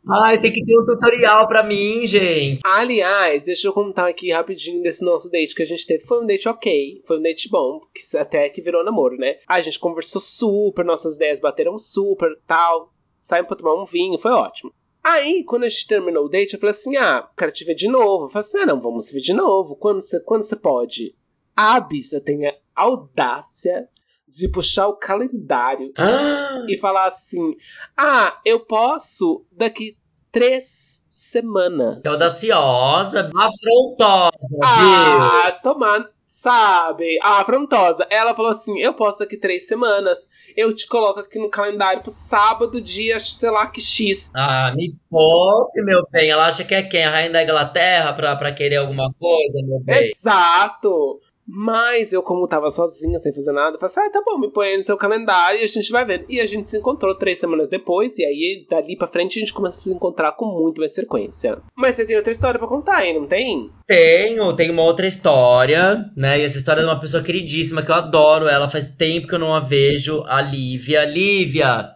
Ai, 0.10 0.42
tem 0.42 0.52
que 0.52 0.66
ter 0.66 0.78
um 0.78 0.86
tutorial 0.86 1.48
pra 1.48 1.64
mim, 1.64 2.06
gente. 2.06 2.60
Aliás, 2.66 3.44
deixa 3.44 3.68
eu 3.68 3.74
contar 3.74 4.10
aqui 4.10 4.32
rapidinho 4.32 4.84
desse 4.84 5.04
nosso 5.04 5.32
date 5.32 5.56
que 5.56 5.62
a 5.62 5.66
gente 5.66 5.88
teve. 5.88 6.04
Foi 6.04 6.22
um 6.22 6.26
date 6.26 6.50
ok, 6.50 7.02
foi 7.06 7.20
um 7.20 7.22
date 7.22 7.50
bom, 7.50 7.80
que 7.94 8.18
até 8.18 8.50
que 8.50 8.62
virou 8.62 8.84
namoro, 8.84 9.16
né? 9.16 9.38
A 9.48 9.62
gente 9.62 9.80
conversou 9.80 10.20
super, 10.20 10.84
nossas 10.84 11.16
ideias 11.16 11.40
bateram 11.40 11.80
super, 11.80 12.38
tal. 12.46 12.93
Saímos 13.24 13.48
pra 13.48 13.58
tomar 13.58 13.82
um 13.82 13.86
vinho, 13.86 14.20
foi 14.20 14.32
ótimo. 14.32 14.72
Aí, 15.02 15.44
quando 15.46 15.64
a 15.64 15.70
gente 15.70 15.88
terminou 15.88 16.26
o 16.26 16.30
date, 16.30 16.54
eu 16.54 16.60
falei 16.60 16.72
assim: 16.72 16.96
ah, 16.98 17.28
quero 17.38 17.52
te 17.54 17.64
ver 17.66 17.74
de 17.74 17.88
novo. 17.88 18.26
Eu 18.26 18.30
falei 18.30 18.46
assim: 18.46 18.58
ah, 18.60 18.66
não, 18.66 18.80
vamos 18.82 19.08
se 19.08 19.14
ver 19.14 19.22
de 19.22 19.34
novo. 19.34 19.76
Quando 19.78 20.02
você, 20.02 20.20
quando 20.20 20.44
você 20.44 20.56
pode? 20.58 21.16
A 21.56 21.80
bicha 21.80 22.20
tem 22.20 22.46
a 22.48 22.54
audácia 22.76 23.88
de 24.28 24.50
puxar 24.50 24.88
o 24.88 24.98
calendário 24.98 25.92
Ah, 25.98 26.66
e 26.68 26.78
falar 26.78 27.08
assim: 27.08 27.56
ah, 27.98 28.38
eu 28.46 28.60
posso 28.60 29.46
daqui 29.52 29.98
três 30.32 31.04
semanas. 31.08 32.04
é 32.06 32.10
audaciosa, 32.10 33.30
afrontosa, 33.36 34.58
viu? 34.60 34.64
Ah, 34.64 35.60
tomar, 35.64 36.10
sabe? 36.44 37.18
A 37.22 37.40
afrontosa. 37.40 38.06
Ela 38.10 38.36
falou 38.36 38.52
assim: 38.52 38.78
eu 38.82 38.94
posso 38.94 39.20
daqui 39.20 39.38
três 39.38 39.66
semanas. 39.66 40.30
Eu 40.58 40.76
te 40.76 40.86
coloco 40.86 41.22
aqui 41.22 41.40
no 41.40 41.50
calendário 41.50 42.04
pro 42.04 42.12
sábado, 42.12 42.82
dia, 42.82 43.20
sei 43.20 43.50
lá 43.50 43.68
que 43.68 43.82
X. 43.82 44.30
Ah, 44.36 44.74
me 44.76 44.94
poupe, 45.10 45.82
meu 45.82 46.06
bem. 46.12 46.30
Ela 46.30 46.48
acha 46.48 46.66
que 46.66 46.76
é 46.76 46.84
quem? 46.84 47.06
A 47.06 47.10
rainha 47.10 47.32
da 47.32 47.44
Inglaterra 47.44 48.12
pra, 48.14 48.36
pra 48.36 48.52
querer 48.52 48.78
alguma 48.78 49.12
coisa, 49.14 49.60
meu 49.64 49.80
bem? 49.80 50.12
Exato! 50.12 51.22
Mas 51.48 52.14
eu, 52.14 52.24
como 52.24 52.48
tava 52.48 52.70
sozinha, 52.70 53.20
sem 53.20 53.34
fazer 53.34 53.52
nada, 53.52 53.78
falei 53.78 53.92
assim: 53.92 54.00
ah, 54.00 54.12
tá 54.12 54.22
bom, 54.26 54.40
me 54.40 54.52
põe 54.52 54.70
aí 54.70 54.78
no 54.78 54.84
seu 54.84 54.98
calendário 54.98 55.60
e 55.60 55.64
a 55.64 55.68
gente 55.68 55.92
vai 55.92 56.06
vendo. 56.06 56.26
E 56.30 56.40
a 56.40 56.46
gente 56.46 56.70
se 56.70 56.78
encontrou 56.78 57.16
três 57.16 57.40
semanas 57.40 57.70
depois, 57.70 58.18
e 58.18 58.26
aí 58.26 58.66
dali 58.70 58.98
pra 58.98 59.08
frente 59.08 59.38
a 59.38 59.42
gente 59.42 59.54
começa 59.54 59.78
a 59.78 59.82
se 59.82 59.94
encontrar 59.94 60.32
com 60.34 60.46
muito 60.46 60.80
mais 60.80 60.96
frequência. 60.96 61.58
Mas 61.76 61.96
você 61.96 62.06
tem 62.06 62.16
outra 62.16 62.32
história 62.32 62.60
pra 62.60 62.68
contar 62.68 62.98
aí, 62.98 63.14
não 63.14 63.28
tem? 63.28 63.70
Tenho, 63.86 64.54
tem 64.54 64.72
uma 64.72 64.84
outra 64.84 65.08
história, 65.08 66.10
né? 66.16 66.40
E 66.40 66.44
essa 66.44 66.58
história 66.58 66.80
é 66.80 66.84
de 66.84 66.90
uma 66.90 67.00
pessoa 67.00 67.24
queridíssima 67.24 67.84
que 67.84 67.92
eu 67.92 67.96
adoro 67.96 68.48
ela, 68.48 68.70
faz 68.70 68.88
tempo 68.90 69.28
que 69.28 69.36
eu 69.36 69.40
não 69.40 69.54
a 69.54 69.60
vejo, 69.60 70.24
a 70.28 70.42
Lívia. 70.42 71.04
Lívia! 71.06 71.93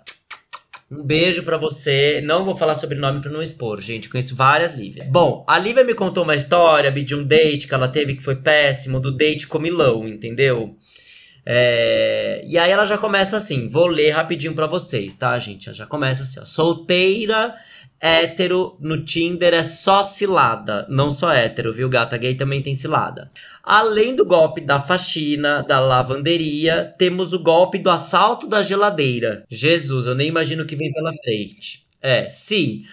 Um 0.89 1.03
beijo 1.03 1.43
para 1.43 1.57
você. 1.57 2.21
Não 2.21 2.45
vou 2.45 2.55
falar 2.55 2.75
sobre 2.75 2.97
nome 2.97 3.21
pra 3.21 3.29
não 3.29 3.41
expor, 3.41 3.81
gente. 3.81 4.07
Conheço 4.07 4.35
várias 4.35 4.73
Lívia. 4.73 5.05
Bom, 5.09 5.43
a 5.47 5.59
Lívia 5.59 5.83
me 5.83 5.93
contou 5.93 6.23
uma 6.23 6.35
história 6.35 6.91
de 6.91 7.13
um 7.13 7.25
date 7.25 7.67
que 7.67 7.73
ela 7.73 7.89
teve 7.89 8.15
que 8.15 8.23
foi 8.23 8.38
péssimo, 8.38 8.99
do 8.99 9.11
date 9.11 9.47
com 9.47 9.59
Milão, 9.59 10.07
entendeu? 10.07 10.77
É... 11.45 12.41
E 12.45 12.57
aí 12.57 12.71
ela 12.71 12.85
já 12.85 12.97
começa 12.97 13.35
assim, 13.35 13.67
vou 13.69 13.88
ler 13.88 14.11
rapidinho 14.11 14.53
para 14.53 14.67
vocês, 14.67 15.13
tá, 15.13 15.38
gente? 15.39 15.67
Ela 15.67 15.77
já 15.77 15.85
começa 15.85 16.23
assim, 16.23 16.39
ó. 16.39 16.45
Solteira 16.45 17.53
hétero 18.00 18.78
no 18.80 19.04
Tinder 19.04 19.54
é 19.54 19.64
só 19.64 20.04
cilada. 20.04 20.86
Não 20.89 21.10
só 21.10 21.32
hétero, 21.32 21.74
viu? 21.74 21.89
Gata 21.89 22.18
gay 22.18 22.36
também 22.36 22.62
tem 22.62 22.76
cilada. 22.76 23.32
Além 23.64 24.16
do 24.16 24.26
golpe 24.26 24.62
da 24.62 24.80
faxina, 24.80 25.64
da 25.64 25.80
lavanderia, 25.80 26.93
temos 26.98 27.34
o 27.34 27.39
golpe 27.39 27.78
do 27.78 27.89
assalto 27.89 28.48
da 28.48 28.64
geladeira. 28.64 29.43
Jesus, 29.50 30.08
eu 30.08 30.16
nem 30.16 30.28
imagino 30.28 30.64
o 30.64 30.66
que 30.66 30.76
vem 30.76 30.91
pela 30.91 31.14
frente. 31.14 31.86
É, 32.02 32.30
sim. 32.30 32.84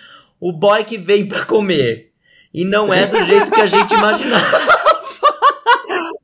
O 0.41 0.53
boy 0.53 0.85
que 0.85 0.99
vem 0.99 1.27
pra 1.27 1.45
comer. 1.45 2.11
E 2.53 2.65
não 2.65 2.93
é 2.93 3.07
do 3.07 3.23
jeito 3.25 3.51
que 3.51 3.61
a 3.61 3.67
gente 3.67 3.95
imaginava. 3.95 4.61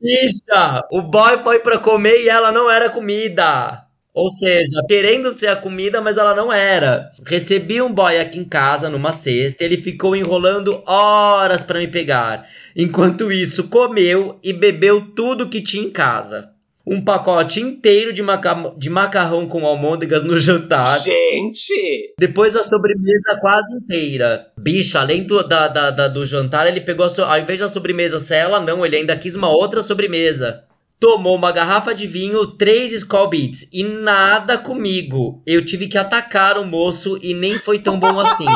Bicha, 0.01 0.87
o 0.91 1.01
boy 1.03 1.37
foi 1.43 1.59
pra 1.59 1.77
comer 1.77 2.23
e 2.23 2.29
ela 2.29 2.51
não 2.51 2.69
era 2.69 2.89
comida. 2.89 3.85
Ou 4.13 4.29
seja, 4.29 4.83
querendo 4.89 5.31
ser 5.31 5.47
a 5.47 5.55
comida, 5.55 6.01
mas 6.01 6.17
ela 6.17 6.35
não 6.35 6.51
era. 6.51 7.11
Recebi 7.25 7.81
um 7.81 7.93
boy 7.93 8.19
aqui 8.19 8.39
em 8.39 8.43
casa 8.43 8.89
numa 8.89 9.13
cesta, 9.13 9.63
ele 9.63 9.77
ficou 9.77 10.15
enrolando 10.15 10.83
horas 10.85 11.63
para 11.63 11.79
me 11.79 11.87
pegar. 11.87 12.45
Enquanto 12.75 13.31
isso, 13.31 13.69
comeu 13.69 14.37
e 14.43 14.51
bebeu 14.51 15.01
tudo 15.15 15.47
que 15.49 15.61
tinha 15.61 15.85
em 15.85 15.89
casa. 15.89 16.49
Um 16.85 16.99
pacote 16.99 17.61
inteiro 17.61 18.11
de, 18.11 18.23
maca 18.23 18.73
de 18.75 18.89
macarrão 18.89 19.47
com 19.47 19.65
almôndegas 19.65 20.23
no 20.23 20.37
jantar. 20.37 20.99
Gente! 20.99 22.13
Depois 22.19 22.55
a 22.55 22.63
sobremesa 22.63 23.37
quase 23.39 23.77
inteira. 23.77 24.47
Bicha, 24.57 24.99
além 24.99 25.23
do, 25.23 25.41
da, 25.47 25.69
da, 25.69 25.91
da 25.91 26.07
do 26.09 26.25
jantar, 26.25 26.67
ele 26.67 26.81
pegou, 26.81 27.09
so 27.09 27.23
ao 27.23 27.39
invés 27.39 27.59
da 27.59 27.69
sobremesa 27.69 28.35
ela, 28.35 28.59
não, 28.59 28.85
ele 28.85 28.97
ainda 28.97 29.15
quis 29.15 29.35
uma 29.35 29.49
outra 29.49 29.81
sobremesa 29.81 30.65
tomou 31.01 31.35
uma 31.35 31.51
garrafa 31.51 31.95
de 31.95 32.05
vinho, 32.05 32.45
três 32.45 32.93
Skull 32.93 33.27
Beats 33.27 33.67
e 33.73 33.83
nada 33.83 34.55
comigo. 34.59 35.41
Eu 35.47 35.65
tive 35.65 35.87
que 35.87 35.97
atacar 35.97 36.59
o 36.59 36.65
moço 36.65 37.17
e 37.23 37.33
nem 37.33 37.55
foi 37.55 37.79
tão 37.79 37.99
bom 37.99 38.19
assim. 38.19 38.45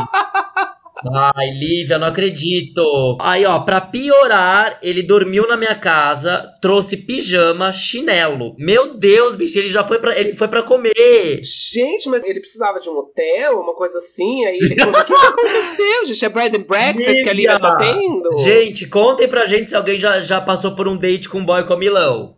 Ai, 1.14 1.50
Lívia, 1.52 2.00
não 2.00 2.08
acredito. 2.08 3.18
Aí, 3.20 3.46
ó, 3.46 3.60
pra 3.60 3.80
piorar, 3.82 4.80
ele 4.82 5.04
dormiu 5.04 5.48
na 5.48 5.56
minha 5.56 5.76
casa, 5.76 6.52
trouxe 6.62 6.98
pijama, 6.98 7.72
chinelo. 7.72 8.56
Meu 8.58 8.96
Deus, 8.96 9.36
bicho, 9.36 9.60
ele 9.60 9.70
já 9.70 9.84
foi 9.84 10.00
pra, 10.00 10.18
ele 10.18 10.34
foi 10.34 10.48
para 10.48 10.64
comer. 10.64 11.41
Gente, 11.43 12.10
mas 12.10 12.24
ele 12.24 12.39
precisava 12.39 12.80
de 12.80 12.89
um 12.89 12.98
hotel, 12.98 13.60
uma 13.60 13.76
coisa 13.76 13.98
assim, 14.00 14.46
aí 14.46 14.58
ele 14.58 14.76
falou, 14.76 15.00
o 15.00 15.06
que 15.06 15.14
aconteceu, 15.14 16.06
gente? 16.06 16.26
É 16.26 16.30
bread 16.30 16.58
and 16.58 16.62
breakfast 16.62 17.08
Lívia. 17.08 17.24
que 17.24 17.30
a 17.30 17.34
Lívia 17.34 17.60
tá 17.60 17.78
tendo? 17.78 18.38
Gente, 18.43 18.88
contem 18.88 19.28
pra 19.28 19.46
gente 19.46 19.70
se 19.70 19.76
alguém 19.76 20.00
já, 20.00 20.20
já 20.22 20.41
passou 20.41 20.76
por 20.76 20.88
um 20.88 20.98
date 20.98 21.30
com 21.30 21.39
um 21.39 21.46
boy 21.46 21.64
com 21.66 21.76
Milão. 21.76 22.35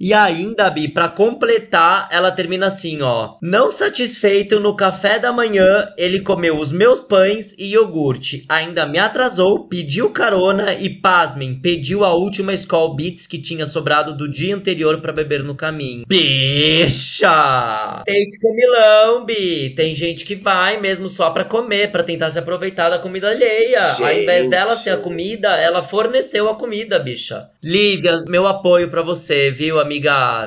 E 0.00 0.14
ainda, 0.14 0.70
Bi, 0.70 0.86
para 0.86 1.08
completar, 1.08 2.08
ela 2.12 2.30
termina 2.30 2.66
assim, 2.66 3.02
ó. 3.02 3.34
Não 3.42 3.68
satisfeito 3.70 4.60
no 4.60 4.76
café 4.76 5.18
da 5.18 5.32
manhã, 5.32 5.92
ele 5.98 6.20
comeu 6.20 6.56
os 6.58 6.70
meus 6.70 7.00
pães 7.00 7.52
e 7.58 7.72
iogurte. 7.72 8.44
Ainda 8.48 8.86
me 8.86 8.98
atrasou, 8.98 9.66
pediu 9.66 10.10
carona 10.10 10.72
e, 10.74 10.88
pasmem, 10.88 11.56
pediu 11.56 12.04
a 12.04 12.14
última 12.14 12.54
Skull 12.54 12.94
Beats 12.94 13.26
que 13.26 13.38
tinha 13.38 13.66
sobrado 13.66 14.16
do 14.16 14.30
dia 14.30 14.54
anterior 14.54 15.00
para 15.00 15.12
beber 15.12 15.42
no 15.42 15.56
caminho. 15.56 16.04
Bicha! 16.06 18.04
Date 18.06 18.38
comilão, 18.40 19.24
Bi. 19.24 19.70
Tem 19.70 19.92
gente 19.94 20.24
que 20.24 20.36
vai 20.36 20.80
mesmo 20.80 21.08
só 21.08 21.30
pra 21.30 21.44
comer, 21.44 21.90
para 21.90 22.04
tentar 22.04 22.30
se 22.30 22.38
aproveitar 22.38 22.88
da 22.88 22.98
comida 22.98 23.30
alheia. 23.30 23.88
Gente. 23.88 24.04
Ao 24.04 24.12
invés 24.12 24.48
dela 24.48 24.76
ser 24.76 24.90
a 24.90 24.96
comida, 24.98 25.48
ela 25.56 25.82
forneceu 25.82 26.48
a 26.48 26.54
comida, 26.54 27.00
bicha. 27.00 27.50
Lívia, 27.62 28.22
meu 28.28 28.46
apoio 28.46 28.88
para 28.88 29.02
você, 29.02 29.50
viu, 29.50 29.80
amiga, 29.80 29.87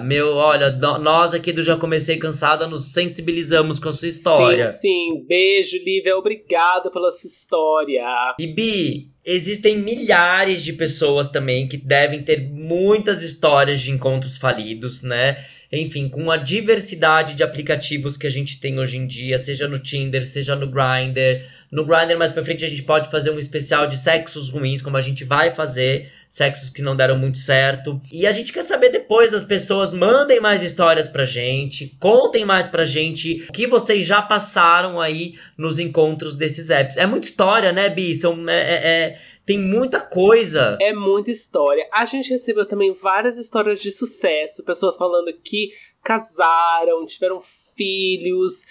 meu, 0.03 0.35
olha, 0.35 0.71
nós 0.71 1.33
aqui 1.33 1.51
do 1.51 1.63
Já 1.63 1.77
Comecei 1.77 2.17
Cansada 2.17 2.67
nos 2.67 2.93
sensibilizamos 2.93 3.79
com 3.79 3.89
a 3.89 3.93
sua 3.93 4.07
história. 4.07 4.67
Sim, 4.67 4.79
sim. 4.79 5.25
Beijo, 5.27 5.77
Lívia. 5.77 6.17
Obrigado 6.17 6.91
pela 6.91 7.09
sua 7.11 7.27
história. 7.27 8.35
E 8.39 8.47
Bi, 8.47 9.11
existem 9.25 9.77
milhares 9.77 10.63
de 10.63 10.73
pessoas 10.73 11.27
também 11.27 11.67
que 11.67 11.77
devem 11.77 12.21
ter 12.21 12.49
muitas 12.49 13.21
histórias 13.21 13.81
de 13.81 13.91
encontros 13.91 14.37
falidos, 14.37 15.03
né? 15.03 15.37
Enfim, 15.71 16.09
com 16.09 16.29
a 16.29 16.35
diversidade 16.35 17.35
de 17.35 17.43
aplicativos 17.43 18.17
que 18.17 18.27
a 18.27 18.29
gente 18.29 18.59
tem 18.59 18.77
hoje 18.77 18.97
em 18.97 19.07
dia, 19.07 19.37
seja 19.37 19.67
no 19.67 19.79
Tinder, 19.79 20.25
seja 20.25 20.55
no 20.55 20.67
Grindr. 20.67 21.45
No 21.71 21.85
Grindr, 21.85 22.17
mais 22.17 22.33
pra 22.33 22.43
frente, 22.43 22.65
a 22.65 22.69
gente 22.69 22.83
pode 22.83 23.09
fazer 23.09 23.31
um 23.31 23.39
especial 23.39 23.87
de 23.87 23.95
sexos 23.95 24.49
ruins, 24.49 24.81
como 24.81 24.97
a 24.97 25.01
gente 25.01 25.23
vai 25.23 25.49
fazer, 25.51 26.11
sexos 26.27 26.69
que 26.69 26.81
não 26.81 26.93
deram 26.93 27.17
muito 27.17 27.37
certo. 27.37 28.01
E 28.11 28.27
a 28.27 28.33
gente 28.33 28.51
quer 28.51 28.63
saber 28.63 28.89
depois 28.89 29.31
das 29.31 29.45
pessoas, 29.45 29.93
mandem 29.93 30.41
mais 30.41 30.61
histórias 30.61 31.07
pra 31.07 31.23
gente, 31.23 31.95
contem 31.99 32.43
mais 32.43 32.67
pra 32.67 32.85
gente 32.85 33.45
o 33.47 33.53
que 33.53 33.65
vocês 33.65 34.05
já 34.05 34.21
passaram 34.21 34.99
aí 34.99 35.35
nos 35.57 35.79
encontros 35.79 36.35
desses 36.35 36.69
apps. 36.69 36.97
É 36.97 37.05
muita 37.05 37.27
história, 37.27 37.71
né, 37.71 37.87
Bi? 37.87 38.13
São, 38.13 38.49
é, 38.49 38.53
é, 38.53 38.75
é 38.75 39.19
tem 39.45 39.59
muita 39.59 39.99
coisa. 39.99 40.77
É 40.81 40.93
muita 40.93 41.31
história. 41.31 41.87
A 41.91 42.05
gente 42.05 42.29
recebeu 42.29 42.65
também 42.65 42.93
várias 42.93 43.37
histórias 43.37 43.81
de 43.81 43.91
sucesso, 43.91 44.63
pessoas 44.63 44.95
falando 44.95 45.33
que 45.43 45.71
casaram, 46.03 47.05
tiveram 47.05 47.39
filhos, 47.75 48.63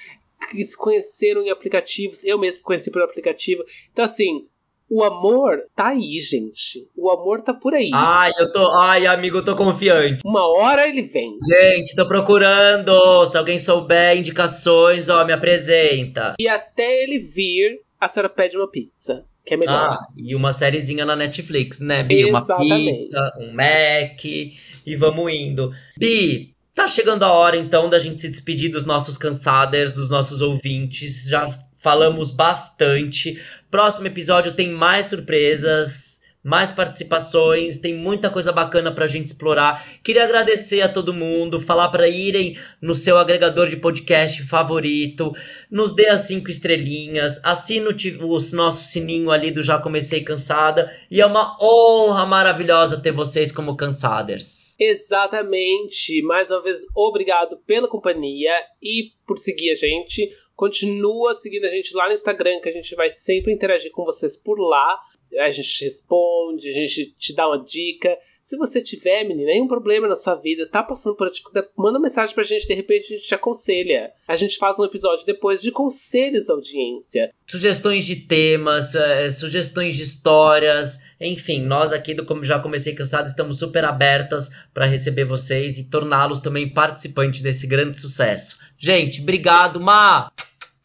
que 0.51 0.65
se 0.65 0.77
conheceram 0.77 1.43
em 1.43 1.51
aplicativos. 1.51 2.25
Eu 2.25 2.39
mesmo 2.39 2.63
conheci 2.63 2.91
por 2.91 3.03
aplicativo. 3.03 3.65
Então, 3.93 4.05
assim, 4.05 4.47
o 4.89 5.05
amor 5.05 5.65
tá 5.75 5.89
aí, 5.89 6.19
gente. 6.19 6.89
O 6.97 7.11
amor 7.11 7.43
tá 7.43 7.55
por 7.55 7.75
aí. 7.75 7.91
Ai, 7.95 8.33
eu 8.39 8.51
tô. 8.53 8.71
Ai, 8.73 9.07
amigo, 9.07 9.39
eu 9.39 9.45
tô 9.45 9.55
confiante. 9.55 10.23
Uma 10.25 10.47
hora 10.49 10.89
ele 10.89 11.03
vem. 11.03 11.39
Gente, 11.47 11.95
tô 11.95 12.07
procurando. 12.09 13.27
Se 13.27 13.37
alguém 13.37 13.59
souber 13.59 14.17
indicações, 14.17 15.09
ó, 15.09 15.25
me 15.25 15.33
apresenta. 15.33 16.35
E 16.41 16.49
até 16.49 17.03
ele 17.03 17.19
vir, 17.19 17.81
a 18.01 18.09
senhora 18.09 18.29
pede 18.29 18.57
uma 18.57 18.69
pizza 18.69 19.25
que 19.51 19.55
é 19.55 19.57
melhor. 19.57 19.75
Ah, 19.75 20.07
e 20.17 20.37
uma 20.37 20.53
sériezinha 20.53 21.05
na 21.05 21.17
Netflix, 21.17 21.81
né, 21.81 22.05
Bi? 22.05 22.25
Uma 22.27 22.41
pizza, 22.41 23.33
um 23.41 23.53
Mac 23.53 24.25
e 24.25 24.97
vamos 24.97 25.33
indo. 25.33 25.73
Bi, 25.99 26.55
tá 26.73 26.87
chegando 26.87 27.25
a 27.25 27.33
hora 27.33 27.57
então 27.57 27.91
da 27.91 27.99
gente 27.99 28.23
se 28.23 28.29
despedir 28.29 28.71
dos 28.71 28.85
nossos 28.85 29.19
cansaders, 29.19 29.93
dos 29.93 30.09
nossos 30.09 30.41
ouvintes. 30.41 31.27
Já 31.29 31.53
falamos 31.81 32.31
bastante. 32.31 33.41
Próximo 33.69 34.07
episódio 34.07 34.53
tem 34.53 34.71
mais 34.71 35.07
surpresas 35.07 36.10
mais 36.43 36.73
participações, 36.73 37.79
tem 37.79 37.95
muita 37.95 38.31
coisa 38.31 38.53
bacana 38.53 38.93
pra 38.93 39.07
gente 39.07 39.27
explorar. 39.27 39.85
Queria 40.03 40.25
agradecer 40.25 40.81
a 40.81 40.89
todo 40.89 41.13
mundo, 41.13 41.61
falar 41.61 41.89
para 41.91 42.09
irem 42.09 42.59
no 42.81 42.95
seu 42.95 43.19
agregador 43.19 43.69
de 43.69 43.77
podcast 43.77 44.43
favorito, 44.45 45.33
nos 45.71 45.95
dê 45.95 46.09
as 46.09 46.23
cinco 46.23 46.51
estrelinhas, 46.51 47.39
assine 47.43 47.87
o 47.89 48.41
nosso 48.55 48.85
sininho 48.85 49.31
ali 49.31 49.51
do 49.51 49.63
Já 49.63 49.79
Comecei 49.79 50.23
Cansada, 50.23 50.91
e 51.11 51.21
é 51.21 51.27
uma 51.27 51.57
honra 51.61 52.25
maravilhosa 52.25 53.01
ter 53.01 53.13
vocês 53.13 53.53
como 53.53 53.77
cansaders. 53.77 54.75
Exatamente. 54.79 56.23
Mais 56.23 56.51
uma 56.51 56.63
vez, 56.63 56.87
obrigado 56.95 57.59
pela 57.67 57.87
companhia 57.87 58.53
e 58.83 59.11
por 59.27 59.39
seguir 59.39 59.73
a 59.73 59.75
gente. 59.75 60.31
Continua 60.57 61.35
seguindo 61.35 61.67
a 61.67 61.69
gente 61.69 61.95
lá 61.95 62.07
no 62.07 62.15
Instagram, 62.15 62.61
que 62.61 62.69
a 62.69 62.73
gente 62.73 62.95
vai 62.95 63.11
sempre 63.11 63.53
interagir 63.53 63.91
com 63.93 64.05
vocês 64.05 64.37
por 64.37 64.59
lá 64.59 64.99
a 65.39 65.51
gente 65.51 65.85
responde, 65.85 66.69
a 66.69 66.73
gente 66.73 67.15
te 67.19 67.35
dá 67.35 67.49
uma 67.49 67.63
dica. 67.63 68.17
Se 68.43 68.57
você 68.57 68.81
tiver, 68.81 69.23
menina, 69.25 69.51
nenhum 69.51 69.69
problema 69.69 70.09
na 70.09 70.15
sua 70.15 70.35
vida, 70.35 70.67
tá 70.67 70.83
passando 70.83 71.15
por 71.15 71.29
dificuldade, 71.29 71.69
manda 71.77 71.99
uma 71.99 72.05
mensagem 72.09 72.35
pra 72.35 72.43
gente, 72.43 72.67
de 72.67 72.75
repente 72.75 73.05
a 73.05 73.17
gente 73.17 73.29
te 73.29 73.35
aconselha. 73.35 74.13
A 74.27 74.35
gente 74.35 74.57
faz 74.57 74.79
um 74.79 74.85
episódio 74.85 75.27
depois 75.27 75.61
de 75.61 75.71
conselhos 75.71 76.47
da 76.47 76.55
audiência. 76.55 77.33
Sugestões 77.47 78.07
de 78.07 78.17
temas, 78.17 78.95
é, 78.95 79.29
sugestões 79.31 79.95
de 79.95 80.03
histórias, 80.03 81.01
enfim, 81.21 81.63
nós 81.63 81.93
aqui 81.93 82.15
do 82.15 82.25
Como 82.25 82.43
Já 82.43 82.59
Comecei 82.59 82.95
Cansado 82.95 83.29
estamos 83.29 83.59
super 83.59 83.85
abertas 83.85 84.51
para 84.73 84.87
receber 84.87 85.25
vocês 85.25 85.79
e 85.79 85.91
torná-los 85.91 86.41
também 86.41 86.73
participantes 86.73 87.43
desse 87.43 87.67
grande 87.67 88.01
sucesso. 88.01 88.59
Gente, 88.79 89.21
obrigado, 89.21 89.81
Ma! 89.81 90.33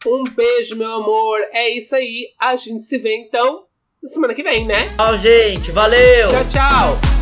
Um 0.06 0.22
beijo, 0.22 0.76
meu 0.76 0.92
amor. 0.92 1.40
É 1.52 1.70
isso 1.70 1.96
aí. 1.96 2.28
A 2.38 2.54
gente 2.54 2.84
se 2.84 2.96
vê 2.98 3.14
então 3.16 3.64
semana 4.04 4.34
que 4.34 4.42
vem, 4.42 4.66
né? 4.66 4.88
Tchau, 4.96 5.16
gente. 5.16 5.70
Valeu! 5.70 6.28
Tchau, 6.28 6.44
tchau! 6.44 7.15